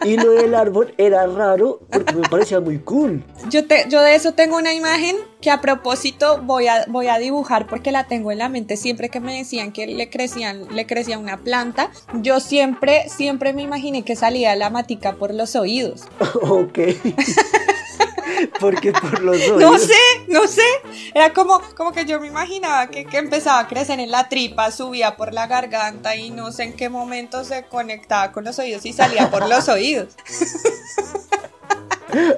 Y 0.03 0.17
lo 0.17 0.31
del 0.31 0.55
árbol 0.55 0.93
era 0.97 1.27
raro 1.27 1.81
porque 1.91 2.15
me 2.15 2.27
parecía 2.27 2.59
muy 2.59 2.79
cool. 2.79 3.23
Yo, 3.49 3.67
te, 3.67 3.85
yo 3.89 4.01
de 4.01 4.15
eso 4.15 4.33
tengo 4.33 4.57
una 4.57 4.73
imagen 4.73 5.15
que 5.41 5.51
a 5.51 5.61
propósito 5.61 6.41
voy 6.41 6.67
a, 6.67 6.85
voy 6.87 7.07
a 7.07 7.17
dibujar 7.17 7.67
porque 7.67 7.91
la 7.91 8.05
tengo 8.05 8.31
en 8.31 8.39
la 8.39 8.49
mente. 8.49 8.77
Siempre 8.77 9.09
que 9.09 9.19
me 9.19 9.37
decían 9.37 9.71
que 9.71 9.87
le, 9.87 10.09
crecían, 10.09 10.67
le 10.73 10.85
crecía 10.85 11.17
una 11.17 11.37
planta, 11.37 11.91
yo 12.13 12.39
siempre, 12.39 13.07
siempre 13.09 13.53
me 13.53 13.61
imaginé 13.61 14.03
que 14.03 14.15
salía 14.15 14.55
la 14.55 14.69
matica 14.69 15.13
por 15.13 15.33
los 15.33 15.55
oídos. 15.55 16.03
ok. 16.41 16.79
Porque 18.59 18.93
por 18.93 19.21
los 19.21 19.35
oídos. 19.41 19.59
No 19.59 19.77
sé, 19.77 19.93
no 20.27 20.47
sé. 20.47 20.65
Era 21.13 21.33
como, 21.33 21.61
como 21.75 21.91
que 21.91 22.05
yo 22.05 22.19
me 22.19 22.27
imaginaba 22.27 22.87
que, 22.87 23.05
que, 23.05 23.17
empezaba 23.17 23.59
a 23.59 23.67
crecer 23.67 23.99
en 23.99 24.11
la 24.11 24.29
tripa, 24.29 24.71
subía 24.71 25.15
por 25.15 25.33
la 25.33 25.47
garganta 25.47 26.15
y 26.15 26.29
no 26.31 26.51
sé 26.51 26.63
en 26.63 26.73
qué 26.73 26.89
momento 26.89 27.43
se 27.43 27.63
conectaba 27.63 28.31
con 28.31 28.43
los 28.43 28.59
oídos 28.59 28.85
y 28.85 28.93
salía 28.93 29.29
por 29.29 29.47
los 29.47 29.67
oídos. 29.69 30.15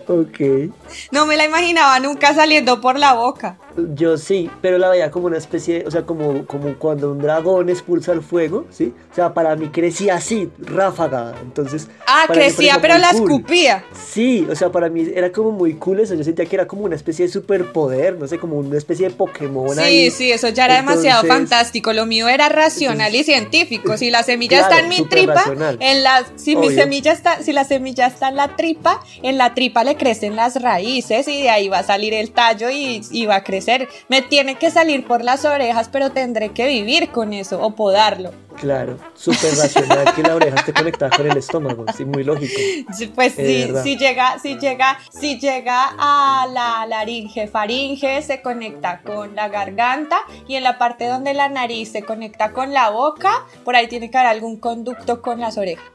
Ok. 0.07 0.71
No 1.11 1.25
me 1.25 1.37
la 1.37 1.45
imaginaba 1.45 1.99
nunca 1.99 2.33
saliendo 2.35 2.81
por 2.81 2.99
la 2.99 3.13
boca. 3.13 3.57
Yo 3.95 4.17
sí, 4.17 4.51
pero 4.61 4.77
la 4.77 4.89
veía 4.89 5.09
como 5.11 5.27
una 5.27 5.37
especie, 5.37 5.79
de- 5.79 5.87
o 5.87 5.91
sea, 5.91 6.01
como, 6.01 6.45
como 6.45 6.75
cuando 6.77 7.09
un 7.09 7.19
dragón 7.19 7.69
expulsa 7.69 8.11
el 8.11 8.21
fuego, 8.21 8.65
¿sí? 8.69 8.93
O 9.11 9.15
sea, 9.15 9.33
para 9.33 9.55
mí 9.55 9.69
crecía 9.69 10.15
así, 10.15 10.49
ráfaga. 10.59 11.33
Entonces. 11.41 11.87
Ah, 12.05 12.25
crecía, 12.27 12.79
pero 12.81 12.97
la 12.97 13.11
cool. 13.13 13.21
escupía. 13.31 13.85
Sí, 13.93 14.45
o 14.51 14.55
sea, 14.55 14.69
para 14.73 14.89
mí 14.89 15.07
era 15.15 15.31
como 15.31 15.51
muy 15.51 15.75
cool 15.75 16.01
eso. 16.01 16.15
Yo 16.15 16.23
sentía 16.25 16.45
que 16.45 16.55
era 16.57 16.67
como 16.67 16.81
una 16.83 16.95
especie 16.97 17.25
de 17.27 17.31
superpoder, 17.31 18.17
no 18.19 18.27
sé, 18.27 18.37
como 18.39 18.57
una 18.57 18.77
especie 18.77 19.07
de 19.07 19.15
Pokémon 19.15 19.79
ahí. 19.79 20.11
Sí, 20.11 20.17
sí, 20.17 20.31
eso 20.33 20.49
ya 20.49 20.65
era 20.65 20.75
demasiado 20.75 21.23
fantástico. 21.23 21.93
Lo 21.93 22.05
mío 22.05 22.27
era 22.27 22.49
racional 22.49 23.15
y 23.15 23.23
científico. 23.23 23.97
Si 23.97 24.11
la 24.11 24.23
semilla 24.23 24.57
Claro, 24.57 24.73
está 24.75 24.83
en 24.83 24.89
mi 24.89 25.07
tripa, 25.07 25.33
racional. 25.35 25.77
en 25.79 26.03
la, 26.03 26.25
si 26.35 26.57
mi 26.57 26.71
semilla 26.71 27.13
está, 27.13 27.41
si 27.41 27.53
la 27.53 27.63
semilla 27.63 28.07
está 28.07 28.27
en 28.27 28.35
la 28.35 28.57
tripa, 28.57 28.99
en 29.23 29.37
la 29.37 29.53
tripa 29.53 29.83
le 29.83 29.95
crecen 29.95 30.35
las 30.35 30.61
raíces 30.61 31.27
y 31.27 31.41
de 31.41 31.49
ahí 31.49 31.69
va 31.69 31.79
a 31.79 31.83
salir 31.83 32.13
el 32.13 32.31
tallo 32.31 32.69
y, 32.69 33.25
va 33.25 33.35
a 33.35 33.43
crecer. 33.43 33.87
Me 34.09 34.21
tiene 34.21 34.55
que 34.55 34.71
salir 34.71 35.05
por 35.05 35.23
las 35.23 35.45
orejas, 35.45 35.89
pero 35.91 36.11
tendré 36.11 36.49
que 36.49 36.67
vivir 36.67 37.09
con 37.09 37.33
eso 37.33 37.61
o 37.61 37.75
podarlo. 37.75 38.31
Claro, 38.57 38.97
súper 39.15 39.55
racional 39.55 40.13
que 40.15 40.23
la 40.23 40.35
oreja 40.35 40.55
esté 40.57 40.73
conectada 40.73 41.15
con 41.15 41.29
el 41.29 41.37
estómago, 41.37 41.85
sí, 41.95 42.05
muy 42.05 42.23
lógico. 42.23 42.59
Sí, 42.93 43.07
Pues 43.07 43.37
Es 43.37 43.83
si, 43.83 43.97
llega, 43.97 44.39
si 44.39 44.57
llega, 44.57 44.99
si 45.11 45.39
llega 45.39 45.95
a 45.97 46.47
la 46.51 46.85
laringe, 46.85 47.47
faringe, 47.47 48.21
se 48.21 48.41
conecta 48.41 49.01
con 49.01 49.35
la 49.35 49.49
garganta 49.49 50.17
y 50.47 50.55
en 50.55 50.63
la 50.63 50.77
parte 50.77 51.07
donde 51.07 51.33
la 51.33 51.49
nariz 51.49 51.91
se 51.91 52.03
conecta 52.03 52.51
con 52.51 52.73
la 52.73 52.89
boca, 52.89 53.45
por 53.63 53.75
ahí 53.75 53.87
tiene 53.87 54.11
que 54.11 54.17
haber 54.17 54.31
algún 54.31 54.57
conducto 54.57 55.21
con 55.21 55.39
las 55.39 55.57
orejas. 55.57 55.85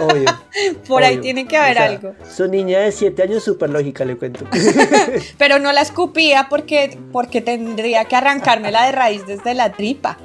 Obvio. 0.00 0.30
Por 0.88 1.02
ahí 1.02 1.18
tiene 1.18 1.46
que 1.46 1.56
haber 1.56 1.72
O 1.72 1.74
sea, 1.74 1.84
algo. 1.86 2.14
Su 2.28 2.48
niña 2.48 2.80
de 2.80 2.92
7 2.92 3.22
años, 3.22 3.44
súper 3.44 3.70
lógica, 3.70 4.04
le 4.04 4.16
cuento. 4.16 4.44
Pero 5.38 5.58
no 5.58 5.72
la 5.72 5.82
escupía 5.82 6.48
porque, 6.48 6.98
porque 7.12 7.40
tendría 7.40 8.04
que 8.04 8.16
arrancármela 8.16 8.86
de 8.86 8.92
raíz 8.92 9.26
desde 9.26 9.54
la 9.54 9.72
tripa. 9.72 10.18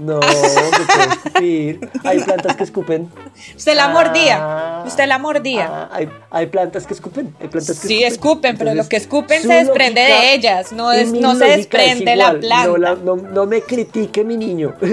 No, 0.00 0.18
escupir. 0.20 1.90
Hay 2.04 2.20
plantas 2.20 2.56
que 2.56 2.64
escupen. 2.64 3.10
Usted 3.54 3.76
la 3.76 3.84
Ah, 3.84 3.88
mordía. 3.88 4.82
Usted 4.86 5.06
la 5.06 5.18
mordía. 5.18 5.68
Ah, 5.70 5.88
hay, 5.92 6.08
hay 6.30 6.46
plantas 6.46 6.86
que 6.86 6.94
escupen. 6.94 7.34
Hay 7.38 7.48
plantas 7.48 7.80
que 7.80 7.86
Sí, 7.88 8.02
escupen, 8.02 8.56
pero 8.56 8.72
lo 8.74 8.88
que 8.88 8.96
escupen 8.96 9.42
se 9.42 9.52
desprende 9.52 10.00
de 10.00 10.32
ellas, 10.34 10.72
no, 10.72 10.90
es- 10.90 11.12
no 11.12 11.34
se 11.34 11.44
desprende 11.44 12.16
la 12.16 12.30
planta. 12.32 12.66
No, 12.66 12.76
la- 12.78 12.94
no- 12.94 13.16
no 13.16 13.44
me 13.46 13.60
critique, 13.60 14.24
mi 14.24 14.38
niño. 14.38 14.74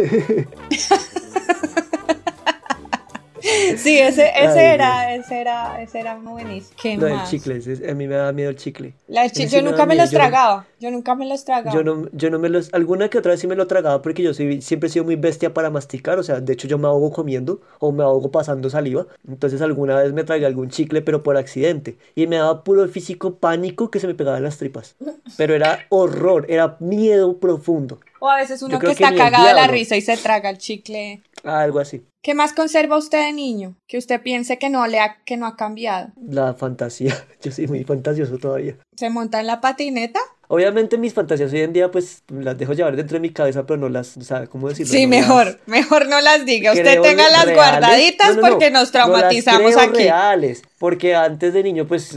Sí, 3.78 3.98
ese, 4.00 4.30
ese 4.36 4.60
Ay, 4.60 4.74
era, 4.76 5.16
ese 5.16 5.42
era, 5.42 5.82
ese 5.82 6.00
era 6.00 6.16
muy 6.18 6.34
buenísimo. 6.44 6.76
¿Qué 6.82 6.98
Lo 6.98 7.06
del 7.06 7.16
más? 7.16 7.30
chicle, 7.30 7.58
ese- 7.58 7.90
a 7.90 7.94
mí 7.96 8.08
me 8.08 8.16
da 8.16 8.32
miedo 8.32 8.50
el 8.50 8.56
chicle. 8.56 8.94
La 9.08 9.28
chi- 9.30 9.44
Ese 9.44 9.50
sí 9.50 9.56
yo 9.58 9.62
nunca 9.62 9.86
me 9.86 9.94
miedo, 9.96 10.04
los 10.04 10.12
yo 10.12 10.18
no- 10.20 10.24
tragaba. 10.24 10.68
Yo 10.80 10.92
nunca 10.92 11.16
me 11.16 11.26
los 11.28 11.44
tragaba. 11.44 11.76
Yo 11.76 11.84
no, 11.84 12.08
yo 12.12 12.30
no 12.30 12.38
me 12.40 12.50
los, 12.50 12.74
alguna 12.74 13.10
que 13.10 13.18
otra 13.18 13.32
vez 13.32 13.40
sí 13.40 13.48
me 13.48 13.56
lo 13.56 13.66
tragaba 13.68 14.02
porque 14.02 14.22
yo 14.24 14.34
soy, 14.34 14.62
siempre 14.62 14.88
he 14.88 14.92
sido 14.92 15.06
muy 15.06 15.16
bestia 15.16 15.54
para 15.54 15.70
masticar, 15.72 16.20
o 16.20 16.24
sea, 16.24 16.40
de 16.40 16.54
hecho 16.54 16.68
yo 16.68 16.78
me 16.78 16.88
ahogo 16.88 17.12
comiendo 17.12 17.62
o 17.80 17.92
me 17.92 18.04
ahogo 18.04 18.30
pasando 18.32 18.70
saliva, 18.70 19.08
entonces 19.28 19.62
alguna 19.62 19.96
vez 19.96 20.14
me 20.14 20.24
tragué 20.24 20.46
algún 20.46 20.70
chicle 20.70 21.02
pero 21.02 21.24
por 21.24 21.36
accidente 21.38 21.98
y 22.16 22.28
me 22.28 22.36
daba 22.38 22.64
puro 22.64 22.88
físico 22.88 23.36
pánico 23.38 23.90
que 23.90 24.00
se 24.00 24.08
me 24.08 24.14
pegaba 24.14 24.38
en 24.38 24.44
las 24.44 24.58
tripas, 24.58 24.96
pero 25.36 25.56
era 25.56 25.80
horror, 25.90 26.46
era 26.50 26.78
miedo 26.80 27.38
profundo, 27.40 28.00
O 28.20 28.30
a 28.30 28.38
veces 28.38 28.62
uno 28.62 28.80
que 28.80 28.92
está 28.92 29.16
cagado 29.16 29.48
de 29.48 29.54
la 29.54 29.68
risa 29.68 29.96
y 29.96 30.02
se 30.02 30.18
traga 30.18 30.50
el 30.50 30.58
chicle. 30.58 31.22
algo 31.44 31.80
así, 31.80 32.04
¿Qué 32.22 32.34
más 32.34 32.54
conserva 32.54 32.98
usted 32.98 33.26
de 33.26 33.34
niño? 33.34 33.78
Que 33.88 33.98
usted 33.98 34.22
piense 34.22 34.58
que 34.60 34.70
no 34.70 34.86
le 34.86 35.00
ha, 35.00 35.18
que 35.24 35.38
no 35.38 35.46
ha 35.46 35.56
cambiado. 35.56 36.10
la 36.22 36.54
fantasía, 36.54 37.16
yo 37.42 37.52
soy 37.52 37.68
muy 37.68 37.84
fantasioso 37.84 38.38
todavía. 38.38 38.78
¿Se 38.96 39.10
monta 39.10 39.40
en 39.40 39.48
la 39.48 39.62
patineta? 39.62 40.20
Obviamente 40.50 40.98
mis 40.98 41.14
fantasías 41.14 41.52
hoy 41.52 41.60
en 41.62 41.74
día 41.74 41.92
pues 41.92 42.24
las 42.30 42.58
dejo 42.58 42.72
llevar 42.74 42.96
dentro 42.96 43.16
de 43.16 43.20
mi 43.20 43.32
cabeza, 43.32 43.66
pero 43.66 43.78
no 43.78 43.90
las, 43.90 44.16
o 44.16 44.22
sea, 44.22 44.48
¿cómo 44.48 44.70
decirlo? 44.70 44.94
Sí, 44.94 45.06
No 45.06 45.12
las- 45.18 45.20
mejor, 45.28 45.60
mejor 45.66 46.08
no 46.08 46.22
las 46.22 46.46
diga. 46.46 46.72
Usted 46.72 47.02
tenga 47.02 47.30
las 47.30 47.46
reales. 47.46 47.56
guardaditas 47.56 48.30
No, 48.30 48.36
no, 48.36 48.42
no, 48.42 48.48
porque 48.54 48.72
nos 48.72 48.82
las 48.84 48.92
traumatizamos 48.94 49.74
creo 49.74 49.80
aquí. 49.90 49.98
reales, 50.04 50.64
porque 50.80 51.16
antes 51.16 51.54
de 51.54 51.64
niño, 51.64 51.86
pues, 51.86 52.14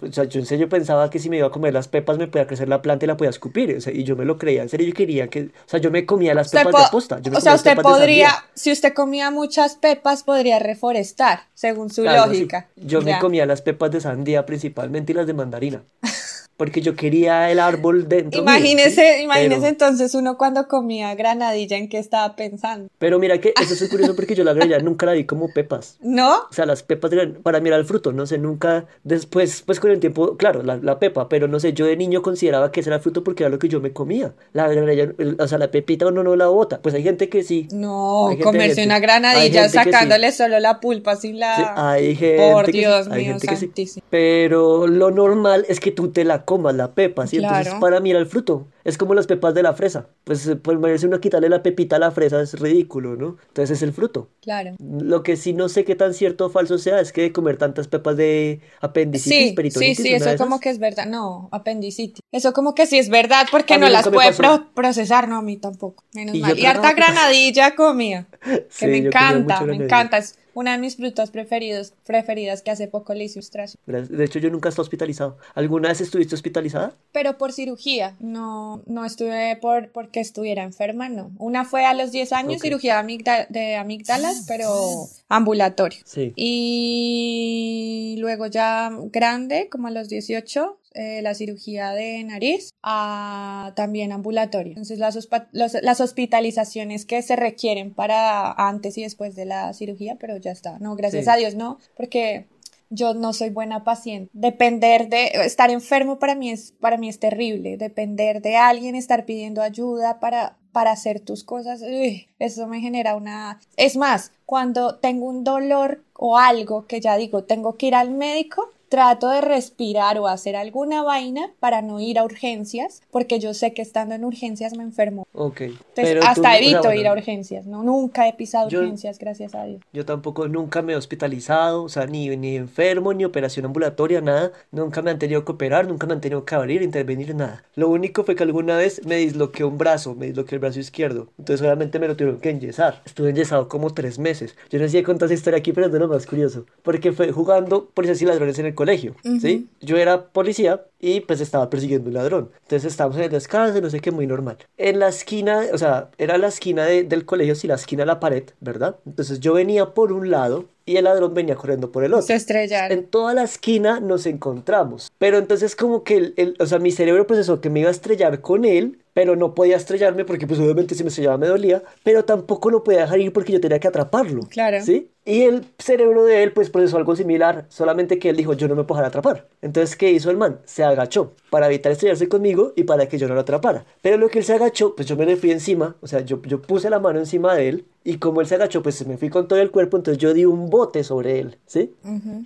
o 0.00 0.12
sea, 0.12 0.24
yo 0.24 0.38
en 0.38 0.46
serio 0.46 0.68
pensaba 0.68 1.10
que 1.10 1.18
si 1.18 1.28
me 1.28 1.38
iba 1.38 1.48
a 1.48 1.50
comer 1.50 1.72
las 1.74 1.88
pepas 1.88 2.18
me 2.18 2.28
podía 2.28 2.46
crecer 2.46 2.68
la 2.68 2.82
planta 2.82 3.04
y 3.04 3.08
la 3.08 3.16
podía 3.16 3.30
escupir, 3.30 3.74
o 3.76 3.80
sea, 3.80 3.92
y 3.92 4.04
yo 4.04 4.14
me 4.14 4.24
lo 4.24 4.38
creía, 4.38 4.62
en 4.62 4.68
serio 4.68 4.86
yo 4.86 4.94
quería 4.94 5.26
que, 5.28 5.42
o 5.44 5.48
sea, 5.68 5.80
yo 5.80 5.90
me 5.90 6.06
comía 6.06 6.34
las 6.34 6.50
pepas 6.50 6.72
de 6.72 6.84
aposta, 6.84 7.18
yo 7.20 7.32
me 7.32 7.38
o 7.38 7.40
sea, 7.40 7.54
usted 7.54 7.76
podría, 7.78 8.30
si 8.54 8.70
usted 8.70 8.92
comía 8.94 9.32
muchas 9.32 9.74
pepas, 9.74 10.22
podría 10.22 10.60
reforestar, 10.60 11.48
según 11.54 11.90
su 11.90 12.04
lógica. 12.04 12.68
Yo 12.76 13.02
me 13.02 13.18
comía 13.18 13.44
las 13.44 13.60
pepas 13.60 13.90
de 13.90 14.00
sandía 14.00 14.46
principalmente 14.46 15.10
y 15.10 15.14
las 15.16 15.26
de 15.26 15.34
mandarina, 15.34 15.82
porque 16.62 16.80
yo 16.80 16.94
quería 16.94 17.50
el 17.50 17.58
árbol 17.58 18.08
dentro 18.08 18.40
mío, 18.40 18.52
Imagínese, 18.52 19.16
¿sí? 19.16 19.22
imagínese 19.24 19.56
Pero- 19.62 19.68
entonces 19.70 20.14
uno 20.14 20.38
cuando 20.38 20.68
comía 20.68 21.12
granadilla 21.16 21.76
en 21.76 21.88
qué 21.88 21.98
estaba 21.98 22.36
pensando. 22.36 22.88
Pero 23.00 23.18
mira 23.18 23.40
que 23.40 23.52
eso 23.60 23.74
es 23.74 23.90
curioso 23.90 24.14
porque 24.14 24.36
yo 24.36 24.44
la 24.44 24.52
granadilla 24.54 24.78
nunca 24.78 25.06
la 25.06 25.12
vi 25.14 25.24
como 25.24 25.48
pepas. 25.52 25.98
¿No? 26.00 26.36
O 26.36 26.52
sea, 26.52 26.64
las 26.66 26.84
pepas 26.84 27.10
de 27.10 27.16
gran- 27.16 27.32
para 27.42 27.58
era 27.58 27.74
el 27.76 27.84
fruto, 27.84 28.12
no 28.12 28.26
sé, 28.26 28.38
nunca, 28.38 28.86
después, 29.02 29.62
pues 29.66 29.80
con 29.80 29.90
el 29.90 29.98
tiempo, 29.98 30.36
claro, 30.36 30.62
la, 30.62 30.76
la 30.76 31.00
pepa, 31.00 31.28
pero 31.28 31.48
no 31.48 31.58
sé, 31.58 31.72
yo 31.72 31.84
de 31.86 31.96
niño 31.96 32.22
consideraba 32.22 32.70
que 32.70 32.78
ese 32.78 32.90
era 32.90 32.96
el 32.98 33.02
fruto 33.02 33.24
porque 33.24 33.42
era 33.42 33.50
lo 33.50 33.58
que 33.58 33.68
yo 33.68 33.80
me 33.80 33.92
comía. 33.92 34.32
La 34.52 34.68
granadilla, 34.68 35.12
el- 35.18 35.36
o 35.40 35.48
sea, 35.48 35.58
la 35.58 35.70
pepita 35.72 36.06
uno 36.06 36.22
no 36.22 36.36
la 36.36 36.46
bota, 36.46 36.80
pues 36.80 36.94
hay 36.94 37.02
gente 37.02 37.28
que 37.28 37.42
sí. 37.42 37.66
No, 37.72 38.28
Hay 38.28 38.36
gente- 38.36 38.44
comerse 38.44 38.84
una 38.84 38.94
hay 38.96 39.00
granadilla 39.00 39.68
sí. 39.68 39.74
sacándole 39.74 40.30
solo 40.30 40.60
la 40.60 40.78
pulpa 40.78 41.16
sin 41.16 41.40
la... 41.40 41.56
Sí, 41.56 41.62
hay 41.74 42.14
gente 42.14 42.52
Por 42.52 42.66
que 42.66 42.72
Dios 42.72 43.08
hay 43.10 43.24
mío 43.24 43.36
que 43.40 43.56
sí. 43.56 43.66
santísimo. 43.66 44.06
Pero 44.10 44.86
lo 44.86 45.10
normal 45.10 45.64
es 45.68 45.80
que 45.80 45.90
tú 45.90 46.10
te 46.12 46.24
la 46.24 46.44
comas, 46.56 46.74
la 46.74 46.94
pepa, 46.94 47.26
¿sí? 47.26 47.36
Entonces 47.36 47.66
Claro. 47.68 47.80
para 47.80 48.00
mí 48.00 48.10
era 48.10 48.18
el 48.18 48.26
fruto. 48.26 48.66
Es 48.84 48.98
como 48.98 49.14
las 49.14 49.26
pepas 49.26 49.54
de 49.54 49.62
la 49.62 49.74
fresa. 49.74 50.08
Pues 50.24 50.46
eh, 50.46 50.56
por 50.56 50.78
merecer 50.78 51.08
uno 51.08 51.20
quitarle 51.20 51.48
la 51.48 51.62
pepita 51.62 51.96
a 51.96 51.98
la 51.98 52.10
fresa 52.10 52.42
es 52.42 52.58
ridículo, 52.58 53.16
¿no? 53.16 53.36
Entonces 53.48 53.76
es 53.78 53.82
el 53.82 53.92
fruto. 53.92 54.28
Claro. 54.40 54.74
Lo 54.80 55.22
que 55.22 55.36
sí 55.36 55.52
no 55.52 55.68
sé 55.68 55.84
qué 55.84 55.94
tan 55.94 56.14
cierto 56.14 56.46
o 56.46 56.50
falso 56.50 56.78
sea 56.78 57.00
es 57.00 57.12
que 57.12 57.32
comer 57.32 57.56
tantas 57.58 57.86
pepas 57.88 58.16
de 58.16 58.60
apendicitis, 58.80 59.38
Sí, 59.38 59.48
sí, 59.50 59.54
peritonitis, 59.54 59.96
sí, 59.98 60.12
eso 60.12 60.36
como 60.36 60.58
que 60.60 60.70
es 60.70 60.78
verdad. 60.78 61.06
No, 61.06 61.48
apendicitis. 61.52 62.20
Eso 62.32 62.52
como 62.52 62.74
que 62.74 62.86
sí 62.86 62.98
es 62.98 63.08
verdad 63.08 63.46
porque 63.50 63.74
A 63.74 63.78
no 63.78 63.88
las 63.88 64.08
puede 64.08 64.32
pro- 64.32 64.66
procesar, 64.74 65.28
no, 65.28 65.36
a 65.36 65.42
mí 65.42 65.56
tampoco. 65.56 66.04
Menos 66.14 66.34
Y 66.34 66.40
mal. 66.40 66.58
Y 66.58 66.66
harta 66.66 66.92
granadilla 66.92 67.74
comía. 67.74 68.26
Que 68.42 68.66
Sí, 68.70 68.86
me 68.86 68.96
encanta, 68.98 69.60
me 69.62 69.76
encanta. 69.76 70.18
Es 70.18 70.36
una 70.54 70.72
de 70.72 70.78
mis 70.78 70.96
frutas 70.96 71.30
preferidos, 71.30 71.92
preferidas 72.06 72.62
que 72.62 72.70
hace 72.70 72.88
poco 72.88 73.14
le 73.14 73.24
hice 73.24 73.38
ilustración. 73.38 73.80
De 73.86 74.24
hecho, 74.24 74.38
yo 74.38 74.50
nunca 74.50 74.68
he 74.68 74.70
estado 74.70 74.82
hospitalizado. 74.84 75.36
¿Alguna 75.54 75.88
vez 75.88 76.00
estuviste 76.00 76.34
hospitalizada? 76.34 76.94
Pero 77.12 77.38
por 77.38 77.52
cirugía, 77.52 78.16
no, 78.20 78.82
no 78.86 79.04
estuve 79.04 79.56
por 79.56 79.90
porque 79.90 80.20
estuviera 80.20 80.62
enferma, 80.62 81.08
no. 81.08 81.30
Una 81.38 81.64
fue 81.64 81.84
a 81.86 81.94
los 81.94 82.12
10 82.12 82.32
años, 82.32 82.60
cirugía 82.62 82.94
de, 82.94 83.00
amigda- 83.00 83.46
de 83.48 83.76
amígdalas, 83.76 84.44
pero 84.48 85.06
ambulatorio. 85.36 86.00
Sí. 86.04 86.32
Y 86.36 88.16
luego 88.18 88.46
ya 88.46 88.90
grande, 89.10 89.68
como 89.70 89.88
a 89.88 89.90
los 89.90 90.08
18, 90.08 90.78
eh, 90.94 91.22
la 91.22 91.34
cirugía 91.34 91.90
de 91.92 92.22
nariz, 92.24 92.70
ah, 92.82 93.72
también 93.74 94.12
ambulatorio. 94.12 94.72
Entonces 94.72 94.98
las, 94.98 95.16
los- 95.52 95.82
las 95.82 96.00
hospitalizaciones 96.00 97.06
que 97.06 97.22
se 97.22 97.36
requieren 97.36 97.94
para 97.94 98.52
antes 98.52 98.98
y 98.98 99.02
después 99.02 99.34
de 99.34 99.46
la 99.46 99.72
cirugía, 99.72 100.16
pero 100.20 100.36
ya 100.36 100.50
está. 100.52 100.78
No, 100.78 100.94
gracias 100.96 101.24
Sí. 101.24 101.30
a 101.30 101.36
Dios, 101.36 101.54
no, 101.54 101.78
porque 101.96 102.46
yo 102.90 103.14
no 103.14 103.32
soy 103.32 103.48
buena 103.48 103.84
paciente. 103.84 104.30
Depender 104.34 105.08
de 105.08 105.28
estar 105.46 105.70
enfermo 105.70 106.18
para 106.18 106.34
mí 106.34 106.50
es 106.50 106.72
para 106.78 106.98
mí 106.98 107.08
es 107.08 107.18
terrible. 107.18 107.78
Depender 107.78 108.42
de 108.42 108.56
alguien, 108.56 108.94
estar 108.94 109.24
pidiendo 109.24 109.62
ayuda 109.62 110.20
para 110.20 110.58
para 110.72 110.92
hacer 110.92 111.20
tus 111.20 111.44
cosas, 111.44 111.82
uy, 111.82 112.28
eso 112.38 112.66
me 112.66 112.80
genera 112.80 113.14
una 113.14 113.60
es 113.76 113.96
más, 113.96 114.32
cuando 114.46 114.96
tengo 114.96 115.26
un 115.26 115.44
dolor 115.44 116.02
o 116.14 116.38
algo 116.38 116.86
que 116.86 117.00
ya 117.00 117.16
digo, 117.16 117.44
tengo 117.44 117.76
que 117.76 117.86
ir 117.86 117.94
al 117.94 118.10
médico, 118.10 118.70
trato 118.92 119.30
de 119.30 119.40
respirar 119.40 120.18
o 120.18 120.26
hacer 120.28 120.54
alguna 120.54 121.02
vaina 121.02 121.50
para 121.60 121.80
no 121.80 121.98
ir 121.98 122.18
a 122.18 122.24
urgencias, 122.24 123.00
porque 123.10 123.38
yo 123.40 123.54
sé 123.54 123.72
que 123.72 123.80
estando 123.80 124.14
en 124.14 124.22
urgencias 124.22 124.76
me 124.76 124.82
enfermo. 124.82 125.26
Ok. 125.32 125.62
Entonces, 125.62 125.86
Pero 125.94 126.20
tú- 126.20 126.26
hasta 126.26 126.40
o 126.40 126.44
sea, 126.44 126.58
evito 126.58 126.82
bueno, 126.82 127.00
ir 127.00 127.06
a 127.08 127.12
urgencias, 127.14 127.64
¿no? 127.66 127.82
Nunca 127.82 128.28
he 128.28 128.34
pisado 128.34 128.68
Yo- 128.68 128.80
urgencias, 128.80 129.18
gracias 129.18 129.54
a 129.54 129.64
Dios. 129.64 129.80
Yo 129.94 130.04
tampoco 130.04 130.46
nunca 130.46 130.82
me 130.82 130.92
he 130.92 130.96
hospitalizado, 130.96 131.84
o 131.84 131.88
sea, 131.88 132.04
ni, 132.06 132.28
ni 132.36 132.56
enfermo, 132.56 133.14
ni 133.14 133.24
operación 133.24 133.64
ambulatoria, 133.64 134.20
nada. 134.20 134.52
Nunca 134.72 135.00
me 135.00 135.10
han 135.10 135.18
tenido 135.18 135.42
que 135.46 135.52
operar, 135.52 135.88
nunca 135.88 136.06
me 136.06 136.12
han 136.12 136.20
tenido 136.20 136.44
que 136.44 136.54
abrir, 136.54 136.82
intervenir, 136.82 137.34
nada. 137.34 137.64
Lo 137.74 137.88
único 137.88 138.24
fue 138.24 138.34
que 138.36 138.42
alguna 138.42 138.76
vez 138.76 139.00
me 139.06 139.16
disloqué 139.16 139.64
un 139.64 139.78
brazo, 139.78 140.14
me 140.14 140.26
disloqué 140.26 140.56
el 140.56 140.58
brazo 140.58 140.80
izquierdo. 140.80 141.28
Entonces 141.38 141.62
obviamente 141.62 141.98
me 141.98 142.08
lo 142.08 142.14
tuvieron 142.16 142.40
que 142.40 142.50
enyesar. 142.50 143.00
Estuve 143.06 143.30
enyesado 143.30 143.68
como 143.68 143.94
tres 143.94 144.18
meses. 144.18 144.54
Yo 144.68 144.78
no 144.78 144.84
sé 144.84 144.98
si 144.98 145.02
contar 145.02 145.26
esa 145.26 145.34
historia 145.34 145.58
aquí, 145.60 145.72
pero 145.72 145.86
es 145.86 145.92
de 145.92 145.98
lo 145.98 146.08
más 146.08 146.26
curioso. 146.26 146.66
Porque 146.82 147.12
fue 147.12 147.32
jugando 147.32 147.86
policías 147.94 148.20
y 148.20 148.26
ladrones 148.26 148.58
en 148.58 148.66
el 148.66 148.74
colegio, 148.82 149.14
¿sí? 149.40 149.68
Yo 149.80 149.96
era 149.96 150.14
policía 150.38 150.72
y 151.00 151.20
pues 151.20 151.40
estaba 151.40 151.68
persiguiendo 151.70 152.08
un 152.08 152.14
ladrón. 152.14 152.50
Entonces 152.62 152.92
estábamos 152.92 153.16
en 153.18 153.24
el 153.24 153.30
descanso, 153.30 153.80
no 153.80 153.90
sé 153.90 154.00
qué, 154.00 154.10
muy 154.10 154.26
normal. 154.26 154.56
En 154.76 154.98
la 154.98 155.08
esquina, 155.08 155.54
o 155.72 155.78
sea, 155.78 156.10
era 156.18 156.38
la 156.38 156.48
esquina 156.48 156.84
de- 156.84 157.04
del 157.04 157.24
colegio, 157.24 157.54
sí, 157.54 157.66
la 157.68 157.74
esquina 157.76 158.02
de 158.02 158.06
la 158.06 158.20
pared, 158.20 158.44
¿verdad? 158.60 158.96
Entonces 159.06 159.40
yo 159.40 159.54
venía 159.54 159.94
por 159.94 160.12
un 160.12 160.30
lado 160.30 160.64
y 160.84 160.96
el 160.96 161.04
ladrón 161.04 161.34
venía 161.34 161.54
corriendo 161.54 161.90
por 161.92 162.04
el 162.04 162.12
otro. 162.14 162.26
Se 162.26 162.34
estrellaron. 162.34 162.98
En 162.98 163.06
toda 163.06 163.34
la 163.34 163.42
esquina 163.44 164.00
nos 164.00 164.26
encontramos. 164.26 165.10
Pero 165.18 165.38
entonces 165.38 165.76
como 165.76 166.04
que, 166.04 166.16
el, 166.16 166.34
el- 166.36 166.56
o 166.58 166.66
sea, 166.66 166.78
mi 166.78 166.90
cerebro 166.90 167.26
procesó 167.26 167.60
que 167.60 167.70
me 167.70 167.80
iba 167.80 167.88
a 167.88 167.92
estrellar 167.92 168.40
con 168.40 168.64
él, 168.64 168.98
pero 169.14 169.36
no 169.36 169.54
podía 169.54 169.76
estrellarme 169.76 170.24
porque 170.24 170.46
pues 170.46 170.58
obviamente 170.58 170.94
si 170.94 171.02
me 171.04 171.08
estrellaba 171.10 171.36
me 171.38 171.46
dolía, 171.46 171.82
pero 172.02 172.24
tampoco 172.24 172.70
lo 172.70 172.82
podía 172.82 173.00
dejar 173.00 173.20
ir 173.20 173.32
porque 173.32 173.52
yo 173.52 173.60
tenía 173.60 173.78
que 173.78 173.88
atraparlo. 173.88 174.42
Claro. 174.48 174.80
¿Sí? 174.82 175.10
Y 175.24 175.42
el 175.42 175.66
cerebro 175.78 176.24
de 176.24 176.42
él 176.42 176.52
pues 176.52 176.70
procesó 176.70 176.96
algo 176.96 177.14
similar, 177.14 177.66
solamente 177.68 178.18
que 178.18 178.30
él 178.30 178.36
dijo, 178.36 178.54
yo 178.54 178.68
no 178.68 178.74
me 178.74 178.84
puedo 178.84 178.98
dejar 179.00 179.08
atrapar. 179.10 179.46
Entonces, 179.60 179.96
¿qué 179.96 180.10
hizo 180.10 180.30
el 180.30 180.36
man? 180.38 180.60
Se 180.64 180.82
agachó 180.82 181.34
para 181.52 181.66
evitar 181.66 181.92
estrellarse 181.92 182.30
conmigo 182.30 182.72
y 182.76 182.84
para 182.84 183.06
que 183.06 183.18
yo 183.18 183.28
no 183.28 183.34
lo 183.34 183.40
atrapara. 183.40 183.84
Pero 184.00 184.16
lo 184.16 184.30
que 184.30 184.38
él 184.38 184.44
se 184.46 184.54
agachó, 184.54 184.96
pues 184.96 185.06
yo 185.06 185.18
me 185.18 185.26
le 185.26 185.36
fui 185.36 185.50
encima, 185.50 185.96
o 186.00 186.06
sea, 186.06 186.20
yo, 186.20 186.40
yo 186.46 186.62
puse 186.62 186.88
la 186.88 186.98
mano 186.98 187.18
encima 187.18 187.54
de 187.54 187.68
él 187.68 187.84
y 188.04 188.16
como 188.16 188.40
él 188.40 188.46
se 188.46 188.54
agachó, 188.54 188.82
pues 188.82 189.06
me 189.06 189.18
fui 189.18 189.28
con 189.28 189.46
todo 189.48 189.58
el 189.58 189.70
cuerpo, 189.70 189.98
entonces 189.98 190.16
yo 190.16 190.32
di 190.32 190.46
un 190.46 190.70
bote 190.70 191.04
sobre 191.04 191.40
él, 191.40 191.58
¿sí? 191.66 191.92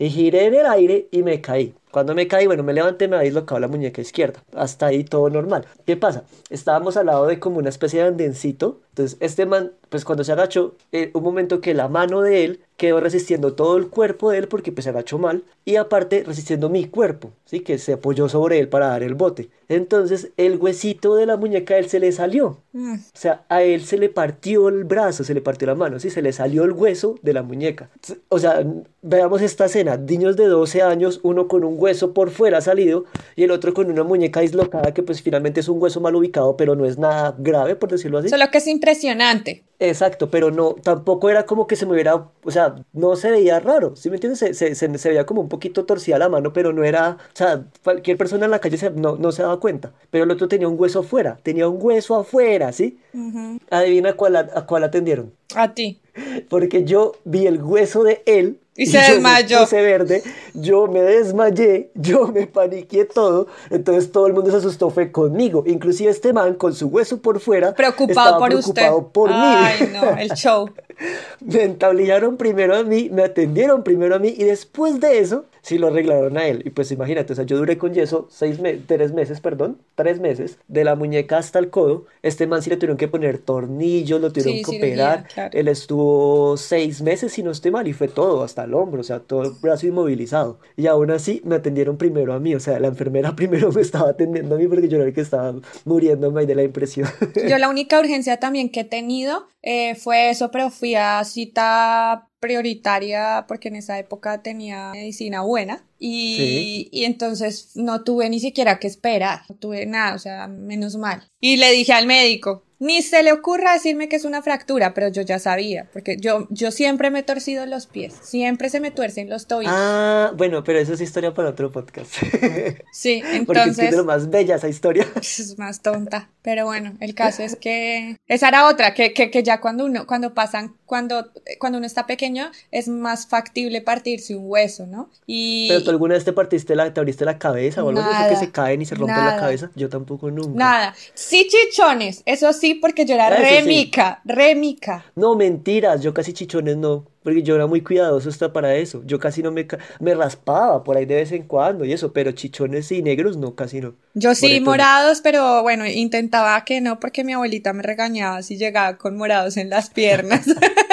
Y 0.00 0.10
giré 0.10 0.46
en 0.46 0.54
el 0.54 0.66
aire 0.66 1.06
y 1.12 1.22
me 1.22 1.40
caí. 1.40 1.72
Cuando 1.96 2.14
me 2.14 2.28
caí, 2.28 2.46
bueno, 2.46 2.62
me 2.62 2.74
levanté, 2.74 3.08
me 3.08 3.16
había 3.16 3.24
dislocado 3.24 3.58
la 3.58 3.68
muñeca 3.68 4.02
izquierda. 4.02 4.44
Hasta 4.54 4.84
ahí 4.84 5.02
todo 5.02 5.30
normal. 5.30 5.64
¿Qué 5.86 5.96
pasa? 5.96 6.24
Estábamos 6.50 6.98
al 6.98 7.06
lado 7.06 7.24
de 7.24 7.40
como 7.40 7.56
una 7.56 7.70
especie 7.70 8.02
de 8.02 8.08
andencito. 8.08 8.82
Entonces, 8.90 9.16
este 9.20 9.46
man, 9.46 9.72
pues 9.88 10.04
cuando 10.04 10.22
se 10.22 10.32
agachó, 10.32 10.74
eh, 10.92 11.10
un 11.14 11.22
momento 11.22 11.62
que 11.62 11.72
la 11.72 11.88
mano 11.88 12.20
de 12.20 12.44
él 12.44 12.60
quedó 12.76 13.00
resistiendo 13.00 13.54
todo 13.54 13.78
el 13.78 13.88
cuerpo 13.88 14.30
de 14.30 14.36
él 14.36 14.48
porque 14.48 14.72
pues 14.72 14.84
se 14.84 14.90
agachó 14.90 15.16
mal 15.16 15.44
y 15.64 15.76
aparte 15.76 16.22
resistiendo 16.26 16.68
mi 16.68 16.84
cuerpo, 16.84 17.32
¿sí? 17.46 17.60
Que 17.60 17.78
se 17.78 17.94
apoyó 17.94 18.28
sobre 18.28 18.58
él 18.58 18.68
para 18.68 18.88
dar 18.88 19.02
el 19.02 19.14
bote. 19.14 19.48
Entonces, 19.68 20.30
el 20.36 20.56
huesito 20.56 21.16
de 21.16 21.26
la 21.26 21.36
muñeca 21.36 21.74
a 21.74 21.78
él 21.78 21.88
se 21.88 21.98
le 21.98 22.12
salió. 22.12 22.62
Mm. 22.72 22.94
O 22.94 23.18
sea, 23.18 23.44
a 23.48 23.62
él 23.62 23.84
se 23.84 23.98
le 23.98 24.08
partió 24.08 24.68
el 24.68 24.84
brazo, 24.84 25.24
se 25.24 25.34
le 25.34 25.40
partió 25.40 25.66
la 25.66 25.74
mano, 25.74 25.98
sí, 25.98 26.10
se 26.10 26.22
le 26.22 26.32
salió 26.32 26.64
el 26.64 26.72
hueso 26.72 27.18
de 27.22 27.32
la 27.32 27.42
muñeca. 27.42 27.90
O 28.28 28.38
sea, 28.38 28.64
veamos 29.02 29.42
esta 29.42 29.66
escena, 29.66 29.96
niños 29.96 30.36
de 30.36 30.46
12 30.46 30.82
años, 30.82 31.20
uno 31.22 31.48
con 31.48 31.64
un 31.64 31.74
hueso 31.78 32.14
por 32.14 32.30
fuera 32.30 32.60
salido 32.60 33.04
y 33.34 33.42
el 33.42 33.50
otro 33.50 33.74
con 33.74 33.90
una 33.90 34.04
muñeca 34.04 34.40
dislocada 34.40 34.94
que 34.94 35.02
pues 35.02 35.22
finalmente 35.22 35.60
es 35.60 35.68
un 35.68 35.82
hueso 35.82 36.00
mal 36.00 36.14
ubicado, 36.14 36.56
pero 36.56 36.74
no 36.76 36.86
es 36.86 36.98
nada 36.98 37.34
grave, 37.38 37.76
por 37.76 37.90
decirlo 37.90 38.18
así. 38.18 38.28
Solo 38.28 38.50
que 38.50 38.58
es 38.58 38.66
impresionante. 38.66 39.64
Exacto, 39.78 40.30
pero 40.30 40.50
no, 40.50 40.74
tampoco 40.74 41.28
era 41.28 41.44
como 41.44 41.66
que 41.66 41.76
se 41.76 41.84
me 41.84 41.92
hubiera, 41.92 42.14
o 42.44 42.50
sea, 42.50 42.76
no 42.94 43.14
se 43.14 43.30
veía 43.30 43.60
raro, 43.60 43.94
¿sí 43.94 44.08
me 44.08 44.16
entiendes? 44.16 44.38
Se, 44.38 44.54
se, 44.54 44.74
se, 44.74 44.98
se 44.98 45.08
veía 45.10 45.26
como 45.26 45.42
un 45.42 45.50
poquito 45.50 45.84
torcida 45.84 46.18
la 46.18 46.30
mano, 46.30 46.52
pero 46.54 46.72
no 46.72 46.82
era, 46.82 47.18
o 47.34 47.36
sea, 47.36 47.66
cualquier 47.84 48.16
persona 48.16 48.46
en 48.46 48.52
la 48.52 48.58
calle 48.60 48.78
se- 48.78 48.90
no, 48.90 49.16
no 49.16 49.32
se 49.32 49.42
daba 49.42 49.60
cuenta, 49.60 49.92
pero 50.10 50.24
el 50.24 50.30
otro 50.30 50.48
tenía 50.48 50.66
un 50.68 50.80
hueso 50.80 51.00
afuera, 51.00 51.38
tenía 51.42 51.68
un 51.68 51.76
hueso 51.78 52.16
afuera, 52.16 52.72
¿sí? 52.72 52.98
Ujú. 53.12 53.58
Adivina 53.70 54.14
cuál, 54.14 54.36
a, 54.36 54.40
a 54.54 54.66
cuál 54.66 54.84
atendieron, 54.84 55.32
A 55.54 55.74
ti. 55.74 56.00
porque 56.48 56.84
yo 56.84 57.12
vi 57.24 57.46
el 57.46 57.62
hueso 57.62 58.02
de 58.04 58.22
él. 58.26 58.60
Y 58.76 58.86
se 58.86 58.98
desmayó. 58.98 59.60
puse 59.60 59.80
verde, 59.82 60.22
yo 60.54 60.86
me 60.86 61.00
desmayé, 61.00 61.90
yo 61.94 62.28
me 62.28 62.46
paniqué 62.46 63.04
todo, 63.04 63.46
entonces 63.70 64.12
todo 64.12 64.26
el 64.26 64.34
mundo 64.34 64.50
se 64.50 64.58
asustó, 64.58 64.90
fue 64.90 65.10
conmigo, 65.10 65.64
inclusive 65.66 66.10
este 66.10 66.32
man 66.32 66.54
con 66.54 66.74
su 66.74 66.88
hueso 66.88 67.20
por 67.22 67.40
fuera, 67.40 67.74
Preocupado 67.74 68.38
por 68.38 68.48
preocupado 68.48 68.98
usted. 68.98 69.12
por 69.12 69.30
mí. 69.30 69.36
Ay, 69.38 69.90
no, 69.92 70.16
el 70.18 70.30
show. 70.32 70.70
Me 71.40 71.62
entablillaron 71.62 72.36
primero 72.36 72.74
a 72.74 72.82
mí, 72.82 73.10
me 73.12 73.22
atendieron 73.22 73.82
primero 73.82 74.14
a 74.16 74.18
mí 74.18 74.34
y 74.36 74.44
después 74.44 74.98
de 74.98 75.18
eso 75.18 75.44
sí 75.66 75.78
lo 75.78 75.88
arreglaron 75.88 76.38
a 76.38 76.46
él. 76.46 76.62
Y 76.64 76.70
pues 76.70 76.92
imagínate, 76.92 77.32
o 77.32 77.36
sea, 77.36 77.44
yo 77.44 77.56
duré 77.56 77.76
con 77.76 77.92
yeso 77.92 78.28
seis 78.30 78.60
me- 78.60 78.74
tres 78.74 79.12
meses, 79.12 79.40
perdón, 79.40 79.78
tres 79.96 80.20
meses, 80.20 80.58
de 80.68 80.84
la 80.84 80.94
muñeca 80.94 81.38
hasta 81.38 81.58
el 81.58 81.70
codo. 81.70 82.06
Este 82.22 82.46
man 82.46 82.62
sí 82.62 82.70
le 82.70 82.76
tuvieron 82.76 82.96
que 82.96 83.08
poner 83.08 83.38
tornillos, 83.38 84.20
lo 84.20 84.30
tuvieron 84.32 84.52
Sí, 84.54 84.62
que 84.62 84.70
cirugía, 84.70 84.94
operar. 84.94 85.28
claro. 85.34 85.50
Él 85.58 85.68
estuvo 85.68 86.56
seis 86.56 87.02
meses, 87.02 87.32
si 87.32 87.42
no 87.42 87.50
estoy 87.50 87.70
mal, 87.72 87.88
y 87.88 87.92
fue 87.92 88.06
todo, 88.08 88.44
hasta 88.44 88.62
el 88.64 88.74
hombro, 88.74 89.00
o 89.00 89.04
sea, 89.04 89.18
todo 89.20 89.42
el 89.42 89.52
brazo 89.60 89.86
inmovilizado. 89.88 90.60
Y 90.76 90.86
aún 90.86 91.10
así 91.10 91.42
me 91.44 91.56
atendieron 91.56 91.96
primero 91.96 92.32
a 92.32 92.38
mí, 92.38 92.54
o 92.54 92.60
sea, 92.60 92.78
la 92.78 92.88
enfermera 92.88 93.34
primero 93.36 93.72
me 93.72 93.80
estaba 93.82 94.10
atendiendo 94.10 94.54
a 94.54 94.58
mí 94.58 94.68
porque 94.68 94.88
yo 94.88 94.96
era 94.98 95.06
el 95.06 95.12
que 95.14 95.20
estaba 95.22 95.52
muriéndome 95.84 96.46
de 96.46 96.54
la 96.54 96.62
impresión. 96.62 97.08
Yo 97.48 97.58
la 97.58 97.68
única 97.76 97.98
urgencia 97.98 98.38
también 98.38 98.70
que 98.70 98.80
he 98.80 98.84
tenido 98.84 99.48
eh, 99.62 99.94
fue 99.96 100.30
eso, 100.30 100.50
pero 100.52 100.70
fui 100.70 100.94
a 100.94 101.24
cita 101.24 102.28
prioritaria 102.40 103.44
porque 103.48 103.68
en 103.68 103.76
esa 103.76 103.98
época 103.98 104.42
tenía 104.42 104.90
medicina 104.92 105.42
buena 105.42 105.84
y, 105.98 106.36
Sí. 106.36 106.88
y 106.92 107.04
entonces 107.04 107.70
no 107.74 108.02
tuve 108.04 108.28
ni 108.28 108.40
siquiera 108.40 108.78
que 108.78 108.86
esperar, 108.86 109.42
no 109.48 109.56
tuve 109.56 109.86
nada, 109.86 110.14
o 110.14 110.18
sea, 110.18 110.46
menos 110.48 110.96
mal. 110.96 111.22
Y 111.40 111.56
le 111.56 111.70
dije 111.72 111.92
al 111.92 112.06
médico, 112.06 112.64
ni 112.78 113.02
se 113.02 113.22
le 113.22 113.32
ocurra 113.32 113.72
decirme 113.72 114.08
que 114.08 114.16
es 114.16 114.24
una 114.24 114.42
fractura, 114.42 114.94
pero 114.94 115.08
yo 115.08 115.22
ya 115.22 115.38
sabía, 115.38 115.88
porque 115.92 116.16
yo, 116.18 116.46
yo 116.50 116.70
siempre 116.70 117.10
me 117.10 117.20
he 117.20 117.22
torcido 117.22 117.66
los 117.66 117.86
pies, 117.86 118.14
siempre 118.22 118.68
se 118.68 118.80
me 118.80 118.90
tuercen 118.90 119.28
los 119.28 119.46
tobillos. 119.46 119.72
ah, 119.74 120.32
bueno, 120.36 120.64
pero 120.64 120.78
eso 120.78 120.92
es 120.92 121.00
historia 121.00 121.32
para 121.34 121.50
otro 121.50 121.70
podcast. 121.70 122.12
sí, 122.92 123.22
Porque 123.46 123.60
es 123.60 123.64
que 123.64 123.70
es 123.70 123.78
entonces... 123.78 123.96
lo 123.96 124.04
más 124.04 124.30
bella 124.30 124.56
esa 124.56 124.68
historia. 124.68 125.06
Es 125.16 125.58
más 125.58 125.82
tonta. 125.82 126.30
Pero 126.42 126.64
bueno, 126.64 126.94
el 127.00 127.14
caso 127.14 127.42
es 127.42 127.56
que 127.56 128.16
esa 128.28 128.48
era 128.48 128.68
otra, 128.68 128.94
que, 128.94 129.12
que, 129.12 129.30
que 129.30 129.42
ya 129.42 129.60
cuando 129.60 129.84
uno, 129.84 130.06
cuando 130.06 130.32
pasan, 130.32 130.76
cuando, 130.86 131.32
cuando 131.58 131.78
uno 131.78 131.86
está 131.86 132.06
pequeño, 132.06 132.50
es 132.70 132.86
más 132.86 133.26
factible 133.26 133.80
partirse 133.80 134.36
un 134.36 134.44
hueso, 134.46 134.86
¿no? 134.86 135.10
Y 135.26 135.66
Pero 135.68 135.82
tú 135.82 135.90
alguna 135.90 136.14
vez 136.14 136.24
te 136.24 136.32
partiste 136.32 136.76
la, 136.76 136.94
te 136.94 137.00
abriste 137.00 137.24
la 137.24 137.38
cabeza 137.38 137.82
o 137.82 137.88
algo 137.88 138.00
de 138.00 138.10
eso 138.10 138.28
que 138.28 138.36
se 138.36 138.52
caen 138.52 138.80
y 138.80 138.86
se 138.86 138.94
rompen 138.94 139.24
la 139.24 139.36
cabeza. 139.36 139.70
Yo 139.74 139.88
tampoco 139.88 140.30
nunca. 140.30 140.56
nada. 140.56 140.94
Sí 141.14 141.48
chichones, 141.48 142.22
eso 142.26 142.52
sí, 142.52 142.65
porque 142.74 143.04
yo 143.06 143.14
era 143.14 143.28
Eso 143.28 143.36
sí. 143.36 143.44
rémica, 143.44 144.20
rémica. 144.24 145.04
No, 145.14 145.34
mentiras, 145.36 146.02
yo 146.02 146.12
casi 146.14 146.32
chichones 146.32 146.76
no, 146.76 147.06
porque 147.22 147.42
yo 147.42 147.54
era 147.54 147.66
muy 147.66 147.80
cuidadoso 147.82 148.28
hasta 148.28 148.52
para 148.52 148.74
eso. 148.76 149.02
Yo 149.06 149.18
casi 149.18 149.42
no 149.42 149.50
me, 149.52 149.66
me 150.00 150.14
raspaba 150.14 150.84
por 150.84 150.96
ahí 150.96 151.06
de 151.06 151.16
vez 151.16 151.32
en 151.32 151.44
cuando 151.44 151.84
y 151.84 151.92
eso, 151.92 152.12
pero 152.12 152.32
chichones 152.32 152.90
y 152.92 153.02
negros 153.02 153.36
no, 153.36 153.54
casi 153.54 153.80
no. 153.80 153.94
Yo 154.14 154.34
sí, 154.34 154.60
Moretones. 154.60 154.62
morados, 154.62 155.20
pero 155.22 155.62
bueno, 155.62 155.86
intentaba 155.86 156.64
que 156.64 156.80
no, 156.80 157.00
porque 157.00 157.24
mi 157.24 157.32
abuelita 157.34 157.72
me 157.72 157.82
regañaba 157.82 158.42
si 158.42 158.56
llegaba 158.56 158.96
con 158.98 159.16
morados 159.16 159.56
en 159.56 159.70
las 159.70 159.90
piernas. 159.90 160.46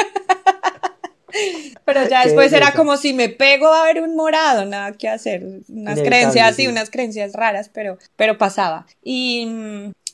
Pero 1.86 2.08
ya 2.08 2.24
después 2.24 2.54
era 2.54 2.72
como 2.72 2.98
si 2.98 3.14
me 3.14 3.30
pego 3.30 3.70
va 3.70 3.80
a 3.80 3.84
haber 3.84 4.02
un 4.02 4.16
morado, 4.16 4.66
nada 4.66 4.94
que 4.94 5.10
hacer. 5.10 5.44
Unas 5.44 5.64
Inevitable, 5.68 6.06
creencias, 6.06 6.56
sí, 6.56 6.68
unas 6.68 6.90
creencias 6.90 7.34
raras, 7.34 7.70
pero, 7.74 7.98
pero 8.16 8.38
pasaba. 8.38 8.86
Y, 9.04 9.48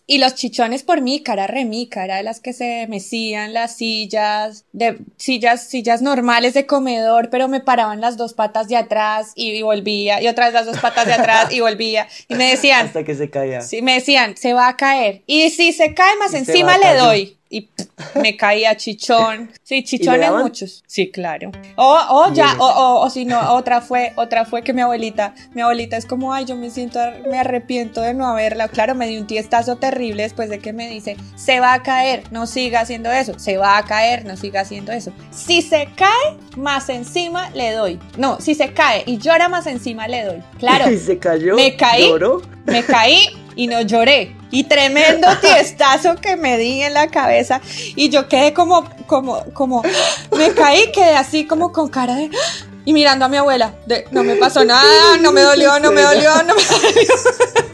y 0.07 0.17
los 0.17 0.33
chichones 0.33 0.81
por 0.81 1.01
mí, 1.01 1.21
cara 1.21 1.45
remica, 1.45 2.03
era 2.03 2.17
de 2.17 2.23
las 2.23 2.39
que 2.39 2.51
se 2.51 2.87
mecían 2.87 3.53
las 3.53 3.75
sillas, 3.75 4.65
de 4.71 4.97
sillas, 5.17 5.67
sillas 5.67 6.01
normales 6.01 6.55
de 6.55 6.65
comedor, 6.65 7.29
pero 7.29 7.47
me 7.47 7.59
paraban 7.59 8.01
las 8.01 8.17
dos 8.17 8.33
patas 8.33 8.67
de 8.67 8.75
atrás 8.75 9.33
y, 9.35 9.51
y 9.51 9.61
volvía, 9.61 10.19
y 10.19 10.27
otra 10.27 10.45
vez 10.45 10.55
las 10.55 10.65
dos 10.65 10.79
patas 10.79 11.05
de 11.05 11.13
atrás 11.13 11.53
y 11.53 11.59
volvía. 11.59 12.07
Y 12.27 12.33
me 12.33 12.49
decían, 12.49 12.85
Hasta 12.87 13.03
que 13.03 13.13
se 13.13 13.29
caía. 13.29 13.61
Sí, 13.61 13.83
me 13.83 13.93
decían, 13.93 14.35
se 14.35 14.53
va 14.53 14.67
a 14.67 14.77
caer. 14.77 15.21
Y 15.27 15.51
si 15.51 15.73
se 15.73 15.93
cae 15.93 16.15
más 16.17 16.33
Y 16.33 16.37
encima 16.37 16.79
le 16.79 16.95
doy. 16.95 17.38
Y 17.51 17.67
me 18.21 18.37
caía 18.37 18.77
chichón. 18.77 19.51
Sí, 19.63 19.83
chichones 19.83 20.31
muchos. 20.31 20.83
Sí, 20.85 21.09
claro. 21.09 21.51
O, 21.77 21.97
o 22.09 22.33
ya, 22.33 22.55
o, 22.59 22.65
o, 22.65 23.01
o 23.01 23.09
si 23.09 23.25
no, 23.25 23.53
otra 23.53 23.81
fue, 23.81 24.13
otra 24.17 24.45
fue 24.45 24.61
que 24.61 24.71
mi 24.71 24.81
abuelita, 24.81 25.33
mi 25.55 25.61
abuelita 25.63 25.97
es 25.97 26.05
como, 26.05 26.31
ay, 26.31 26.45
yo 26.45 26.55
me 26.55 26.69
siento, 26.69 26.99
me 27.27 27.39
arrepiento 27.39 28.01
de 28.01 28.13
no 28.13 28.27
haberla. 28.27 28.67
Claro, 28.67 28.93
me 28.93 29.07
dio 29.07 29.19
un 29.19 29.25
tiestazo 29.25 29.77
terrible 29.77 30.23
después 30.23 30.49
de 30.49 30.59
que 30.59 30.73
me 30.73 30.87
dice, 30.89 31.17
se 31.35 31.59
va 31.59 31.73
a 31.73 31.81
caer, 31.81 32.23
no 32.31 32.45
siga 32.45 32.81
haciendo 32.81 33.11
eso. 33.11 33.37
Se 33.39 33.57
va 33.57 33.77
a 33.77 33.83
caer, 33.83 34.25
no 34.25 34.37
siga 34.37 34.61
haciendo 34.61 34.91
eso. 34.91 35.11
Si 35.31 35.63
se 35.63 35.89
cae, 35.95 36.37
más 36.55 36.89
encima 36.89 37.49
le 37.51 37.71
doy. 37.71 37.99
No, 38.17 38.39
si 38.39 38.53
se 38.53 38.73
cae 38.73 39.03
y 39.07 39.17
llora 39.17 39.49
más 39.49 39.65
encima 39.65 40.07
le 40.07 40.23
doy. 40.23 40.43
Claro. 40.59 40.89
Y 40.89 40.97
se 40.97 41.17
cayó. 41.17 41.55
Me 41.55 41.75
caí. 41.75 42.07
lloró. 42.09 42.41
Me 42.69 42.83
caí 42.83 43.25
y 43.55 43.67
no 43.67 43.81
lloré. 43.81 44.35
Y 44.51 44.63
tremendo 44.63 45.27
tiestazo 45.41 46.15
que 46.15 46.35
me 46.35 46.57
di 46.57 46.81
en 46.81 46.93
la 46.93 47.07
cabeza. 47.07 47.61
Y 47.95 48.09
yo 48.09 48.27
quedé 48.27 48.53
como, 48.53 48.89
como, 49.05 49.43
como, 49.53 49.83
me 50.35 50.53
caí, 50.53 50.91
quedé 50.91 51.15
así 51.15 51.45
como 51.45 51.71
con 51.71 51.89
cara 51.89 52.15
de. 52.15 52.29
Y 52.85 52.93
mirando 52.93 53.25
a 53.25 53.27
mi 53.27 53.37
abuela, 53.37 53.75
de, 53.85 54.05
no 54.11 54.23
me 54.23 54.35
pasó 54.35 54.63
nada, 54.65 55.17
no 55.21 55.31
me 55.31 55.41
dolió, 55.41 55.79
no 55.79 55.91
me 55.91 56.01
dolió, 56.01 56.31
no 56.43 56.55
me 56.55 56.63
dolió. 56.63 57.13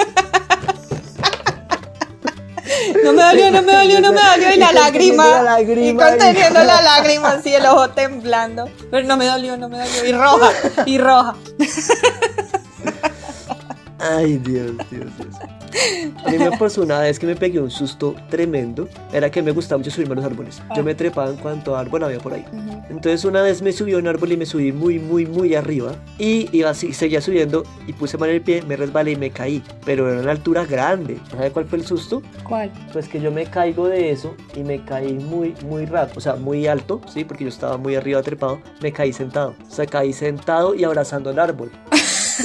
No 3.04 3.14
me 3.14 3.22
dolió, 3.22 3.52
no 3.52 3.62
me 3.62 3.74
dolió, 3.74 4.02
no 4.02 4.12
me 4.12 4.22
dolió. 4.22 4.54
Y 4.54 4.58
la 4.58 4.72
lágrima. 4.72 5.28
la 5.28 5.44
lágrima 5.44 5.88
y 5.88 5.96
conteniendo 5.96 6.64
la 6.64 6.82
lágrima, 6.82 7.30
así 7.34 7.54
el 7.54 7.66
ojo 7.68 7.92
temblando. 7.92 8.68
Pero 8.90 9.08
no 9.08 9.16
me 9.16 9.26
dolió, 9.28 9.58
no 9.58 9.70
me 9.70 9.78
dolió. 9.78 10.06
Y 10.06 10.12
roja, 10.12 10.52
y 10.86 10.98
roja. 10.98 11.36
Ay, 14.12 14.38
Dios, 14.38 14.72
Dios, 14.92 15.08
Dios. 15.18 15.36
A 16.26 16.32
mí 16.32 16.38
me 16.38 16.52
pasó 16.58 16.84
una 16.84 17.00
vez 17.00 17.20
que 17.20 17.26
me 17.26 17.36
pegué 17.36 17.60
un 17.60 17.72
susto 17.72 18.16
tremendo. 18.30 18.88
Era 19.12 19.30
que 19.30 19.42
me 19.42 19.52
gustaba 19.52 19.80
mucho 19.80 19.92
subirme 19.92 20.14
a 20.14 20.16
los 20.18 20.26
árboles. 20.26 20.62
Yo 20.76 20.84
me 20.84 20.96
trepaba 20.96 21.30
en 21.30 21.38
cuanto 21.38 21.76
árbol 21.76 22.04
había 22.04 22.20
por 22.20 22.34
ahí. 22.34 22.46
Entonces 22.90 23.26
una 23.26 23.42
vez 23.42 23.62
me 23.62 23.72
subí 23.72 23.94
a 23.94 23.98
un 23.98 24.08
árbol 24.08 24.32
y 24.32 24.38
me 24.38 24.46
subí 24.46 24.72
muy, 24.72 25.00
muy, 25.00 25.26
muy 25.26 25.56
arriba. 25.56 25.94
Y 26.18 26.50
iba 26.56 26.70
así, 26.70 26.94
seguía 26.94 27.20
subiendo 27.22 27.64
y 27.88 27.94
puse 27.94 28.18
mal 28.18 28.30
el 28.30 28.42
pie, 28.42 28.62
me 28.62 28.76
resbalé 28.76 29.12
y 29.12 29.16
me 29.16 29.32
caí. 29.32 29.64
Pero 29.86 30.10
era 30.12 30.22
una 30.22 30.32
altura 30.32 30.66
grande. 30.66 31.18
¿Sabe 31.32 31.52
cuál 31.52 31.66
fue 31.66 31.80
el 31.80 31.86
susto? 31.86 32.22
¿Cuál? 32.48 32.72
Pues 32.94 33.08
que 33.08 33.20
yo 33.20 33.32
me 33.32 33.46
caigo 33.46 33.88
de 33.88 34.12
eso 34.12 34.36
y 34.56 34.64
me 34.64 34.84
caí 34.84 35.14
muy, 35.14 35.56
muy 35.66 35.86
rápido. 35.86 36.18
O 36.18 36.22
sea, 36.22 36.36
muy 36.36 36.68
alto, 36.68 37.02
¿sí? 37.12 37.24
Porque 37.26 37.44
yo 37.44 37.50
estaba 37.50 37.78
muy 37.78 37.96
arriba 37.96 38.22
trepado. 38.22 38.60
Me 38.82 38.92
caí 38.92 39.12
sentado. 39.14 39.56
O 39.68 39.72
sea, 39.72 39.86
caí 39.86 40.14
sentado 40.14 40.76
y 40.76 40.84
abrazando 40.84 41.32
el 41.32 41.40
árbol. 41.40 41.72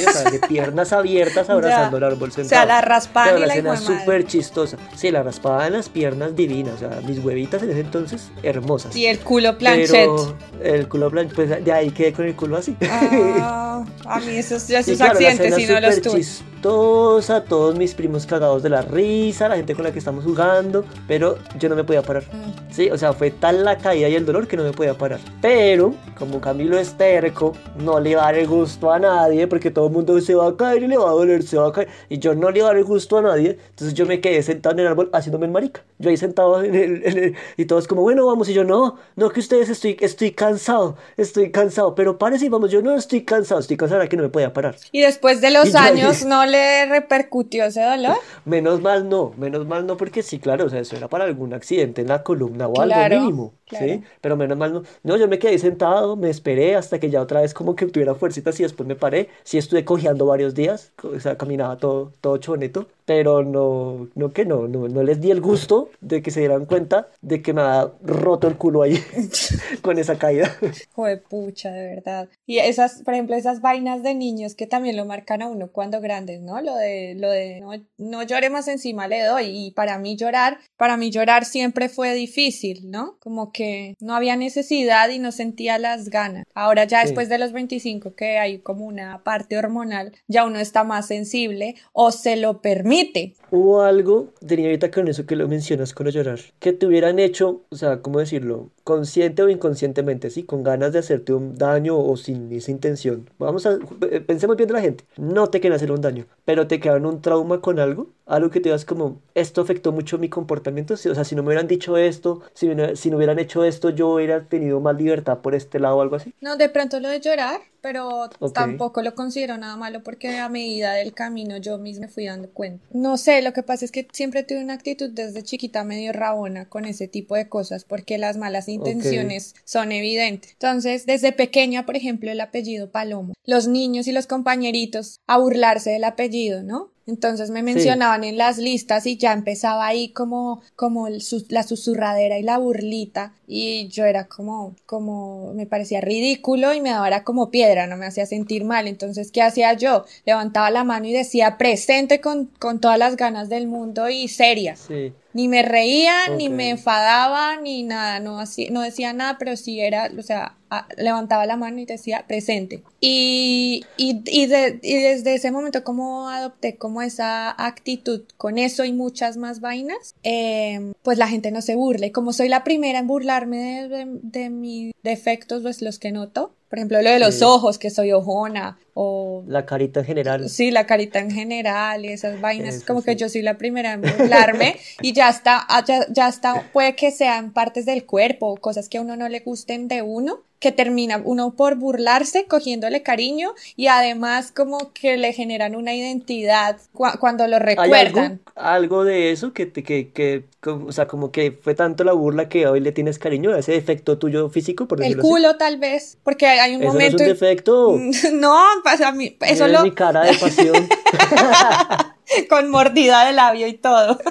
Sí, 0.00 0.06
o 0.06 0.12
sea, 0.12 0.30
de 0.30 0.38
piernas 0.40 0.92
abiertas 0.92 1.50
abrazando 1.50 1.96
el 1.96 2.04
árbol 2.04 2.32
sentado. 2.32 2.46
O 2.46 2.48
sea, 2.48 2.66
la 2.66 2.80
raspada 2.80 3.38
y 3.38 3.40
la 3.40 3.54
escena 3.54 3.76
súper 3.76 4.26
chistosa. 4.26 4.76
Sí, 4.96 5.10
la 5.10 5.22
raspada 5.22 5.66
en 5.66 5.74
las 5.74 5.88
piernas 5.88 6.34
divinas. 6.34 6.74
O 6.74 6.78
sea, 6.78 7.00
mis 7.06 7.18
huevitas 7.18 7.62
en 7.62 7.70
ese 7.70 7.80
entonces 7.80 8.30
hermosas. 8.42 8.94
Y 8.96 9.06
el 9.06 9.18
culo 9.20 9.58
planchet. 9.58 9.90
Pero 9.90 10.36
el 10.62 10.88
culo 10.88 11.10
planchet, 11.10 11.34
pues 11.34 11.64
de 11.64 11.72
ahí 11.72 11.90
quedé 11.90 12.12
con 12.12 12.26
el 12.26 12.34
culo 12.34 12.56
así. 12.56 12.76
Ah, 12.82 13.84
a 14.06 14.20
mí 14.20 14.34
esos, 14.36 14.68
esos 14.68 14.96
claro, 14.96 15.18
la 15.20 15.28
accidentes 15.28 15.58
escena 15.58 15.80
no 15.80 15.86
los 15.86 16.00
tuve. 16.02 16.20
chistosa, 16.20 17.44
todos 17.44 17.76
mis 17.76 17.94
primos 17.94 18.26
cagados 18.26 18.62
de 18.62 18.68
la 18.68 18.82
risa, 18.82 19.48
la 19.48 19.56
gente 19.56 19.74
con 19.74 19.84
la 19.84 19.92
que 19.92 19.98
estamos 19.98 20.24
jugando, 20.24 20.84
pero 21.06 21.38
yo 21.58 21.68
no 21.68 21.76
me 21.76 21.84
podía 21.84 22.02
parar. 22.02 22.24
Mm. 22.24 22.72
Sí, 22.72 22.90
o 22.90 22.98
sea, 22.98 23.12
fue 23.12 23.30
tal 23.30 23.64
la 23.64 23.78
caída 23.78 24.08
y 24.08 24.14
el 24.14 24.26
dolor 24.26 24.46
que 24.46 24.56
no 24.56 24.64
me 24.64 24.72
podía 24.72 24.94
parar. 24.94 25.20
Pero, 25.40 25.94
como 26.18 26.40
Camilo 26.40 26.78
es 26.78 26.96
terco, 26.96 27.52
no 27.78 28.00
le 28.00 28.16
va 28.16 28.22
a 28.22 28.24
dar 28.26 28.36
el 28.36 28.46
gusto 28.46 28.92
a 28.92 28.98
nadie, 28.98 29.46
porque 29.46 29.70
todo 29.70 29.89
el 29.90 29.94
mundo 29.94 30.20
se 30.20 30.34
va 30.34 30.48
a 30.48 30.56
caer 30.56 30.82
y 30.82 30.86
le 30.88 30.96
va 30.96 31.08
a 31.10 31.12
doler, 31.12 31.42
se 31.42 31.56
va 31.58 31.68
a 31.68 31.72
caer. 31.72 31.88
Y 32.08 32.18
yo 32.18 32.34
no 32.34 32.50
le 32.50 32.60
va 32.62 32.68
a 32.68 32.70
dar 32.70 32.78
el 32.78 32.84
gusto 32.84 33.18
a 33.18 33.22
nadie, 33.22 33.58
entonces 33.70 33.94
yo 33.94 34.06
me 34.06 34.20
quedé 34.20 34.42
sentado 34.42 34.74
en 34.74 34.80
el 34.80 34.86
árbol 34.86 35.10
haciéndome 35.12 35.46
el 35.46 35.52
marica. 35.52 35.84
Yo 35.98 36.10
ahí 36.10 36.16
sentado 36.16 36.62
en 36.62 36.74
el, 36.74 37.04
en 37.06 37.18
el- 37.18 37.36
y 37.56 37.64
todos 37.66 37.86
como, 37.88 38.02
bueno, 38.02 38.26
vamos. 38.26 38.48
Y 38.48 38.54
yo, 38.54 38.64
no, 38.64 38.96
no, 39.16 39.30
que 39.30 39.40
ustedes 39.40 39.68
estoy, 39.68 39.96
estoy 40.00 40.30
cansado, 40.32 40.96
estoy 41.16 41.50
cansado, 41.50 41.94
pero 41.94 42.18
párese 42.18 42.46
y 42.46 42.48
vamos. 42.48 42.70
Yo 42.70 42.82
no 42.82 42.94
estoy 42.96 43.22
cansado, 43.24 43.60
estoy 43.60 43.76
cansado, 43.76 44.08
que 44.08 44.16
no 44.16 44.22
me 44.22 44.28
podía 44.28 44.52
parar. 44.52 44.76
Y 44.92 45.00
después 45.02 45.40
de 45.40 45.50
los 45.50 45.74
ahí- 45.74 46.00
años 46.00 46.24
no 46.24 46.46
le 46.46 46.86
repercutió 46.86 47.64
ese 47.64 47.82
dolor. 47.82 48.16
Menos 48.44 48.80
mal 48.80 49.08
no, 49.08 49.32
menos 49.36 49.66
mal 49.66 49.86
no, 49.86 49.96
porque 49.96 50.22
sí, 50.22 50.38
claro, 50.38 50.66
o 50.66 50.68
sea, 50.70 50.80
eso 50.80 50.96
era 50.96 51.08
para 51.08 51.24
algún 51.24 51.52
accidente 51.54 52.00
en 52.02 52.08
la 52.08 52.22
columna 52.22 52.68
o 52.68 52.74
Claro, 52.74 53.16
algo 53.16 53.26
mínimo, 53.26 53.54
¿sí? 53.70 54.02
Pero 54.20 54.36
menos 54.36 54.58
mal 54.58 54.72
no. 54.72 54.82
No, 55.02 55.16
yo 55.16 55.28
me 55.28 55.38
quedé 55.38 55.58
sentado, 55.58 56.16
me 56.16 56.30
esperé 56.30 56.76
hasta 56.76 56.98
que 56.98 57.10
ya 57.10 57.20
otra 57.22 57.40
vez 57.42 57.54
como 57.54 57.74
que 57.76 57.86
tuviera 57.86 58.14
fuercitas 58.14 58.58
y 58.60 58.62
después 58.64 58.86
me 58.86 58.96
paré. 58.96 59.28
Sí 59.44 59.58
estuve 59.58 59.84
cojeando 59.84 60.26
varios 60.26 60.54
días, 60.54 60.92
o 61.02 61.18
sea, 61.20 61.36
caminaba 61.36 61.76
todo, 61.78 62.12
todo 62.20 62.36
choneto, 62.38 62.88
pero 63.10 63.42
no, 63.42 64.08
no 64.14 64.32
que 64.32 64.44
no, 64.44 64.68
no, 64.68 64.86
no 64.86 65.02
les 65.02 65.20
di 65.20 65.32
el 65.32 65.40
gusto 65.40 65.90
de 66.00 66.22
que 66.22 66.30
se 66.30 66.38
dieran 66.38 66.64
cuenta 66.64 67.08
de 67.20 67.42
que 67.42 67.52
me 67.52 67.60
había 67.60 67.90
roto 68.04 68.46
el 68.46 68.56
culo 68.56 68.82
ahí 68.82 69.02
con 69.82 69.98
esa 69.98 70.16
caída. 70.16 70.56
Joder, 70.92 71.20
pucha, 71.24 71.72
de 71.72 71.86
verdad. 71.88 72.28
Y 72.46 72.58
esas, 72.58 73.02
por 73.02 73.14
ejemplo, 73.14 73.34
esas 73.34 73.60
vainas 73.60 74.04
de 74.04 74.14
niños 74.14 74.54
que 74.54 74.68
también 74.68 74.96
lo 74.96 75.06
marcan 75.06 75.42
a 75.42 75.48
uno 75.48 75.72
cuando 75.72 76.00
grandes, 76.00 76.40
¿no? 76.40 76.60
Lo 76.60 76.76
de, 76.76 77.16
lo 77.18 77.28
de 77.28 77.60
no, 77.60 77.72
no 77.98 78.22
llore 78.22 78.48
más 78.48 78.68
encima 78.68 79.08
le 79.08 79.24
doy. 79.24 79.46
Y 79.46 79.70
para 79.72 79.98
mí 79.98 80.14
llorar, 80.16 80.58
para 80.76 80.96
mí 80.96 81.10
llorar 81.10 81.44
siempre 81.44 81.88
fue 81.88 82.14
difícil, 82.14 82.92
¿no? 82.92 83.16
Como 83.18 83.50
que 83.50 83.96
no 83.98 84.14
había 84.14 84.36
necesidad 84.36 85.08
y 85.08 85.18
no 85.18 85.32
sentía 85.32 85.78
las 85.78 86.10
ganas. 86.10 86.46
Ahora 86.54 86.84
ya 86.84 87.00
Sí. 87.00 87.06
después 87.08 87.28
de 87.28 87.38
los 87.38 87.50
25 87.50 88.14
que 88.14 88.38
hay 88.38 88.60
como 88.60 88.84
una 88.84 89.24
parte 89.24 89.58
hormonal, 89.58 90.12
ya 90.28 90.44
uno 90.44 90.60
está 90.60 90.84
más 90.84 91.08
sensible 91.08 91.74
o 91.92 92.12
se 92.12 92.36
lo 92.36 92.60
permite 92.60 92.99
permite 93.04 93.39
Hubo 93.52 93.82
algo, 93.82 94.28
tenía 94.46 94.66
ahorita 94.66 94.90
con 94.90 95.08
eso 95.08 95.26
que 95.26 95.34
lo 95.36 95.48
mencionas 95.48 95.92
con 95.92 96.06
lo 96.06 96.12
llorar, 96.12 96.38
que 96.60 96.72
te 96.72 96.86
hubieran 96.86 97.18
hecho, 97.18 97.62
o 97.70 97.76
sea, 97.76 98.00
¿cómo 98.00 98.18
decirlo? 98.20 98.70
Consciente 98.84 99.42
o 99.42 99.48
inconscientemente, 99.48 100.30
¿sí? 100.30 100.44
Con 100.44 100.62
ganas 100.62 100.92
de 100.92 101.00
hacerte 101.00 101.32
un 101.32 101.56
daño 101.56 101.98
o 101.98 102.16
sin 102.16 102.52
esa 102.52 102.70
intención. 102.70 103.28
Vamos 103.38 103.66
a, 103.66 103.78
eh, 104.10 104.20
pensemos 104.20 104.56
bien 104.56 104.68
de 104.68 104.74
la 104.74 104.80
gente, 104.80 105.04
no 105.16 105.48
te 105.48 105.60
quieren 105.60 105.76
hacer 105.76 105.90
un 105.92 106.00
daño, 106.00 106.26
pero 106.44 106.66
te 106.66 106.80
quedaron 106.80 107.06
un 107.06 107.20
trauma 107.22 107.60
con 107.60 107.78
algo, 107.80 108.08
algo 108.26 108.50
que 108.50 108.60
te 108.60 108.70
das 108.70 108.84
como, 108.84 109.20
esto 109.34 109.60
afectó 109.60 109.92
mucho 109.92 110.18
mi 110.18 110.28
comportamiento, 110.28 110.94
o 110.94 110.96
sea, 110.96 111.24
si 111.24 111.34
no 111.34 111.42
me 111.42 111.48
hubieran 111.48 111.66
dicho 111.68 111.96
esto, 111.96 112.42
si, 112.54 112.68
me- 112.68 112.96
si 112.96 113.10
no 113.10 113.16
hubieran 113.16 113.38
hecho 113.38 113.64
esto, 113.64 113.90
yo 113.90 114.10
hubiera 114.10 114.44
tenido 114.44 114.80
más 114.80 114.96
libertad 114.96 115.38
por 115.38 115.54
este 115.54 115.78
lado 115.80 115.96
o 115.96 116.02
algo 116.02 116.16
así. 116.16 116.32
No, 116.40 116.56
de 116.56 116.68
pronto 116.68 117.00
lo 117.00 117.08
de 117.08 117.20
llorar, 117.20 117.60
pero 117.80 118.28
tampoco 118.52 119.02
lo 119.02 119.14
considero 119.14 119.56
nada 119.58 119.76
malo 119.76 120.02
porque 120.02 120.36
a 120.38 120.48
medida 120.48 120.92
del 120.94 121.12
camino 121.14 121.56
yo 121.56 121.78
misma 121.78 122.00
me 122.00 122.08
fui 122.08 122.24
dando 122.26 122.48
cuenta. 122.48 122.82
No 122.92 123.18
sé, 123.18 123.39
lo 123.42 123.52
que 123.52 123.62
pasa 123.62 123.84
es 123.84 123.92
que 123.92 124.06
siempre 124.12 124.42
tuve 124.42 124.62
una 124.62 124.74
actitud 124.74 125.10
desde 125.10 125.42
chiquita 125.42 125.84
medio 125.84 126.12
rabona 126.12 126.68
con 126.68 126.84
ese 126.84 127.08
tipo 127.08 127.34
de 127.34 127.48
cosas 127.48 127.84
porque 127.84 128.18
las 128.18 128.36
malas 128.36 128.68
intenciones 128.68 129.54
son 129.64 129.92
evidentes. 129.92 130.52
Entonces, 130.52 131.06
desde 131.06 131.32
pequeña, 131.32 131.86
por 131.86 131.96
ejemplo, 131.96 132.30
el 132.30 132.40
apellido 132.40 132.90
Palomo, 132.90 133.34
los 133.44 133.68
niños 133.68 134.06
y 134.06 134.12
los 134.12 134.26
compañeritos 134.26 135.20
a 135.26 135.38
burlarse 135.38 135.90
del 135.90 136.04
apellido, 136.04 136.62
¿no? 136.62 136.90
Entonces 137.10 137.50
me 137.50 137.62
mencionaban 137.62 138.24
en 138.24 138.38
las 138.38 138.58
listas 138.58 139.06
y 139.06 139.16
ya 139.16 139.32
empezaba 139.32 139.86
ahí 139.86 140.08
como, 140.10 140.62
como 140.76 141.06
el 141.06 141.22
la 141.48 141.62
susurradera 141.62 142.38
y 142.38 142.42
la 142.42 142.58
burlita 142.58 143.34
y 143.52 143.88
yo 143.88 144.04
era 144.04 144.28
como, 144.28 144.76
como, 144.86 145.52
me 145.54 145.66
parecía 145.66 146.00
ridículo 146.00 146.72
y 146.72 146.80
me 146.80 146.90
daba 146.90 147.08
era 147.08 147.24
como 147.24 147.50
piedra, 147.50 147.88
no 147.88 147.96
me 147.96 148.06
hacía 148.06 148.24
sentir 148.24 148.64
mal. 148.64 148.86
Entonces, 148.86 149.32
¿qué 149.32 149.42
hacía 149.42 149.72
yo? 149.72 150.04
Levantaba 150.24 150.70
la 150.70 150.84
mano 150.84 151.06
y 151.06 151.12
decía 151.12 151.58
presente 151.58 152.20
con, 152.20 152.46
con 152.46 152.80
todas 152.80 152.98
las 152.98 153.16
ganas 153.16 153.48
del 153.48 153.66
mundo 153.66 154.08
y 154.08 154.28
seria. 154.28 154.76
Sí. 154.76 155.12
Ni 155.32 155.48
me 155.48 155.62
reía, 155.62 156.28
ni 156.36 156.48
me 156.48 156.70
enfadaba, 156.70 157.56
ni 157.56 157.82
nada, 157.82 158.20
no, 158.20 158.38
hacía, 158.38 158.70
no 158.70 158.82
decía 158.82 159.12
nada, 159.12 159.36
pero 159.38 159.56
sí 159.56 159.80
era, 159.80 160.10
o 160.16 160.22
sea, 160.22 160.56
levantaba 160.96 161.46
la 161.46 161.56
mano 161.56 161.78
y 161.80 161.86
decía 161.86 162.24
presente. 162.28 162.82
Y, 163.00 163.84
y, 163.96 164.22
y, 164.26 164.46
de- 164.46 164.78
y 164.82 164.94
desde 164.98 165.34
ese 165.34 165.50
momento 165.50 165.82
como 165.84 166.28
adopté 166.28 166.76
como 166.76 167.02
esa 167.02 167.50
actitud 167.50 168.22
con 168.36 168.58
eso 168.58 168.84
y 168.84 168.92
muchas 168.92 169.36
más 169.36 169.60
vainas, 169.60 170.14
eh, 170.22 170.92
pues 171.02 171.18
la 171.18 171.28
gente 171.28 171.50
no 171.50 171.62
se 171.62 171.74
burla. 171.76 172.06
Y 172.06 172.10
como 172.12 172.32
soy 172.32 172.48
la 172.48 172.64
primera 172.64 172.98
en 172.98 173.06
burlarme 173.06 173.56
de, 173.58 173.88
de, 173.88 174.06
de 174.22 174.50
mis 174.50 174.92
defectos, 175.02 175.62
pues 175.62 175.82
los 175.82 175.98
que 175.98 176.12
noto, 176.12 176.52
por 176.68 176.78
ejemplo, 176.78 177.02
lo 177.02 177.10
de 177.10 177.18
los 177.18 177.34
Sí. 177.36 177.44
ojos, 177.44 177.78
que 177.78 177.90
soy 177.90 178.12
ojona, 178.12 178.78
o 178.94 179.44
La 179.46 179.66
carita 179.66 180.00
en 180.00 180.06
general. 180.06 180.48
Sí, 180.48 180.70
la 180.70 180.86
carita 180.86 181.18
en 181.18 181.30
general 181.30 182.04
y 182.04 182.08
esas 182.08 182.40
vainas, 182.40 182.76
Eso 182.76 182.86
como 182.86 183.02
que 183.02 183.12
sí. 183.12 183.16
yo 183.16 183.28
soy 183.28 183.42
la 183.42 183.56
primera 183.58 183.92
en 183.92 184.00
burlarme 184.02 184.76
y 185.02 185.12
ya 185.12 185.28
está, 185.28 185.64
ah, 185.68 185.84
ya, 185.86 186.06
ya 186.10 186.28
está, 186.28 186.62
puede 186.72 186.94
que 186.96 187.10
sean 187.10 187.52
partes 187.52 187.86
del 187.86 188.04
cuerpo 188.06 188.56
cosas 188.56 188.88
que 188.88 188.98
a 188.98 189.02
uno 189.02 189.16
no 189.16 189.28
le 189.28 189.40
gusten 189.40 189.88
de 189.88 190.02
uno, 190.02 190.42
que 190.58 190.72
termina 190.72 191.20
uno 191.24 191.54
por 191.56 191.76
burlarse, 191.76 192.46
cogiéndole 192.46 193.02
cariño 193.02 193.54
y 193.76 193.86
además 193.86 194.52
como 194.52 194.92
que 194.92 195.16
le 195.16 195.32
generan 195.32 195.74
una 195.74 195.94
identidad 195.94 196.78
cua- 196.92 197.18
cuando 197.18 197.46
lo 197.46 197.58
¿Hay 197.58 197.66
recuerdan. 197.66 198.40
algo, 198.52 198.52
algo 198.56 199.04
de 199.04 199.30
eso 199.30 199.52
que, 199.52 199.66
te, 199.66 199.82
que, 199.82 200.12
que, 200.12 200.44
o 200.68 200.92
sea, 200.92 201.06
como 201.06 201.30
que 201.32 201.52
fue 201.52 201.74
tanto 201.74 202.04
la 202.04 202.12
burla 202.12 202.48
que 202.48 202.66
hoy 202.66 202.80
le 202.80 202.92
tienes 202.92 203.18
cariño 203.18 203.52
a 203.52 203.58
ese 203.58 203.72
defecto 203.72 204.18
tuyo 204.18 204.48
físico, 204.50 204.86
por 204.88 204.98
El 204.98 205.16
decirlo 205.16 205.22
así? 205.22 205.28
culo 205.30 205.56
tal 205.56 205.78
vez, 205.78 206.18
porque 206.22 206.46
hay 206.46 206.74
un 206.76 206.82
Eso 206.82 206.98
no 206.98 207.06
es 207.06 207.14
momento... 207.14 207.16
un 207.16 207.24
defecto. 207.24 208.10
No, 208.32 208.79
pasa 208.82 209.08
a 209.08 209.12
mí, 209.12 209.36
eso 209.40 209.68
lo... 209.68 209.82
mi 209.82 209.92
cara 209.92 210.22
de 210.22 210.34
pasión. 210.34 210.88
con 212.48 212.70
mordida 212.70 213.26
de 213.26 213.32
labio 213.32 213.66
y 213.66 213.74
todo. 213.74 214.18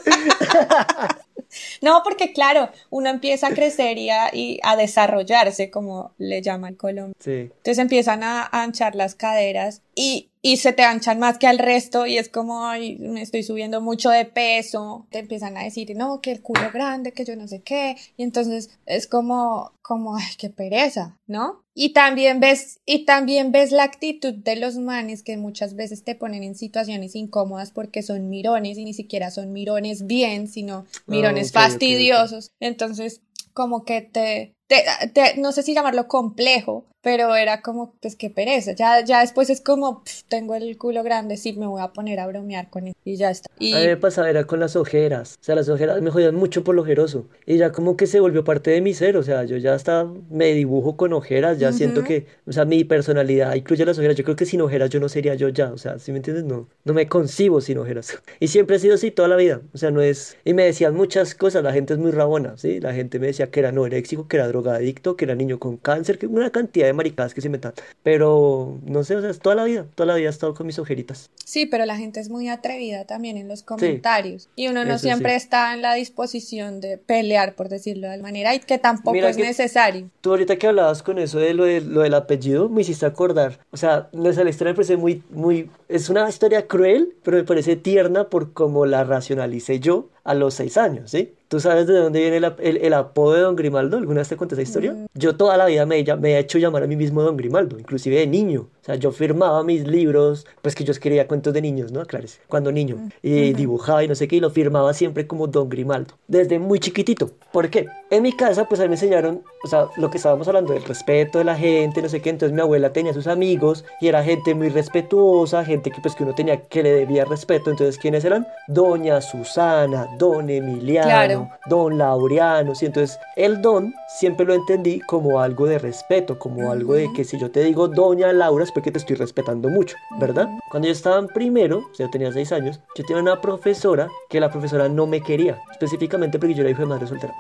No, 1.82 2.02
porque 2.04 2.32
claro, 2.32 2.70
uno 2.90 3.10
empieza 3.10 3.48
a 3.48 3.54
crecer 3.54 3.98
y 3.98 4.10
a, 4.10 4.30
y 4.34 4.60
a 4.64 4.76
desarrollarse, 4.76 5.72
como 5.72 6.14
le 6.18 6.42
llaman 6.42 6.76
Colombia. 6.76 7.16
Sí. 7.20 7.32
Entonces 7.32 7.80
empiezan 7.80 8.24
a, 8.24 8.44
a 8.44 8.64
anchar 8.64 8.96
las 8.96 9.16
caderas 9.16 9.82
y, 9.96 10.30
y 10.42 10.58
se 10.58 10.74
te 10.74 10.84
anchan 10.84 11.20
más 11.20 11.38
que 11.38 11.48
al 11.48 11.60
resto 11.60 12.06
y 12.06 12.18
es 12.18 12.30
como, 12.30 12.66
ay, 12.66 12.98
me 13.00 13.22
estoy 13.22 13.44
subiendo 13.44 13.82
mucho 13.82 14.10
de 14.10 14.26
peso. 14.26 15.08
Te 15.10 15.20
empiezan 15.20 15.58
a 15.58 15.64
decir, 15.64 15.96
no, 15.96 16.22
que 16.22 16.32
el 16.32 16.42
culo 16.42 16.72
grande, 16.72 17.14
que 17.14 17.26
yo 17.26 17.36
no 17.36 17.48
sé 17.48 17.62
qué. 17.62 17.96
Y 18.16 18.24
entonces 18.24 18.70
es 18.86 19.08
como, 19.08 19.74
como, 19.82 20.16
ay, 20.16 20.34
qué 20.38 20.50
pereza, 20.50 21.18
¿no? 21.28 21.64
Y 21.82 21.94
también 21.94 22.42
ves, 22.42 22.82
y 22.86 23.06
también 23.06 23.54
ves 23.54 23.72
la 23.72 23.84
actitud 23.84 24.34
de 24.34 24.58
los 24.58 24.76
manes 24.76 25.24
que 25.24 25.38
muchas 25.38 25.76
veces 25.76 26.04
te 26.04 26.14
ponen 26.14 26.44
en 26.44 26.56
situaciones 26.56 27.16
incómodas 27.16 27.72
porque 27.72 28.04
son 28.04 28.30
mirones 28.30 28.78
y 28.78 28.84
ni 28.84 28.94
siquiera 28.94 29.32
son 29.32 29.54
mirones 29.54 30.06
bien, 30.06 30.50
sino 30.50 30.86
mirones 31.08 31.48
ok, 31.48 31.52
ok. 31.52 31.54
fastidiosos. 31.54 32.52
Entonces, 32.60 33.22
como 33.54 33.86
que 33.86 34.02
te, 34.02 34.58
te, 34.68 34.84
te- 35.14 35.38
no 35.38 35.54
sé 35.54 35.64
si 35.64 35.74
llamarlo 35.74 36.10
complejo, 36.10 36.86
pero 37.02 37.36
era 37.36 37.62
como, 37.62 37.94
pues 38.02 38.16
qué 38.16 38.30
pereza. 38.30 38.74
Ya, 38.74 39.04
ya 39.04 39.22
después 39.22 39.50
es 39.50 39.62
como, 39.62 40.04
tengo 40.28 40.56
el 40.56 40.78
culo 40.78 41.04
grande, 41.04 41.38
sí, 41.38 41.54
me 41.54 41.68
voy 41.68 41.82
a 41.82 41.94
poner 41.94 42.20
a 42.20 42.28
bromear 42.28 42.70
con 42.70 42.88
él 42.88 42.96
y 43.06 43.16
ya 43.16 43.32
está. 43.32 43.50
Y... 43.58 43.74
A 43.74 43.80
mí 43.80 43.88
me 43.88 43.98
pasaba, 43.98 44.30
era 44.30 44.46
con 44.46 44.60
las 44.60 44.76
ojeras. 44.76 45.38
O 45.42 45.44
sea, 45.44 45.56
las 45.56 45.70
ojeras 45.70 46.02
me 46.02 46.12
jodían 46.12 46.36
mucho 46.36 46.64
por 46.64 46.76
lo 46.76 46.82
ojeroso. 46.82 47.28
Y 47.46 47.58
ya 47.58 47.72
como 47.72 47.96
que 47.98 48.08
se 48.08 48.20
volvió 48.20 48.44
parte 48.44 48.72
de 48.72 48.82
mi 48.82 48.94
ser. 48.94 49.18
O 49.18 49.24
sea, 49.24 49.44
yo 49.46 49.58
ya 49.58 49.74
hasta 49.74 50.06
me 50.30 50.54
dibujo 50.54 50.98
con 50.98 51.14
ojeras. 51.14 51.60
Ya 51.60 51.72
siento 51.72 52.04
que, 52.04 52.28
o 52.46 52.52
sea, 52.52 52.66
mi 52.66 52.84
personalidad 52.84 53.56
incluye 53.56 53.86
las 53.86 53.98
ojeras. 53.98 54.16
Yo 54.16 54.24
creo 54.24 54.36
que 54.36 54.46
sin 54.46 54.62
ojeras 54.62 54.90
yo 54.90 55.00
no 55.00 55.10
sería 55.10 55.36
yo 55.36 55.50
ya. 55.50 55.72
O 55.72 55.78
sea, 55.78 56.00
si 56.00 56.12
me 56.12 56.18
entiendes? 56.18 56.44
No, 56.44 56.68
no 56.84 56.94
me 56.94 57.08
concibo 57.08 57.62
sin 57.62 57.78
ojeras. 57.78 58.18
Y 58.42 58.48
siempre 58.48 58.78
he 58.78 58.80
sido 58.80 58.96
así 58.96 59.12
toda 59.12 59.28
la 59.28 59.36
vida. 59.36 59.62
O 59.74 59.78
sea, 59.78 59.92
no 59.92 60.02
es. 60.02 60.38
Y 60.46 60.54
me 60.54 60.64
decían 60.64 60.96
muchas 60.96 61.36
cosas. 61.36 61.64
La 61.64 61.74
gente 61.74 61.94
es 61.94 62.00
muy 62.00 62.12
rabona, 62.12 62.58
¿sí? 62.58 62.80
La 62.80 62.94
gente 62.94 63.20
me 63.20 63.28
decía 63.28 63.52
que 63.52 63.60
era 63.60 63.70
anoréxico, 63.70 64.28
que 64.28 64.38
era 64.38 64.48
drogadicto, 64.48 65.18
que 65.18 65.26
era 65.26 65.36
niño 65.36 65.60
con 65.60 65.78
cáncer, 65.78 66.18
que 66.18 66.28
una 66.28 66.52
cantidad 66.52 66.89
de 66.90 66.94
maricadas 66.94 67.34
que 67.34 67.42
se 67.42 67.50
metan. 67.50 67.74
Pero, 68.04 68.78
no 68.86 69.04
sé, 69.04 69.16
o 69.16 69.22
sea, 69.22 69.30
es 69.30 69.40
toda 69.40 69.56
la 69.56 69.64
vida. 69.64 69.86
Toda 69.96 70.08
la 70.08 70.16
vida 70.16 70.28
he 70.28 70.32
estado 70.32 70.54
con 70.54 70.68
mis 70.68 70.80
ojeritas. 70.80 71.30
Sí, 71.46 71.66
pero 71.66 71.86
la 71.86 71.98
gente 71.98 72.20
es 72.20 72.30
muy 72.30 72.50
atrevida 72.50 73.06
también 73.06 73.38
en 73.38 73.48
los 73.48 73.64
comentarios. 73.64 74.50
y 74.56 74.68
uno 74.68 74.86
no 74.86 75.00
siempre 75.00 75.36
está 75.36 75.74
en 75.74 75.82
la 75.82 75.94
disposición 75.94 76.82
de 76.82 76.98
pelear, 76.98 77.56
por 77.56 77.70
decirlo 77.70 78.08
de 78.08 78.14
alguna 78.14 78.30
manera, 78.30 78.54
y 78.54 78.60
que 78.60 78.78
tampoco 78.78 79.18
es 79.18 79.38
necesario. 79.38 80.10
Tú 80.22 80.32
ahorita 80.32 80.58
que 80.58 80.68
hablabas 80.68 81.04
con 81.04 81.18
eso 81.20 81.40
de 81.40 81.54
lo, 81.54 81.66
de 81.66 81.82
lo 81.82 82.02
del 82.02 82.14
apellido, 82.14 82.70
me 82.70 82.82
hiciste 82.82 83.06
acordar. 83.06 83.60
O 83.72 83.78
sea, 83.78 84.10
la 84.12 84.30
historia 84.30 84.74
me 84.74 84.76
parece 84.76 84.98
muy, 84.98 85.24
muy... 85.30 85.70
Es 85.88 86.10
una 86.10 86.28
historia 86.28 86.68
cruel, 86.68 87.16
pero 87.24 87.38
me 87.38 87.44
parece 87.44 87.76
tierna 87.76 88.30
por 88.30 88.54
cómo 88.54 88.86
la 88.86 89.04
racionalicé 89.04 89.80
yo 89.80 90.10
a 90.24 90.34
los 90.34 90.54
seis 90.54 90.78
años, 90.78 91.12
¿sí? 91.12 91.34
¿Tú 91.48 91.60
sabes 91.60 91.88
de 91.88 91.98
dónde 91.98 92.20
viene 92.20 92.38
el, 92.38 92.78
el, 92.78 92.94
apodo 92.94 93.34
de 93.34 93.42
Don 93.42 93.56
Grimaldo? 93.56 93.98
¿Alguna 93.98 94.20
vez 94.20 94.30
te 94.30 94.38
conté 94.38 94.56
esa 94.56 94.62
historia? 94.62 94.94
Mm. 94.94 95.08
Yo 95.16 95.36
toda 95.36 95.58
la 95.58 95.66
vida 95.66 95.86
me, 95.86 96.04
me, 96.20 96.36
he 96.36 96.40
hecho 96.40 96.60
llamar 96.60 96.84
a 96.84 96.88
mí 96.88 96.96
mismo 96.96 97.24
Don 97.24 97.38
Grimaldo, 97.38 97.80
inclusive 97.80 98.18
de 98.18 98.28
niño. 98.28 98.68
Sea, 98.90 98.96
yo 98.96 99.12
firmaba 99.12 99.64
mis 99.64 99.86
libros, 99.88 100.48
pues 100.64 100.74
que 100.74 100.84
yo 100.84 100.92
escribía 100.92 101.28
cuentos 101.28 101.54
de 101.54 101.62
niños, 101.62 101.92
¿no? 101.92 102.04
Claro, 102.08 102.26
cuando 102.48 102.72
niño. 102.72 102.96
Mm. 102.96 103.10
Y 103.22 103.54
dibujaba 103.54 104.04
y 104.04 104.08
no 104.08 104.16
sé 104.16 104.28
qué, 104.28 104.38
y 104.38 104.40
lo 104.40 104.50
firmaba 104.50 104.96
siempre 104.96 105.28
como 105.28 105.46
Don 105.46 105.70
Grimaldo. 105.70 106.16
Desde 106.28 106.58
muy 106.58 106.80
chiquitito. 106.80 107.30
¿Por 107.52 107.70
qué? 107.70 107.88
En 108.10 108.24
mi 108.24 108.32
casa, 108.34 108.66
pues 108.66 108.80
a 108.80 108.84
mí 108.84 108.90
me 108.90 108.96
enseñaron, 108.96 109.44
o 109.64 109.68
sea, 109.68 109.86
lo 109.98 110.10
que 110.10 110.18
estábamos 110.18 110.48
hablando 110.48 110.74
del 110.74 110.84
respeto 110.84 111.38
de 111.38 111.44
la 111.44 111.56
gente, 111.56 112.02
no 112.02 112.10
sé 112.10 112.20
qué. 112.20 112.32
Entonces 112.32 112.56
mi 112.56 112.62
abuela 112.62 112.92
tenía 112.92 113.14
sus 113.14 113.28
amigos 113.28 113.86
y 114.02 114.08
era 114.08 114.24
gente 114.24 114.56
muy 114.56 114.70
respetuosa, 114.70 115.64
gente 115.64 115.92
que 115.92 116.02
pues 116.02 116.16
que 116.16 116.24
uno 116.24 116.34
tenía 116.34 116.60
que 116.62 116.82
le 116.82 116.92
debía 116.92 117.26
respeto. 117.26 117.70
Entonces, 117.70 118.00
¿quiénes 118.00 118.26
eran? 118.26 118.48
Doña 118.68 119.22
Susana, 119.22 120.08
Don 120.18 120.50
Emiliano, 120.50 121.52
Don 121.68 122.00
Laureano, 122.00 122.74
¿sí? 122.74 122.88
Entonces, 122.88 123.20
el 123.36 123.62
don 123.62 123.94
siempre 124.08 124.48
lo 124.48 124.56
entendí 124.56 125.00
como 125.02 125.40
algo 125.40 125.68
de 125.68 125.78
respeto, 125.78 126.40
como 126.40 126.72
algo 126.72 126.96
de 126.96 127.14
que 127.14 127.24
si 127.24 127.40
yo 127.40 127.52
te 127.52 127.64
digo 127.64 127.88
Doña 127.88 128.34
Laura 128.34 128.64
es 128.64 128.72
porque 128.80 128.92
te 128.92 129.00
estoy 129.00 129.18
respetando 129.18 129.68
mucho, 129.68 129.98
¿verdad? 130.22 130.48
Cuando 130.72 130.88
yo 130.88 130.94
estaba 130.94 131.20
en 131.20 131.28
primero, 131.28 131.80
o 131.80 131.94
sea, 131.94 132.06
yo 132.06 132.12
tenía 132.12 132.32
seis 132.32 132.54
años, 132.54 132.80
yo 132.96 133.04
tenía 133.04 133.22
una 133.22 133.42
profesora 133.42 134.08
que 134.30 134.40
la 134.40 134.50
profesora 134.50 134.88
no 134.88 135.06
me 135.06 135.22
quería, 135.22 135.58
específicamente 135.74 136.40
porque 136.40 136.54
yo 136.54 136.62
era 136.62 136.70
hijo 136.70 136.84
de 136.84 136.88
madre 136.88 137.06
soltera. 137.06 137.34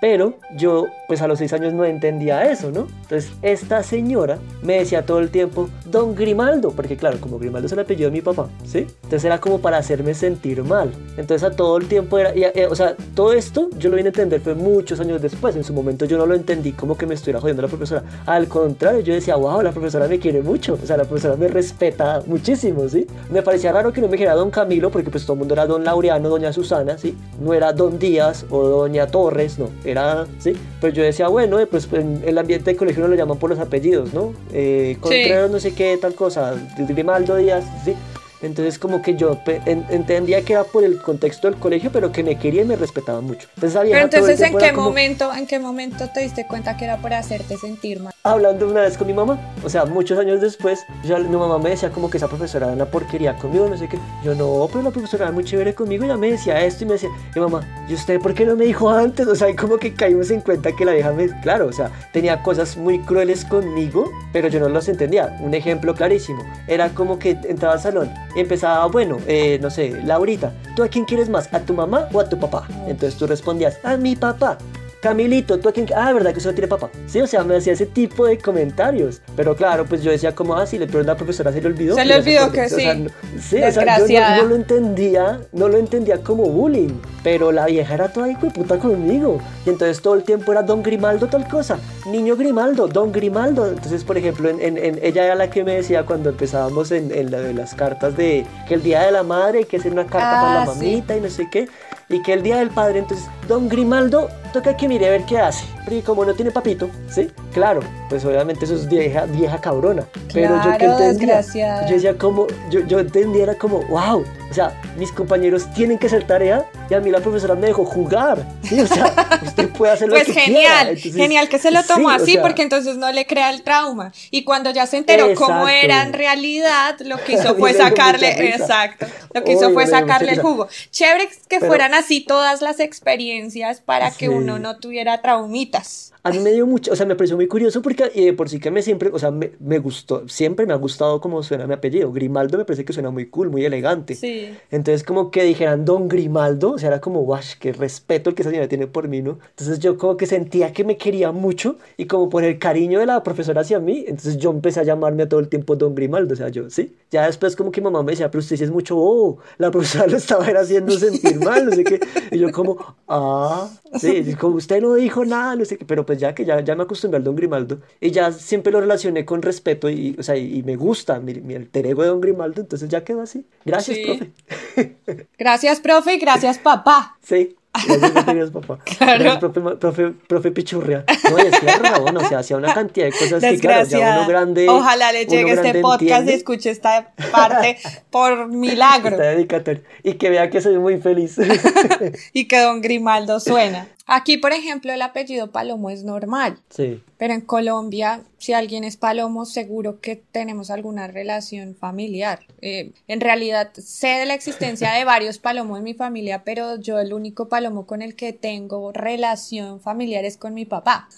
Pero 0.00 0.34
yo, 0.56 0.86
pues 1.06 1.22
a 1.22 1.28
los 1.28 1.38
seis 1.38 1.52
años 1.52 1.72
no 1.74 1.84
entendía 1.84 2.50
eso, 2.50 2.72
¿no? 2.72 2.88
Entonces, 3.02 3.30
esta 3.42 3.84
señora 3.84 4.40
me 4.62 4.78
decía 4.78 5.06
todo 5.06 5.20
el 5.20 5.30
tiempo, 5.30 5.68
Don 5.84 6.16
Grimaldo, 6.16 6.72
porque 6.72 6.96
claro, 6.96 7.20
como 7.20 7.38
Grimaldo 7.38 7.66
es 7.66 7.72
el 7.72 7.78
apellido 7.78 8.10
de 8.10 8.16
mi 8.16 8.20
papá, 8.20 8.48
¿sí? 8.64 8.88
Entonces 9.04 9.24
era 9.24 9.38
como 9.38 9.60
para 9.60 9.78
hacerme 9.78 10.14
sentir 10.14 10.64
mal. 10.64 10.90
Entonces 11.18 11.48
a 11.48 11.54
todo 11.54 11.76
el 11.76 11.86
tiempo 11.86 12.18
era, 12.18 12.32
eh, 12.34 12.66
o 12.68 12.74
sea, 12.74 12.96
todo 13.14 13.32
esto 13.32 13.70
yo 13.78 13.90
lo 13.90 13.96
vine 13.96 14.08
a 14.08 14.10
entender 14.10 14.40
fue 14.40 14.56
muchos 14.56 14.98
años 14.98 15.22
después. 15.22 15.54
En 15.54 15.62
su 15.62 15.72
momento 15.72 16.04
yo 16.04 16.18
no 16.18 16.26
lo 16.26 16.34
entendí 16.34 16.72
como 16.72 16.98
que 16.98 17.06
me 17.06 17.14
estuviera 17.14 17.40
jodiendo 17.40 17.62
la 17.62 17.68
profesora. 17.68 18.02
Al 18.26 18.48
contrario, 18.48 19.02
yo 19.02 19.14
decía, 19.14 19.36
wow, 19.36 19.62
la 19.62 19.70
profesora 19.70 20.08
me 20.08 20.18
quiere 20.18 20.42
mucho. 20.42 20.69
O 20.74 20.86
sea, 20.86 20.96
la 20.96 21.04
profesora 21.04 21.36
me 21.36 21.48
respeta 21.48 22.22
muchísimo, 22.26 22.88
¿sí? 22.88 23.06
Me 23.30 23.42
parecía 23.42 23.72
raro 23.72 23.92
que 23.92 24.00
no 24.00 24.08
me 24.08 24.12
dijera 24.12 24.34
don 24.34 24.50
Camilo, 24.50 24.90
porque 24.90 25.10
pues 25.10 25.24
todo 25.24 25.34
el 25.34 25.38
mundo 25.40 25.54
era 25.54 25.66
don 25.66 25.84
Laureano, 25.84 26.28
doña 26.28 26.52
Susana, 26.52 26.98
¿sí? 26.98 27.16
No 27.40 27.54
era 27.54 27.72
don 27.72 27.98
Díaz 27.98 28.46
o 28.50 28.62
doña 28.62 29.06
Torres, 29.06 29.58
no. 29.58 29.70
Era, 29.84 30.26
¿sí? 30.38 30.54
Pero 30.80 30.92
yo 30.92 31.02
decía, 31.02 31.28
bueno, 31.28 31.58
eh, 31.58 31.66
pues 31.66 31.88
en 31.92 32.22
el 32.26 32.38
ambiente 32.38 32.70
de 32.70 32.76
colegio 32.76 33.02
no 33.02 33.08
lo 33.08 33.16
llaman 33.16 33.38
por 33.38 33.50
los 33.50 33.58
apellidos, 33.58 34.12
¿no? 34.12 34.32
Eh, 34.52 34.96
Contreras, 35.00 35.50
no 35.50 35.60
sé 35.60 35.74
qué, 35.74 35.98
tal 36.00 36.14
cosa. 36.14 36.54
Grimaldo 36.78 37.36
Díaz, 37.36 37.64
¿sí? 37.84 37.94
Entonces 38.42 38.78
como 38.78 39.02
que 39.02 39.16
yo 39.16 39.38
entendía 39.66 40.42
que 40.42 40.54
era 40.54 40.64
por 40.64 40.84
el 40.84 41.00
contexto 41.00 41.50
del 41.50 41.58
colegio, 41.58 41.90
pero 41.92 42.10
que 42.10 42.22
me 42.22 42.38
quería 42.38 42.62
y 42.62 42.64
me 42.64 42.76
respetaba 42.76 43.20
mucho. 43.20 43.48
Entonces, 43.56 43.80
pero 43.82 43.98
entonces 43.98 44.40
¿en 44.40 44.56
qué 44.56 44.72
momento, 44.72 45.32
en 45.32 45.46
qué 45.46 45.58
momento 45.58 46.08
te 46.12 46.20
diste 46.20 46.46
cuenta 46.46 46.76
que 46.76 46.84
era 46.86 46.96
por 46.98 47.12
hacerte 47.12 47.56
sentir 47.56 48.00
mal? 48.00 48.14
Hablando 48.22 48.68
una 48.68 48.82
vez 48.82 48.96
con 48.96 49.06
mi 49.06 49.12
mamá, 49.12 49.38
o 49.64 49.68
sea, 49.68 49.84
muchos 49.84 50.18
años 50.18 50.40
después, 50.40 50.80
yo, 51.04 51.18
mi 51.18 51.36
mamá 51.36 51.58
me 51.58 51.70
decía 51.70 51.90
como 51.90 52.08
que 52.08 52.16
esa 52.16 52.28
profesora 52.28 52.66
era 52.66 52.74
una 52.74 52.86
porquería 52.86 53.36
conmigo, 53.36 53.68
no 53.68 53.76
sé 53.76 53.88
qué. 53.88 53.98
Yo 54.24 54.34
no, 54.34 54.66
pero 54.68 54.82
la 54.82 54.90
profesora 54.90 55.24
era 55.24 55.32
muy 55.32 55.44
chévere 55.44 55.74
conmigo, 55.74 56.04
y 56.04 56.06
ella 56.06 56.16
me 56.16 56.30
decía 56.30 56.64
esto 56.64 56.84
y 56.84 56.86
me 56.86 56.92
decía, 56.94 57.10
y 57.34 57.40
mamá, 57.40 57.66
¿y 57.88 57.94
usted 57.94 58.20
por 58.20 58.34
qué 58.34 58.44
no 58.46 58.56
me 58.56 58.64
dijo 58.64 58.90
antes? 58.90 59.26
O 59.26 59.34
sea, 59.34 59.54
como 59.56 59.76
que 59.78 59.94
caímos 59.94 60.30
en 60.30 60.40
cuenta 60.40 60.72
que 60.72 60.84
la 60.84 60.92
vieja 60.92 61.12
me, 61.12 61.28
claro, 61.40 61.66
o 61.66 61.72
sea, 61.72 61.90
tenía 62.12 62.42
cosas 62.42 62.76
muy 62.76 62.98
crueles 63.00 63.44
conmigo, 63.44 64.10
pero 64.32 64.48
yo 64.48 64.60
no 64.60 64.68
los 64.68 64.88
entendía. 64.88 65.36
Un 65.40 65.54
ejemplo 65.54 65.94
clarísimo, 65.94 66.42
era 66.66 66.90
como 66.90 67.18
que 67.18 67.30
entraba 67.44 67.74
al 67.74 67.80
salón 67.80 68.10
empezaba, 68.34 68.86
bueno, 68.86 69.18
eh, 69.26 69.58
no 69.60 69.70
sé, 69.70 70.00
Laurita, 70.04 70.52
¿tú 70.76 70.82
a 70.82 70.88
quién 70.88 71.04
quieres 71.04 71.28
más? 71.28 71.52
¿A 71.52 71.60
tu 71.60 71.74
mamá 71.74 72.08
o 72.12 72.20
a 72.20 72.28
tu 72.28 72.38
papá? 72.38 72.66
Entonces 72.86 73.18
tú 73.18 73.26
respondías, 73.26 73.78
a 73.84 73.96
mi 73.96 74.16
papá. 74.16 74.58
Camilito, 75.00 75.58
¿tú 75.58 75.70
a 75.70 75.72
quién? 75.72 75.86
Ah, 75.96 76.12
¿verdad 76.12 76.32
que 76.32 76.38
usted 76.38 76.50
no 76.50 76.54
tiene 76.54 76.68
papá? 76.68 76.90
Sí, 77.06 77.20
o 77.20 77.26
sea, 77.26 77.42
me 77.42 77.56
hacía 77.56 77.72
ese 77.72 77.86
tipo 77.86 78.26
de 78.26 78.36
comentarios. 78.36 79.22
Pero 79.34 79.56
claro, 79.56 79.86
pues 79.86 80.02
yo 80.02 80.10
decía 80.10 80.34
como, 80.34 80.54
ah, 80.54 80.66
sí, 80.66 80.78
le 80.78 80.84
a 80.84 81.02
la 81.02 81.16
profesora 81.16 81.50
se 81.52 81.62
le 81.62 81.68
olvidó. 81.68 81.94
Se 81.94 82.04
le 82.04 82.16
olvidó 82.16 82.52
que 82.52 82.68
sí. 82.68 83.06
sí, 83.40 83.62
o 83.62 83.72
sea, 83.72 83.98
yo 84.06 84.42
no, 84.42 84.48
lo 84.50 84.56
entendía, 84.56 85.40
no 85.52 85.68
lo 85.68 85.78
entendía 85.78 86.18
como 86.22 86.44
bullying. 86.44 87.00
Pero 87.22 87.50
la 87.50 87.66
vieja 87.66 87.94
era 87.94 88.12
toda 88.12 88.26
de 88.26 88.36
puta 88.36 88.78
conmigo. 88.78 89.40
Y 89.64 89.70
entonces 89.70 90.02
todo 90.02 90.14
el 90.14 90.22
tiempo 90.22 90.52
era 90.52 90.62
Don 90.62 90.82
Grimaldo 90.82 91.28
tal 91.28 91.48
cosa. 91.48 91.78
Niño 92.06 92.36
Grimaldo, 92.36 92.86
Don 92.86 93.10
Grimaldo. 93.10 93.68
Entonces, 93.68 94.04
por 94.04 94.18
ejemplo, 94.18 94.50
en, 94.50 94.60
en, 94.60 94.98
ella 95.02 95.24
era 95.24 95.34
la 95.34 95.48
que 95.48 95.64
me 95.64 95.76
decía 95.76 96.04
cuando 96.04 96.28
empezábamos 96.28 96.92
en, 96.92 97.10
en, 97.10 97.30
la 97.30 97.40
de 97.40 97.54
las 97.54 97.74
cartas 97.74 98.16
de 98.18 98.44
que 98.68 98.74
el 98.74 98.82
día 98.82 99.02
de 99.02 99.12
la 99.12 99.22
madre 99.22 99.60
hay 99.60 99.64
que 99.64 99.78
hacer 99.78 99.92
una 99.92 100.04
carta 100.04 100.18
para 100.18 100.54
la 100.54 100.62
ah, 100.62 100.66
mamita 100.66 101.16
y 101.16 101.20
no 101.20 101.30
sé 101.30 101.48
qué 101.50 101.68
y 102.10 102.20
que 102.22 102.32
el 102.32 102.42
día 102.42 102.58
del 102.58 102.70
padre, 102.70 102.98
entonces, 102.98 103.28
don 103.46 103.68
Grimaldo 103.68 104.28
toca 104.50 104.76
que 104.76 104.88
mire 104.88 105.06
a 105.06 105.10
ver 105.10 105.24
qué 105.24 105.38
hace. 105.38 105.64
Porque 105.84 106.02
como 106.02 106.24
no 106.24 106.34
tiene 106.34 106.50
papito, 106.50 106.90
¿sí? 107.08 107.30
Claro, 107.52 107.80
pues 108.08 108.24
obviamente 108.24 108.64
eso 108.64 108.74
es 108.74 108.88
vieja, 108.88 109.24
vieja 109.26 109.60
cabrona. 109.60 110.04
Pero 110.32 110.62
yo 110.62 110.78
que 110.78 110.84
entendía, 110.84 111.40
yo 111.86 111.94
decía 111.94 112.16
como, 112.16 112.46
yo, 112.70 112.80
yo 112.86 113.00
entendía 113.00 113.42
era 113.44 113.54
como, 113.54 113.82
wow, 113.88 114.24
o 114.50 114.54
sea, 114.54 114.80
mis 114.96 115.12
compañeros 115.12 115.72
tienen 115.74 115.96
que 115.96 116.08
hacer 116.08 116.26
tarea 116.26 116.66
y 116.88 116.94
a 116.94 117.00
mí 117.00 117.10
la 117.10 117.20
profesora 117.20 117.54
me 117.54 117.68
dejó 117.68 117.84
jugar. 117.84 118.44
¿sí? 118.64 118.80
O 118.80 118.86
sea, 118.86 119.14
usted 119.46 119.68
puede 119.68 119.92
hacer 119.92 120.08
lo 120.08 120.14
pues 120.14 120.26
que 120.26 120.32
genial, 120.32 120.96
genial 120.96 121.48
que 121.48 121.60
se 121.60 121.70
lo 121.70 121.84
tomó 121.84 122.10
así 122.10 122.36
porque 122.36 122.62
entonces 122.62 122.96
no 122.96 123.12
le 123.12 123.26
crea 123.26 123.50
el 123.50 123.62
trauma. 123.62 124.12
Y 124.32 124.42
cuando 124.42 124.70
ya 124.70 124.86
se 124.86 124.96
enteró 124.96 125.34
cómo 125.36 125.68
era 125.68 126.02
en 126.02 126.12
realidad, 126.12 126.98
lo 127.00 127.22
que 127.22 127.34
hizo 127.34 127.54
fue 127.58 127.74
sacarle, 127.74 128.52
exacto, 128.54 129.06
lo 129.32 129.44
que 129.44 129.52
hizo 129.52 129.70
fue 129.70 129.86
sacarle 129.86 130.32
el 130.32 130.40
jugo. 130.40 130.66
Chévere 130.90 131.28
que 131.48 131.60
fueran 131.60 131.94
así 131.94 132.20
todas 132.20 132.60
las 132.60 132.80
experiencias 132.80 133.80
para 133.80 134.10
que 134.10 134.28
uno 134.28 134.39
no 134.58 134.76
tuviera 134.76 135.20
traumitas 135.22 136.12
a 136.22 136.30
mí 136.30 136.38
me 136.40 136.52
dio 136.52 136.66
mucho, 136.66 136.92
o 136.92 136.96
sea, 136.96 137.06
me 137.06 137.16
pareció 137.16 137.36
muy 137.36 137.46
curioso 137.46 137.80
porque 137.80 138.10
eh, 138.14 138.32
por 138.32 138.48
sí 138.48 138.60
que 138.60 138.70
me 138.70 138.82
siempre, 138.82 139.10
o 139.12 139.18
sea, 139.18 139.30
me, 139.30 139.52
me, 139.58 139.78
gustó, 139.78 140.28
siempre 140.28 140.66
me 140.66 140.72
ha 140.72 140.76
gustado 140.76 141.20
cómo 141.20 141.42
suena 141.42 141.66
mi 141.66 141.74
apellido. 141.74 142.12
Grimaldo 142.12 142.58
me 142.58 142.64
parece 142.64 142.84
que 142.84 142.92
suena 142.92 143.10
muy 143.10 143.26
cool, 143.26 143.50
muy 143.50 143.64
elegante. 143.64 144.14
Sí. 144.14 144.52
Entonces, 144.70 145.04
como 145.04 145.30
que 145.30 145.42
dijeran 145.44 145.84
Don 145.84 146.08
Grimaldo, 146.08 146.72
o 146.72 146.78
sea, 146.78 146.88
era 146.88 147.00
como, 147.00 147.20
wash, 147.20 147.54
qué 147.58 147.72
respeto 147.72 148.30
el 148.30 148.36
que 148.36 148.42
esa 148.42 148.50
señora 148.50 148.68
tiene 148.68 148.86
por 148.86 149.08
mí, 149.08 149.22
¿no? 149.22 149.38
Entonces, 149.50 149.78
yo 149.78 149.96
como 149.96 150.16
que 150.16 150.26
sentía 150.26 150.72
que 150.72 150.84
me 150.84 150.96
quería 150.96 151.32
mucho 151.32 151.76
y 151.96 152.06
como 152.06 152.28
por 152.28 152.44
el 152.44 152.58
cariño 152.58 153.00
de 153.00 153.06
la 153.06 153.22
profesora 153.22 153.62
hacia 153.62 153.78
mí, 153.78 154.04
entonces 154.06 154.36
yo 154.36 154.50
empecé 154.50 154.80
a 154.80 154.84
llamarme 154.84 155.22
a 155.22 155.28
todo 155.28 155.40
el 155.40 155.48
tiempo 155.48 155.76
Don 155.76 155.94
Grimaldo, 155.94 156.34
o 156.34 156.36
sea, 156.36 156.48
yo, 156.48 156.68
sí. 156.68 156.94
Ya 157.10 157.26
después, 157.26 157.56
como 157.56 157.72
que 157.72 157.80
mamá 157.80 158.02
me 158.02 158.12
decía, 158.12 158.30
pero 158.30 158.40
usted 158.40 158.56
sí 158.56 158.64
es 158.64 158.70
mucho, 158.70 158.96
oh, 158.98 159.38
la 159.58 159.70
profesora 159.70 160.06
lo 160.08 160.16
estaba 160.16 160.44
haciendo 160.44 160.92
sentir 160.98 161.40
mal, 161.40 161.66
no 161.66 161.72
sé 161.72 161.84
qué. 161.84 162.00
Y 162.30 162.38
yo, 162.38 162.52
como, 162.52 162.76
ah, 163.08 163.68
sí, 163.98 164.34
como 164.40 164.56
usted 164.56 164.80
no 164.80 164.94
dijo 164.94 165.24
nada, 165.24 165.56
no 165.56 165.64
sé 165.64 165.78
qué, 165.78 165.84
pero 165.84 166.04
pues 166.10 166.18
ya 166.18 166.34
que 166.34 166.44
ya, 166.44 166.58
ya 166.58 166.74
me 166.74 166.82
acostumbré 166.82 167.18
al 167.18 167.22
Don 167.22 167.36
Grimaldo 167.36 167.82
y 168.00 168.10
ya 168.10 168.32
siempre 168.32 168.72
lo 168.72 168.80
relacioné 168.80 169.24
con 169.24 169.42
respeto 169.42 169.88
y, 169.88 170.16
o 170.18 170.24
sea, 170.24 170.36
y, 170.36 170.60
me 170.64 170.74
gusta 170.74 171.20
mi, 171.20 171.34
mi, 171.34 171.54
alter 171.54 171.86
ego 171.86 172.02
de 172.02 172.08
Don 172.08 172.20
Grimaldo, 172.20 172.62
entonces 172.62 172.88
ya 172.88 173.04
quedó 173.04 173.22
así. 173.22 173.46
Gracias, 173.64 173.98
profe. 173.98 174.96
Gracias, 175.38 175.78
profe, 175.78 176.14
y 176.14 176.18
gracias, 176.18 176.58
papá. 176.58 177.16
Sí. 177.22 177.56
Gracias, 177.86 178.50
papá. 178.50 178.80
Claro. 178.98 179.38
profe, 179.38 179.60
profe, 179.76 180.10
profe, 180.26 180.50
Pichurria. 180.50 181.04
No, 181.30 181.38
y 181.38 181.46
es 181.46 182.00
bueno, 182.00 182.20
o 182.20 182.28
sea, 182.28 182.38
hacía 182.40 182.56
una 182.56 182.74
cantidad 182.74 183.06
de 183.06 183.12
cosas 183.12 183.42
que, 183.42 183.58
claro, 183.58 183.86
ya 183.88 184.18
uno 184.18 184.28
grande. 184.28 184.68
Ojalá 184.68 185.12
le 185.12 185.26
llegue 185.26 185.52
este 185.52 185.80
podcast 185.80 186.28
y 186.28 186.32
escuche 186.32 186.70
esta 186.70 187.12
parte 187.32 187.78
por 188.10 188.48
milagro. 188.52 189.16
Esta 189.16 189.30
dedicatoria. 189.30 189.82
Y 190.02 190.14
que 190.14 190.30
vea 190.30 190.50
que 190.50 190.60
soy 190.60 190.78
muy 190.78 191.00
feliz. 191.00 191.36
y 192.32 192.46
que 192.46 192.60
Don 192.60 192.80
Grimaldo 192.80 193.40
suena. 193.40 193.88
Aquí, 194.12 194.38
por 194.38 194.52
ejemplo, 194.52 194.92
el 194.92 195.02
apellido 195.02 195.52
Palomo 195.52 195.88
es 195.88 196.02
normal. 196.02 196.58
Sí. 196.68 197.00
Pero 197.16 197.32
en 197.32 197.42
Colombia, 197.42 198.22
si 198.38 198.52
alguien 198.52 198.82
es 198.82 198.96
Palomo, 198.96 199.44
seguro 199.44 200.00
que 200.00 200.16
tenemos 200.16 200.70
alguna 200.70 201.06
relación 201.06 201.76
familiar. 201.76 202.40
Eh, 202.60 202.90
en 203.06 203.20
realidad, 203.20 203.72
sé 203.74 204.08
de 204.08 204.26
la 204.26 204.34
existencia 204.34 204.92
de 204.94 205.04
varios 205.04 205.38
Palomos 205.38 205.78
en 205.78 205.84
mi 205.84 205.94
familia, 205.94 206.42
pero 206.44 206.80
yo 206.80 206.98
el 206.98 207.12
único 207.12 207.48
Palomo 207.48 207.86
con 207.86 208.02
el 208.02 208.16
que 208.16 208.32
tengo 208.32 208.90
relación 208.90 209.80
familiar 209.80 210.24
es 210.24 210.36
con 210.36 210.54
mi 210.54 210.64
papá. 210.64 211.08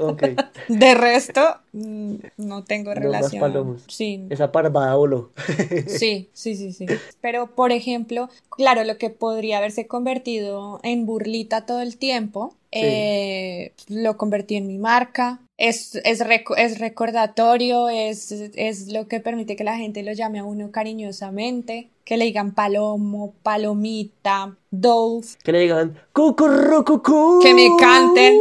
Ok. 0.00 0.22
De 0.68 0.94
resto, 0.94 1.40
mm, 1.72 2.14
no 2.38 2.64
tengo 2.64 2.90
No 2.94 2.94
más 2.96 3.02
relación. 3.04 3.40
palomos. 3.40 3.82
Sí, 3.88 4.24
Esa 4.30 4.50
parvada 4.50 4.94
voló. 4.96 5.30
sí, 5.86 6.30
sí, 6.32 6.56
sí, 6.56 6.72
sí. 6.72 6.86
Pero, 7.20 7.54
por 7.54 7.72
ejemplo, 7.72 8.28
claro, 8.50 8.84
lo 8.84 8.96
que 8.96 9.10
podría 9.10 9.58
haberse 9.58 9.86
convertido 9.86 10.80
en 10.82 11.04
burlita 11.04 11.66
todo 11.66 11.82
el 11.82 11.98
tiempo, 11.98 12.54
Sí. 12.72 12.80
eh, 12.80 13.72
lo 13.88 14.16
convertí 14.16 14.56
en 14.56 14.66
mi 14.66 14.78
marca. 14.78 15.40
Es, 15.58 15.94
es, 16.04 16.24
reco- 16.24 16.56
es 16.56 16.78
recordatorio, 16.78 17.90
es, 17.90 18.32
es 18.32 18.90
lo 18.90 19.06
que 19.08 19.20
permite 19.20 19.56
que 19.56 19.62
la 19.62 19.76
gente 19.76 20.02
lo 20.02 20.12
llame 20.12 20.38
a 20.38 20.44
uno 20.44 20.70
cariñosamente, 20.70 21.90
que 22.06 22.16
le 22.16 22.24
digan 22.24 22.52
palomo, 22.54 23.34
palomita, 23.42 24.56
dove. 24.70 25.26
Que 25.44 25.52
le 25.52 25.60
digan 25.60 25.98
cucurrucucú. 26.14 27.40
Que 27.42 27.52
me 27.54 27.68
canten. 27.78 28.40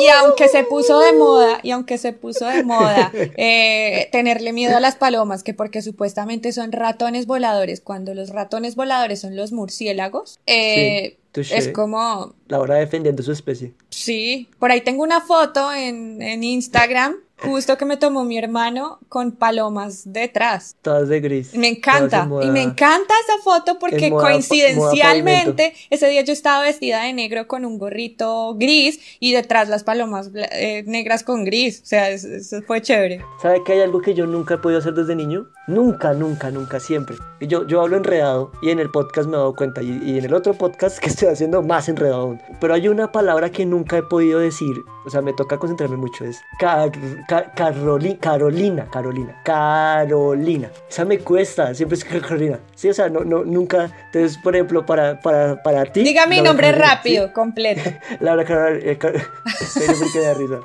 Y 0.00 0.08
aunque 0.08 0.48
se 0.48 0.64
puso 0.64 1.00
de 1.00 1.12
moda, 1.12 1.60
y 1.62 1.70
aunque 1.70 1.98
se 1.98 2.12
puso 2.12 2.46
de 2.46 2.62
moda 2.64 3.12
eh, 3.36 4.08
tenerle 4.12 4.52
miedo 4.52 4.76
a 4.76 4.80
las 4.80 4.96
palomas, 4.96 5.42
que 5.42 5.54
porque 5.54 5.82
supuestamente 5.82 6.52
son 6.52 6.72
ratones 6.72 7.26
voladores, 7.26 7.80
cuando 7.80 8.14
los 8.14 8.30
ratones 8.30 8.76
voladores 8.76 9.20
son 9.20 9.36
los 9.36 9.52
murciélagos, 9.52 10.38
eh, 10.46 11.18
Sí, 11.34 11.52
es 11.52 11.68
como, 11.68 12.34
Laura 12.48 12.76
defendiendo 12.76 13.22
su 13.22 13.30
especie. 13.30 13.74
sí, 13.90 14.48
por 14.58 14.70
ahí 14.70 14.80
tengo 14.80 15.02
una 15.02 15.20
foto 15.20 15.70
en, 15.70 16.22
en 16.22 16.42
Instagram, 16.42 17.16
justo 17.38 17.76
que 17.76 17.84
me 17.84 17.96
tomó 17.96 18.24
mi 18.24 18.38
hermano 18.38 18.98
con 19.08 19.32
palomas 19.32 20.12
detrás. 20.12 20.76
Todas 20.82 21.08
de 21.08 21.20
gris. 21.20 21.54
Me 21.54 21.68
encanta, 21.68 22.24
moda- 22.26 22.44
y 22.44 22.50
me 22.50 22.62
encanta 22.62 23.14
esa 23.24 23.42
foto 23.42 23.78
porque 23.78 24.10
moda 24.10 24.22
coincidencialmente 24.30 25.74
ese 25.90 26.08
día 26.08 26.22
yo 26.22 26.32
estaba 26.32 26.62
vestida 26.62 27.02
de 27.02 27.12
negro 27.12 27.46
con 27.46 27.64
un 27.64 27.78
gorrito 27.78 28.54
gris 28.54 29.00
y 29.20 29.32
detrás 29.32 29.68
las 29.68 29.84
palomas 29.84 30.30
eh, 30.34 30.82
negras 30.86 31.22
con 31.24 31.44
gris, 31.44 31.80
o 31.82 31.86
sea, 31.86 32.10
es- 32.10 32.24
eso 32.24 32.62
fue 32.62 32.80
chévere. 32.82 33.20
¿Sabe 33.40 33.62
que 33.64 33.72
hay 33.72 33.80
algo 33.80 34.00
que 34.00 34.14
yo 34.14 34.26
nunca 34.26 34.54
he 34.54 34.58
podido 34.58 34.78
hacer 34.80 34.94
desde 34.94 35.14
niño? 35.14 35.46
Nunca, 35.66 36.12
nunca, 36.14 36.50
nunca, 36.50 36.78
siempre. 36.80 37.16
Y 37.40 37.48
yo, 37.48 37.66
yo 37.66 37.80
hablo 37.80 37.96
enredado 37.96 38.52
y 38.62 38.70
en 38.70 38.78
el 38.78 38.90
podcast 38.90 39.28
me 39.28 39.34
he 39.34 39.38
dado 39.38 39.54
cuenta 39.54 39.82
y, 39.82 40.00
y 40.04 40.18
en 40.18 40.24
el 40.24 40.34
otro 40.34 40.54
podcast 40.54 40.98
que 41.00 41.08
estoy 41.08 41.28
haciendo 41.28 41.62
más 41.62 41.88
enredado 41.88 42.22
aún. 42.22 42.40
Pero 42.60 42.74
hay 42.74 42.88
una 42.88 43.12
palabra 43.12 43.50
que 43.50 43.66
nunca 43.66 43.98
he 43.98 44.02
podido 44.02 44.38
decir, 44.38 44.76
o 45.04 45.10
sea, 45.10 45.20
me 45.22 45.32
toca 45.32 45.58
concentrarme 45.58 45.96
mucho, 45.96 46.24
es 46.24 46.40
car- 46.58 46.92
ca- 47.28 47.52
Caroli- 47.54 48.18
Carolina, 48.18 48.86
Carolina, 48.90 49.40
Carolina. 49.44 50.70
Esa 50.88 51.04
me 51.04 51.18
cuesta, 51.18 51.74
siempre 51.74 51.98
es 51.98 52.04
Carolina. 52.04 52.58
Sí, 52.74 52.88
o 52.88 52.94
sea, 52.94 53.08
no, 53.08 53.20
no, 53.20 53.44
nunca. 53.44 53.90
Entonces, 54.12 54.38
por 54.38 54.54
ejemplo, 54.54 54.84
para, 54.86 55.20
para, 55.20 55.62
para 55.62 55.84
ti... 55.86 56.02
Diga 56.02 56.26
mi 56.26 56.40
nombre 56.40 56.68
Carolina, 56.68 56.94
rápido, 56.94 57.32
completo. 57.32 57.90
Laura 58.20 58.44
Carolina. 58.44 58.90
Eh, 58.90 58.98
Car- 58.98 59.12
que 59.12 60.18
me 60.18 60.24
da 60.24 60.34
risa. 60.34 60.60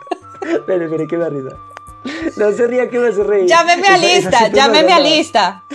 Que 1.08 1.18
me 1.18 1.24
da 1.24 1.30
risa. 1.30 1.58
No 2.38 2.52
se 2.52 2.66
ría 2.68 2.90
que 2.90 2.98
me 3.00 3.10
hace 3.10 3.24
reír. 3.24 3.46
Llámeme 3.48 3.88
a 3.88 3.96
Esa- 3.98 4.06
lista, 4.08 4.48
llámeme 4.50 4.94
a 4.94 5.00
lista. 5.00 5.64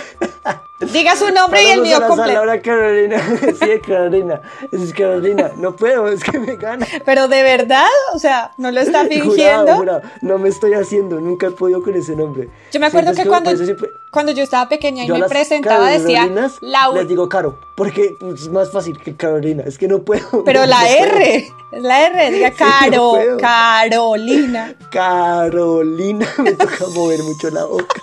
Diga 0.79 1.15
su 1.15 1.31
nombre 1.31 1.63
y 1.63 1.67
el 1.71 1.81
mío 1.81 1.99
completo. 2.07 2.33
Laura 2.33 2.61
Carolina. 2.61 3.19
Sí, 3.59 3.79
Carolina. 3.85 4.41
Es 4.71 4.93
Carolina. 4.93 5.49
No 5.57 5.75
puedo, 5.75 6.07
es 6.07 6.23
que 6.23 6.39
me 6.39 6.55
gana. 6.55 6.85
Pero 7.03 7.27
de 7.27 7.41
verdad, 7.41 7.85
o 8.13 8.19
sea, 8.19 8.51
no 8.57 8.69
lo 8.71 8.79
está 8.81 9.05
fingiendo. 9.09 9.75
jurado. 9.77 10.01
No 10.21 10.37
me 10.37 10.49
estoy 10.49 10.73
haciendo. 10.75 11.19
Nunca 11.19 11.47
he 11.47 11.51
podido 11.51 11.81
con 11.81 11.95
ese 11.95 12.15
nombre. 12.15 12.49
Yo 12.71 12.79
me 12.79 12.85
acuerdo 12.85 13.11
es 13.11 13.17
que 13.17 13.25
cuando, 13.25 13.55
siempre- 13.57 13.89
cuando 14.11 14.31
yo 14.33 14.43
estaba 14.43 14.69
pequeña 14.69 15.03
y 15.03 15.07
yo 15.07 15.15
me 15.15 15.21
las 15.21 15.29
presentaba 15.29 15.89
decía 15.89 16.29
Laura, 16.61 16.99
Les 16.99 17.07
digo 17.09 17.27
Caro. 17.27 17.59
Porque 17.75 18.15
es 18.33 18.47
más 18.49 18.71
fácil 18.71 18.99
que 18.99 19.15
Carolina. 19.15 19.63
Es 19.65 19.77
que 19.79 19.87
no 19.87 20.03
puedo. 20.03 20.43
pero 20.45 20.59
no 20.61 20.65
la. 20.67 20.87
R, 20.87 21.37
es 21.71 21.81
la 21.83 22.05
R, 22.07 22.31
diga 22.31 22.51
Caro. 22.51 23.13
Carolina. 23.39 24.75
Carolina. 24.91 26.27
Me 26.37 26.51
toca 26.53 26.85
mover 26.93 27.23
mucho 27.23 27.49
la 27.49 27.65
boca. 27.65 27.95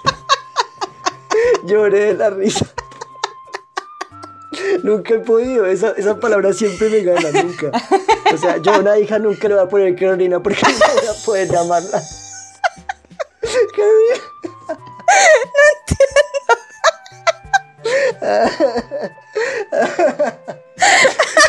Lloré 1.64 2.06
de 2.06 2.14
la 2.14 2.30
risa. 2.30 2.66
Nunca 4.82 5.14
he 5.14 5.18
podido, 5.18 5.66
esa, 5.66 5.92
esa 5.92 6.20
palabra 6.20 6.52
siempre 6.52 6.88
me 6.88 7.00
gana, 7.00 7.42
nunca. 7.42 7.70
O 8.32 8.36
sea, 8.36 8.58
yo 8.58 8.74
a 8.74 8.78
una 8.78 8.98
hija 8.98 9.18
nunca 9.18 9.48
le 9.48 9.54
voy 9.54 9.64
a 9.64 9.68
poner 9.68 9.96
Carolina 9.96 10.42
porque 10.42 10.60
no 10.62 10.70
voy 10.78 11.06
a 11.08 11.24
poder 11.24 11.48
llamarla. 11.48 12.02
Carolina. 13.74 14.20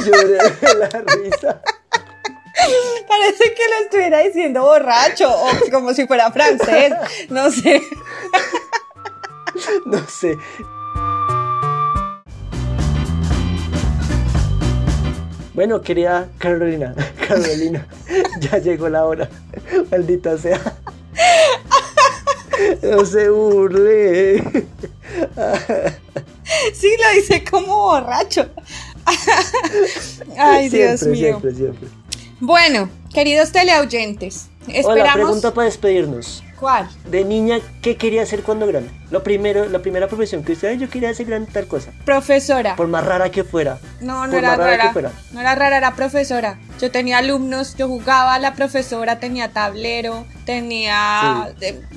Lloré 0.05 0.37
de 0.61 0.75
la 0.75 0.89
risa. 0.89 1.61
Parece 3.07 3.53
que 3.53 3.67
lo 3.67 3.75
estuviera 3.83 4.19
diciendo 4.19 4.61
borracho 4.63 5.29
o 5.29 5.49
como 5.71 5.93
si 5.93 6.07
fuera 6.07 6.31
francés, 6.31 6.93
no 7.29 7.51
sé. 7.51 7.81
No 9.85 9.99
sé. 10.07 10.37
Bueno, 15.53 15.81
querida 15.81 16.29
Carolina, 16.37 16.93
Carolina, 17.27 17.87
ya 18.39 18.57
llegó 18.57 18.89
la 18.89 19.05
hora. 19.05 19.29
Maldita 19.89 20.37
sea. 20.37 20.59
No 22.81 23.05
se 23.05 23.29
burle. 23.29 24.43
Sí, 26.73 26.89
lo 27.01 27.15
dice 27.15 27.43
como 27.49 27.75
borracho. 27.83 28.49
Ay, 30.37 30.69
Dios 30.69 31.03
mío. 31.03 31.15
siempre, 31.15 31.53
siempre. 31.53 31.87
Bueno, 32.39 32.89
queridos 33.13 33.51
Hola, 34.67 34.79
esperamos. 34.79 35.13
pregunta 35.13 35.53
para 35.53 35.65
despedirnos. 35.65 36.43
¿Cuál? 36.59 36.87
De 37.09 37.25
niña, 37.25 37.59
¿qué 37.81 37.97
quería 37.97 38.23
hacer 38.23 38.41
cuando 38.43 38.65
grande? 38.65 38.89
Lo 39.11 39.23
primero, 39.23 39.67
la 39.67 39.79
primera 39.79 40.07
profesión 40.07 40.43
que 40.43 40.53
usted, 40.53 40.69
"Ay, 40.69 40.77
yo 40.77 40.89
quería 40.89 41.09
hacer 41.09 41.25
grande 41.25 41.51
tal 41.51 41.67
cosa. 41.67 41.91
Profesora. 42.05 42.75
Por 42.75 42.87
más 42.87 43.05
rara 43.05 43.29
que 43.29 43.43
fuera. 43.43 43.77
No, 43.99 44.25
no 44.25 44.31
por 44.31 44.39
era 44.39 44.47
más 44.49 44.57
rara 44.57 44.71
que 44.71 44.77
rara. 44.77 44.93
fuera. 44.93 45.11
No 45.31 45.41
era 45.41 45.55
rara, 45.55 45.77
era 45.77 45.95
profesora. 45.95 46.57
Yo 46.79 46.91
tenía 46.91 47.17
alumnos, 47.17 47.75
yo 47.75 47.87
jugaba, 47.87 48.39
la 48.39 48.53
profesora 48.53 49.19
tenía 49.19 49.51
tablero, 49.51 50.25
tenía 50.45 51.53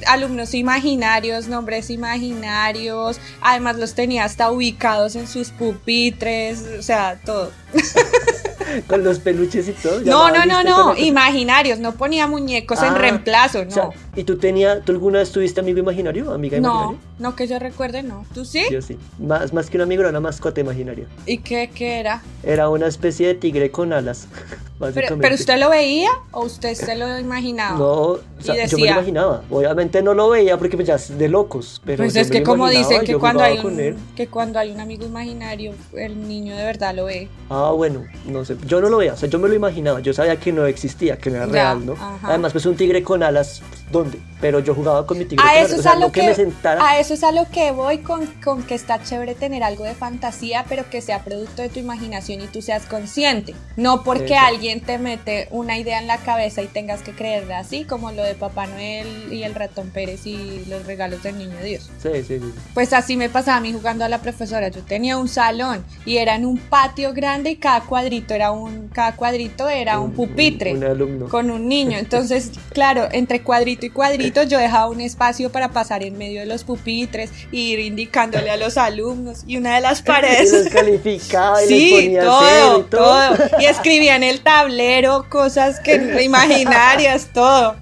alumnos 0.06 0.54
imaginarios, 0.54 1.48
nombres 1.48 1.90
imaginarios, 1.90 3.20
además 3.40 3.76
los 3.76 3.94
tenía 3.94 4.24
hasta 4.24 4.50
ubicados 4.50 5.16
en 5.16 5.28
sus 5.28 5.50
pupitres, 5.50 6.64
o 6.78 6.82
sea, 6.82 7.20
todo. 7.24 7.52
Con 8.86 9.02
los 9.02 9.18
peluches 9.18 9.68
y 9.68 9.72
todo. 9.72 10.00
No, 10.00 10.30
no, 10.30 10.44
no, 10.44 10.62
no, 10.62 10.96
imaginarios, 10.96 11.78
no 11.78 11.92
ponía 11.92 12.26
muñecos 12.26 12.82
en 12.82 12.94
Ah, 12.94 12.98
reemplazo, 12.98 13.64
no. 13.64 13.70
O 13.70 13.72
sea, 13.72 13.90
¿y 14.16 14.24
tú 14.24 14.36
tenía, 14.36 14.80
tú 14.80 14.92
alguna 14.92 15.20
vez 15.20 15.30
tuviste 15.30 15.60
amigo 15.60 15.78
imaginario? 15.78 16.32
¿Amiga 16.32 16.58
no, 16.60 16.68
imaginaria? 16.68 17.07
No 17.18 17.34
que 17.36 17.46
yo 17.46 17.58
recuerde, 17.58 18.02
no. 18.02 18.24
¿Tú 18.34 18.44
sí? 18.44 18.64
Yo 18.70 18.80
sí. 18.82 18.96
Más, 19.18 19.52
más 19.52 19.70
que 19.70 19.76
un 19.76 19.82
amigo 19.82 20.00
era 20.02 20.10
una 20.10 20.20
mascota 20.20 20.60
imaginaria. 20.60 21.06
¿Y 21.26 21.38
qué, 21.38 21.70
qué 21.74 21.98
era? 22.00 22.22
Era 22.42 22.68
una 22.68 22.86
especie 22.86 23.26
de 23.28 23.34
tigre 23.34 23.70
con 23.70 23.92
alas. 23.92 24.26
Pero, 24.94 25.18
pero 25.18 25.34
usted 25.34 25.58
lo 25.58 25.70
veía 25.70 26.08
o 26.30 26.44
usted 26.44 26.72
se 26.74 26.94
lo 26.94 27.18
imaginaba? 27.18 27.76
No, 27.76 27.90
o 28.12 28.20
sea, 28.38 28.64
yo 28.66 28.78
me 28.78 28.84
lo 28.84 28.92
imaginaba. 28.92 29.42
Obviamente 29.50 30.00
no 30.02 30.14
lo 30.14 30.28
veía 30.28 30.56
porque 30.56 30.76
pues, 30.76 30.86
ya 30.86 30.94
es 30.94 31.18
de 31.18 31.28
locos. 31.28 31.82
Pero 31.84 32.04
Pues 32.04 32.14
es 32.14 32.30
que 32.30 32.44
como 32.44 32.68
dicen 32.70 33.02
que 33.02 33.16
cuando 33.16 33.42
hay 33.42 33.58
un 33.58 33.96
que 34.14 34.28
cuando 34.28 34.60
hay 34.60 34.70
un 34.70 34.78
amigo 34.78 35.04
imaginario, 35.04 35.72
el 35.96 36.28
niño 36.28 36.56
de 36.56 36.62
verdad 36.64 36.94
lo 36.94 37.06
ve. 37.06 37.28
Ah, 37.50 37.72
bueno, 37.74 38.04
no 38.26 38.44
sé. 38.44 38.56
Yo 38.68 38.80
no 38.80 38.88
lo 38.88 38.98
veía, 38.98 39.14
o 39.14 39.16
sea, 39.16 39.28
yo 39.28 39.40
me 39.40 39.48
lo 39.48 39.54
imaginaba. 39.56 39.98
Yo 39.98 40.12
sabía 40.12 40.36
que 40.36 40.52
no 40.52 40.64
existía, 40.64 41.18
que 41.18 41.30
no 41.30 41.38
era 41.38 41.46
Ya, 41.46 41.52
real, 41.52 41.84
¿no? 41.84 41.94
ajá. 41.94 42.20
Además, 42.28 42.52
pues 42.52 42.64
un 42.64 42.76
tigre 42.76 43.02
con 43.02 43.24
alas, 43.24 43.62
¿dónde? 43.90 44.20
Pero 44.40 44.60
yo 44.60 44.76
jugaba 44.76 45.04
con 45.08 45.18
mi 45.18 45.24
tigre 45.24 45.44
A 45.44 45.48
con 45.54 45.56
eso, 45.56 45.64
alas. 45.64 45.72
es 45.72 45.78
O 45.80 45.82
sea, 45.82 45.92
a 45.92 45.94
lo 45.96 46.06
no 46.06 46.12
que, 46.12 46.20
que, 46.20 46.26
me 46.28 46.34
sentara. 46.36 46.88
a 46.88 47.00
eso 47.08 47.14
es 47.14 47.24
a 47.24 47.32
lo 47.32 47.50
que 47.50 47.70
voy 47.70 48.00
con, 48.00 48.26
con 48.44 48.62
que 48.62 48.74
está 48.74 49.02
chévere 49.02 49.34
tener 49.34 49.62
algo 49.62 49.84
de 49.84 49.94
fantasía, 49.94 50.66
pero 50.68 50.90
que 50.90 51.00
sea 51.00 51.24
producto 51.24 51.62
de 51.62 51.70
tu 51.70 51.78
imaginación 51.80 52.42
y 52.42 52.48
tú 52.48 52.60
seas 52.60 52.84
consciente. 52.84 53.54
No 53.76 54.02
porque 54.02 54.34
Exacto. 54.34 54.48
alguien 54.48 54.80
te 54.82 54.98
mete 54.98 55.48
una 55.50 55.78
idea 55.78 56.00
en 56.00 56.06
la 56.06 56.18
cabeza 56.18 56.60
y 56.60 56.66
tengas 56.66 57.00
que 57.00 57.12
creerla 57.12 57.60
así, 57.60 57.84
como 57.84 58.12
lo 58.12 58.22
de 58.22 58.34
Papá 58.34 58.66
Noel 58.66 59.32
y 59.32 59.42
el 59.42 59.54
ratón 59.54 59.88
Pérez 59.88 60.26
y 60.26 60.66
los 60.68 60.84
regalos 60.84 61.22
del 61.22 61.38
niño 61.38 61.56
Dios. 61.64 61.88
Sí, 62.02 62.10
sí, 62.16 62.40
sí. 62.40 62.52
Pues 62.74 62.92
así 62.92 63.16
me 63.16 63.30
pasaba 63.30 63.56
a 63.56 63.60
mí 63.60 63.72
jugando 63.72 64.04
a 64.04 64.10
la 64.10 64.20
profesora. 64.20 64.68
Yo 64.68 64.82
tenía 64.82 65.16
un 65.16 65.28
salón 65.28 65.86
y 66.04 66.18
era 66.18 66.34
en 66.34 66.44
un 66.44 66.58
patio 66.58 67.14
grande 67.14 67.52
y 67.52 67.56
cada 67.56 67.80
cuadrito 67.80 68.34
era 68.34 68.50
un, 68.50 68.88
cada 68.88 69.16
cuadrito 69.16 69.66
era 69.70 69.98
un, 69.98 70.12
pupitre 70.12 70.74
Un, 70.74 70.84
alumno. 70.84 71.28
con 71.30 71.50
un 71.50 71.68
niño. 71.68 71.96
Entonces, 71.98 72.50
claro, 72.74 73.08
entre 73.12 73.40
cuadrito 73.40 73.86
y 73.86 73.90
cuadrito 73.90 74.42
yo 74.46 74.58
dejaba 74.58 74.90
un 74.90 75.00
espacio 75.00 75.50
para 75.50 75.70
pasar 75.70 76.02
en 76.02 76.18
medio 76.18 76.40
de 76.40 76.46
los 76.46 76.64
pupitres 76.64 76.97
e 77.04 77.56
ir 77.56 77.78
indicándole 77.80 78.50
a 78.50 78.56
los 78.56 78.76
alumnos 78.76 79.44
y 79.46 79.56
una 79.56 79.74
de 79.76 79.80
las 79.82 79.98
Y 80.00 80.02
los 80.02 80.02
paredes. 80.02 80.68
calificaba 80.72 81.62
y 81.64 81.68
les 81.70 81.78
Sí, 81.78 81.90
ponía 81.90 82.20
cero 82.22 82.30
todo, 82.32 82.80
y 82.80 82.82
todo. 82.84 83.36
todo. 83.36 83.60
Y 83.60 83.64
escribía 83.66 84.16
en 84.16 84.22
el 84.22 84.40
tablero 84.40 85.26
cosas 85.28 85.80
que 85.80 86.22
imaginarias, 86.22 87.28
todo. 87.32 87.76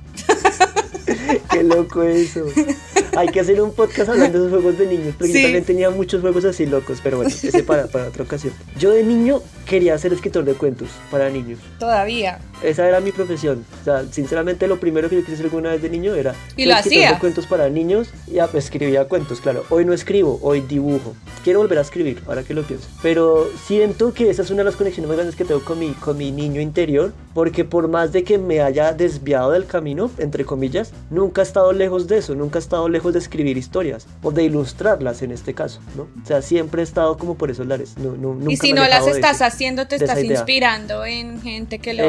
Qué 1.51 1.63
loco 1.63 2.03
eso. 2.03 2.45
Hay 3.17 3.29
que 3.29 3.41
hacer 3.41 3.61
un 3.63 3.73
podcast 3.73 4.11
hablando 4.11 4.39
de 4.41 4.47
esos 4.49 4.61
juegos 4.63 4.79
de 4.79 4.87
niños, 4.87 5.15
porque 5.17 5.33
yo 5.33 5.43
también 5.43 5.65
tenía 5.65 5.91
muchos 5.91 6.21
juegos 6.21 6.45
así 6.45 6.67
locos, 6.67 6.99
pero 7.03 7.17
bueno, 7.19 7.31
ese 7.31 7.63
para, 7.63 7.87
para 7.87 8.09
otra 8.09 8.25
ocasión. 8.25 8.53
Yo 8.79 8.91
de 8.91 9.03
niño 9.03 9.41
quería 9.65 9.97
ser 9.99 10.13
escritor 10.13 10.45
de 10.45 10.55
cuentos 10.55 10.89
para 11.11 11.31
niños. 11.31 11.59
Todavía. 11.79 12.39
Esa 12.63 12.89
era 12.89 13.01
mi 13.01 13.13
profesión. 13.13 13.65
O 13.81 13.85
sea, 13.85 14.05
sinceramente 14.11 14.67
lo 14.67 14.81
primero 14.81 15.09
que 15.09 15.17
yo 15.17 15.21
quise 15.23 15.35
hacer 15.35 15.47
alguna 15.47 15.71
vez 15.71 15.83
de 15.83 15.91
niño 15.91 16.15
era 16.15 16.35
¿Y 16.57 16.67
lo 16.67 16.75
hacía? 16.75 17.19
cuentos 17.19 17.47
para 17.47 17.69
niños 17.69 18.09
y 18.27 18.39
escribía 18.57 19.07
cuentos, 19.07 19.41
claro. 19.41 19.65
Hoy 19.71 19.85
no 19.85 19.93
escribo, 19.93 20.39
hoy 20.43 20.61
dibujo. 20.61 21.15
Quiero 21.45 21.61
volver 21.61 21.79
a 21.79 21.83
escribir, 21.83 22.23
ahora 22.27 22.43
que 22.43 22.55
lo 22.55 22.63
pienso. 22.63 22.89
Pero 23.03 23.49
siento 23.67 24.13
que 24.13 24.31
esa 24.31 24.43
es 24.43 24.51
una 24.51 24.59
de 24.59 24.65
las 24.65 24.77
conexiones 24.77 25.09
más 25.09 25.17
grandes 25.17 25.37
que 25.37 25.45
tengo 25.45 25.65
con 25.65 25.79
mi, 25.79 25.93
con 25.93 26.17
mi 26.19 26.33
niño 26.33 26.61
interior, 26.61 27.13
porque 27.35 27.65
por 27.65 27.89
más 27.89 28.13
de 28.13 28.25
que 28.25 28.39
me 28.39 28.61
haya 28.61 28.93
desviado 28.93 29.53
del 29.53 29.67
camino, 29.67 30.11
entre 30.19 30.45
comillas, 30.45 30.93
nunca 31.11 31.43
he 31.43 31.45
estado 31.45 31.73
lejos 31.73 32.09
de 32.09 32.19
eso, 32.19 32.35
nunca 32.35 32.59
he 32.59 32.63
estado 32.63 32.89
lejos 32.89 33.13
de 33.13 33.21
escribir 33.21 33.57
historias 33.57 34.07
o 34.23 34.33
de 34.33 34.45
ilustrarlas 34.45 35.23
en 35.23 35.31
este 35.31 35.55
caso, 35.55 35.81
¿no? 35.97 36.03
O 36.03 36.27
sea, 36.27 36.43
siempre 36.43 36.83
he 36.83 36.85
estado 36.85 37.17
como 37.17 37.37
por 37.37 37.51
esos 37.51 37.67
lares. 37.67 37.97
No, 37.99 38.13
no, 38.13 38.35
nunca 38.35 38.53
y 38.53 38.57
si 38.57 38.73
me 38.73 38.81
no 38.81 38.89
las 38.89 39.07
estás 39.07 39.37
eso, 39.37 39.45
haciendo, 39.45 39.87
te 39.87 39.97
estás 39.97 40.23
inspirando 40.23 41.05
en 41.05 41.41
gente 41.43 41.79
que 41.79 41.95
lo 41.95 42.05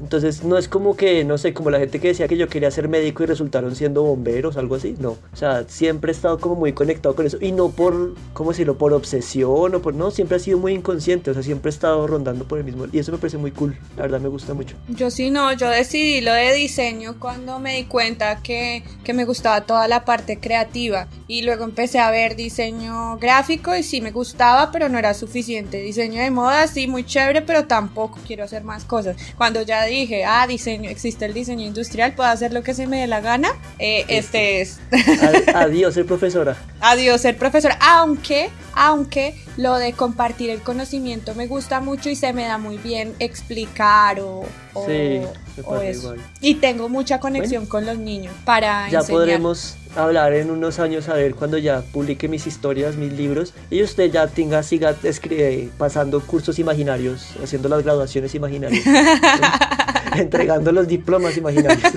Entonces 0.00 0.44
no 0.44 0.58
es 0.58 0.68
como 0.68 0.96
que, 0.96 1.24
no 1.24 1.38
sé, 1.38 1.54
como 1.54 1.70
la 1.70 1.78
gente 1.78 2.00
que 2.00 2.08
decía 2.08 2.28
que 2.28 2.36
yo 2.36 2.48
quería 2.48 2.70
ser 2.70 2.88
médico 2.88 3.22
y 3.22 3.26
resultaron 3.26 3.74
siendo 3.74 4.02
bomberos, 4.02 4.56
algo 4.56 4.74
así. 4.74 4.94
No. 4.98 5.10
O 5.10 5.36
sea, 5.36 5.64
siempre 5.68 6.12
he 6.12 6.14
estado 6.14 6.38
como 6.38 6.56
muy 6.56 6.72
conectado 6.72 7.14
con 7.14 7.26
eso. 7.26 7.38
Y 7.40 7.52
no 7.52 7.70
por, 7.70 8.14
¿cómo 8.32 8.50
decirlo? 8.50 8.76
Por 8.76 8.92
obsesión 8.92 9.74
o 9.74 9.82
por, 9.82 9.94
no, 9.94 10.10
siempre 10.10 10.36
ha 10.36 10.40
sido 10.40 10.58
muy 10.58 10.72
inconsciente. 10.72 11.30
O 11.30 11.34
sea, 11.34 11.42
siempre 11.42 11.70
he 11.70 11.74
estado 11.74 12.06
rondando 12.06 12.46
por 12.46 12.58
el 12.58 12.64
mismo. 12.64 12.86
Y 12.92 12.98
eso 12.98 13.12
me 13.12 13.18
parece 13.18 13.38
muy 13.38 13.52
cool. 13.52 13.76
La 13.96 14.02
verdad 14.02 14.20
me 14.20 14.28
gusta 14.28 14.54
mucho. 14.54 14.76
Yo 14.88 15.10
sí 15.10 15.30
no, 15.30 15.52
yo 15.52 15.68
decidí 15.68 16.20
lo 16.20 16.32
de 16.32 16.52
diseño 16.54 17.16
cuando 17.18 17.58
me 17.58 17.76
di 17.76 17.84
cuenta 17.84 18.40
que, 18.42 18.82
que 19.04 19.14
me 19.14 19.24
gustaba 19.24 19.62
toda 19.62 19.88
la 19.88 20.04
parte 20.04 20.38
creativa. 20.38 21.08
Y 21.26 21.42
luego 21.42 21.64
empecé 21.64 21.98
a 21.98 22.10
ver 22.10 22.36
diseño 22.36 23.16
gráfico 23.18 23.76
y 23.76 23.82
sí 23.82 24.00
me 24.00 24.10
gustaba, 24.10 24.70
pero 24.72 24.88
no 24.88 24.98
era 24.98 25.14
suficiente. 25.14 25.80
Diseño 25.80 26.22
de 26.22 26.30
moda, 26.30 26.66
sí, 26.66 26.86
muy 26.86 27.04
chévere, 27.04 27.42
pero 27.42 27.66
tampoco 27.66 28.18
quiero 28.26 28.44
hacer 28.44 28.64
más 28.64 28.84
cosas. 28.84 29.16
Cuando 29.36 29.62
ya 29.62 29.84
dije, 29.84 30.24
ah, 30.24 30.46
diseño, 30.46 30.90
existe 30.90 31.24
el 31.24 31.34
diseño 31.34 31.66
industrial, 31.66 32.14
puedo 32.14 32.28
hacer 32.28 32.52
lo 32.52 32.62
que 32.62 32.74
se 32.74 32.86
me 32.86 33.00
dé 33.00 33.06
la 33.06 33.20
gana, 33.20 33.50
eh, 33.78 34.04
este 34.08 34.60
es. 34.60 34.78
Ad- 34.92 35.54
Adiós, 35.56 35.94
ser 35.94 36.06
profesora. 36.06 36.56
Adiós 36.80 37.20
ser 37.20 37.36
profesora, 37.36 37.78
aunque, 37.80 38.50
aunque 38.74 39.34
lo 39.56 39.76
de 39.76 39.92
compartir 39.92 40.50
el 40.50 40.60
conocimiento 40.62 41.34
me 41.34 41.46
gusta 41.46 41.80
mucho 41.80 42.08
y 42.10 42.16
se 42.16 42.32
me 42.32 42.44
da 42.46 42.58
muy 42.58 42.78
bien 42.78 43.14
explicar 43.18 44.20
o, 44.20 44.44
o- 44.74 44.86
Sí, 44.86 44.92
me 44.92 45.62
o 45.64 45.80
eso. 45.80 46.14
igual. 46.14 46.26
Y 46.40 46.54
tengo 46.56 46.88
mucha 46.88 47.20
conexión 47.20 47.66
con 47.66 47.86
los 47.86 47.98
niños 47.98 48.34
para 48.44 48.88
Ya 48.90 48.98
enseñar. 49.00 49.20
podremos 49.20 49.76
hablar 49.96 50.32
en 50.34 50.50
unos 50.50 50.78
años, 50.78 51.08
a 51.08 51.14
ver, 51.14 51.34
cuando 51.34 51.58
ya 51.58 51.82
publique 51.92 52.28
mis 52.28 52.46
historias, 52.46 52.96
mis 52.96 53.12
libros, 53.12 53.54
y 53.70 53.82
usted 53.82 54.10
ya 54.10 54.26
tenga, 54.28 54.62
siga 54.62 54.94
escri- 55.02 55.68
pasando 55.78 56.20
cursos 56.20 56.58
imaginarios, 56.58 57.26
haciendo 57.42 57.68
las 57.68 57.82
graduaciones 57.82 58.34
imaginarias, 58.34 58.84
entregando 60.16 60.70
los 60.72 60.86
diplomas 60.86 61.36
imaginarios. 61.36 61.82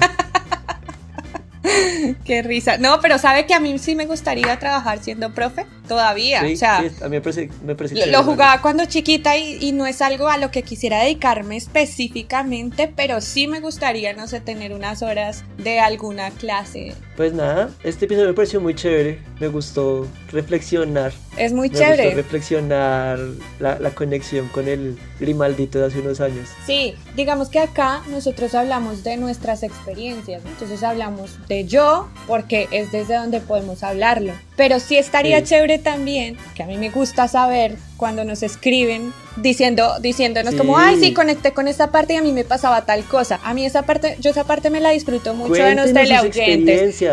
Qué 2.26 2.42
risa. 2.42 2.78
No, 2.78 3.00
pero 3.02 3.18
sabe 3.18 3.46
que 3.46 3.54
a 3.54 3.60
mí 3.60 3.78
sí 3.80 3.96
me 3.96 4.06
gustaría 4.06 4.58
trabajar 4.60 5.00
siendo 5.02 5.34
profe 5.34 5.66
todavía. 5.88 6.42
Sí, 6.46 6.54
o 6.54 6.58
sea, 6.58 6.82
sí, 6.82 6.96
a 7.02 7.06
mí 7.06 7.12
me 7.18 7.22
parece, 7.22 7.50
me 7.66 7.76
parece 7.76 7.96
Lo, 7.96 8.06
lo 8.12 8.24
jugaba 8.24 8.62
cuando 8.62 8.86
chiquita 8.86 9.36
y, 9.38 9.58
y 9.62 9.72
no 9.72 9.86
es 9.86 10.02
algo 10.02 10.28
a 10.30 10.38
lo 10.38 10.52
que 10.52 10.64
quisiera 10.64 11.00
dedicarme 11.00 11.58
específicamente, 11.58 12.92
pero 12.96 13.22
sí 13.22 13.48
me 13.48 13.60
gustaría, 13.60 14.14
no 14.14 14.28
sé, 14.28 14.40
tener 14.42 14.74
unas 14.74 15.02
horas 15.02 15.44
de 15.58 15.80
alguna 15.80 16.32
clase. 16.32 16.94
Pues 17.16 17.34
nada, 17.34 17.70
este 17.84 18.06
episodio 18.06 18.28
me 18.30 18.34
pareció 18.34 18.60
muy 18.60 18.74
chévere, 18.74 19.20
me 19.40 19.48
gustó 19.48 20.08
reflexionar, 20.32 21.14
Es 21.38 21.54
muy 21.54 21.70
me 21.70 21.76
gustó 21.76 21.84
chévere. 21.86 22.14
reflexionar 22.16 23.20
la, 23.60 23.78
la 23.80 23.90
conexión 23.92 24.48
con 24.48 24.68
el 24.68 24.98
Grimaldito 25.20 25.80
de 25.80 25.86
hace 25.88 26.00
unos 26.00 26.20
años. 26.22 26.50
Sí, 26.66 26.96
digamos 27.16 27.50
que 27.50 27.60
acá 27.60 28.02
nosotros 28.10 28.56
hablamos 28.56 29.04
de 29.04 29.18
nuestras 29.18 29.62
experiencias, 29.64 30.44
¿no? 30.44 30.50
entonces 30.50 30.82
hablamos 30.84 31.38
de 31.48 31.66
yo, 31.66 32.10
porque 32.28 32.68
es 32.72 32.92
desde 32.92 33.16
donde 33.16 33.40
podemos 33.42 33.84
hablarlo. 33.84 34.34
Pero 34.56 34.80
sí 34.80 34.98
estaría 34.98 35.40
Sí. 35.40 35.46
chévere 35.46 35.73
también, 35.80 36.38
que 36.56 36.64
a 36.64 36.66
mí 36.66 36.78
me 36.78 36.90
gusta 36.90 37.28
saber 37.28 37.76
cuando 37.98 38.26
nos 38.26 38.44
escriben 38.44 39.14
diciendo, 39.38 39.94
diciéndonos 40.02 40.52
Sí. 40.54 40.58
como, 40.58 40.78
ay, 40.78 40.98
sí, 41.00 41.14
conecté 41.14 41.54
con 41.54 41.68
esta 41.68 41.90
parte 41.90 42.14
y 42.14 42.18
a 42.18 42.22
mí 42.22 42.32
me 42.34 42.44
pasaba 42.44 42.86
tal 42.86 43.04
cosa. 43.06 43.40
A 43.44 43.54
mí 43.54 43.66
esa 43.66 43.84
parte, 43.84 44.18
yo 44.20 44.32
esa 44.32 44.44
parte 44.44 44.70
me 44.70 44.80
la 44.80 44.92
disfruto 44.92 45.34
mucho 45.34 45.54
de 45.54 45.76
los 45.76 45.94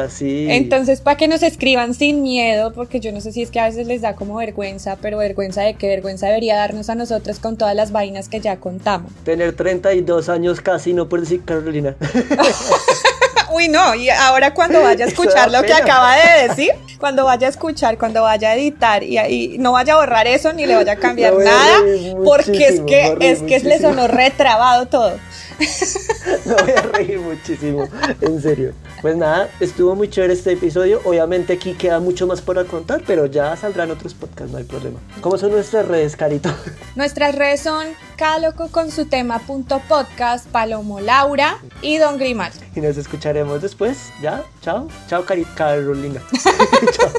sí. 0.09 0.47
Entonces, 0.51 1.01
para 1.01 1.17
que 1.17 1.29
nos 1.29 1.43
escriban 1.43 1.95
sin 1.95 2.23
miedo, 2.23 2.73
porque 2.73 3.01
yo 3.01 3.13
no 3.13 3.21
sé 3.21 3.33
si 3.33 3.43
es 3.43 3.51
que 3.51 3.61
a 3.61 3.67
veces 3.67 3.87
les 3.87 4.03
da 4.03 4.17
como 4.17 4.37
vergüenza, 4.37 4.97
pero 5.01 5.19
vergüenza 5.19 5.63
de 5.63 5.75
qué 5.75 5.87
vergüenza 5.89 6.27
debería 6.27 6.57
darnos 6.57 6.91
a 6.91 6.95
nosotros 6.95 7.39
con 7.39 7.57
todas 7.57 7.75
las 7.75 7.93
vainas 7.93 8.29
que 8.29 8.41
ya 8.41 8.57
contamos. 8.57 9.13
Tener 9.25 9.55
32 9.55 10.29
años 10.29 10.61
casi, 10.61 10.93
no 10.93 11.09
por 11.09 11.21
decir 11.21 11.43
Carolina. 11.45 11.97
Uy, 13.51 13.69
no, 13.69 13.95
y 13.95 14.09
ahora 14.11 14.55
cuando 14.55 14.81
vaya 14.81 15.05
a 15.05 15.09
escuchar 15.11 15.51
lo 15.51 15.63
que 15.63 15.73
acaba 15.73 16.17
de 16.17 16.49
decir, 16.49 16.71
cuando 16.99 17.25
vaya 17.25 17.47
a 17.47 17.51
escuchar, 17.51 17.99
cuando 17.99 18.23
vaya 18.23 18.51
a 18.51 18.55
editar 18.55 19.03
y, 19.03 19.19
y 19.19 19.59
no 19.59 19.73
vaya 19.73 19.95
a 19.95 19.97
borrar 19.97 20.27
eso 20.27 20.53
ni 20.53 20.67
le 20.67 20.77
vaya 20.77 20.93
a 20.93 20.97
cambiar 20.97 21.35
nada, 21.39 21.79
porque 22.25 22.67
es 22.67 22.81
que 22.81 23.17
es 23.21 23.43
que 23.43 23.61
le 23.61 23.79
sonó 23.79 24.07
retrabado 24.09 24.87
todo. 24.87 25.19
Me 26.47 26.55
voy 26.55 26.71
a 26.71 26.83
reír 26.83 27.21
muchísimo, 27.21 27.89
en 28.21 28.41
serio. 28.41 28.73
Pues 29.03 29.17
nada, 29.17 29.49
estuvo 29.61 29.95
muy 29.95 30.09
chévere 30.09 30.33
este 30.33 30.53
episodio. 30.53 31.01
Obviamente 31.05 31.55
aquí 31.55 31.75
queda 31.75 32.01
mucho 32.01 32.27
más 32.27 32.41
por 32.41 32.65
contar, 32.67 33.03
pero 33.07 33.27
ya 33.27 33.57
saldrán 33.57 33.91
otros 33.91 34.15
podcasts, 34.15 34.53
no 34.53 34.59
hay 34.59 34.65
problema. 34.65 34.99
¿Cómo 35.21 35.39
son 35.39 35.53
nuestras 35.53 35.87
redes, 35.87 36.17
Carito? 36.17 36.51
Nuestras 36.97 37.35
redes 37.35 37.61
son 37.61 37.87
cada 38.17 38.39
loco 38.39 38.69
con 38.69 38.91
su 38.91 39.07
tema 39.07 39.39
punto 39.39 39.81
podcast, 39.89 40.47
Palomo 40.49 41.01
Laura 41.01 41.59
y 41.81 41.99
Don 41.99 42.19
Grimal. 42.19 42.53
Y 42.75 42.81
nos 42.81 42.97
escucharemos 42.97 43.40
después. 43.61 44.13
¿Ya? 44.21 44.45
Chao. 44.63 44.89
Chao, 45.09 45.25
Cari 45.25 45.45
Carolina. 45.45 46.21
Chao. 46.93 47.11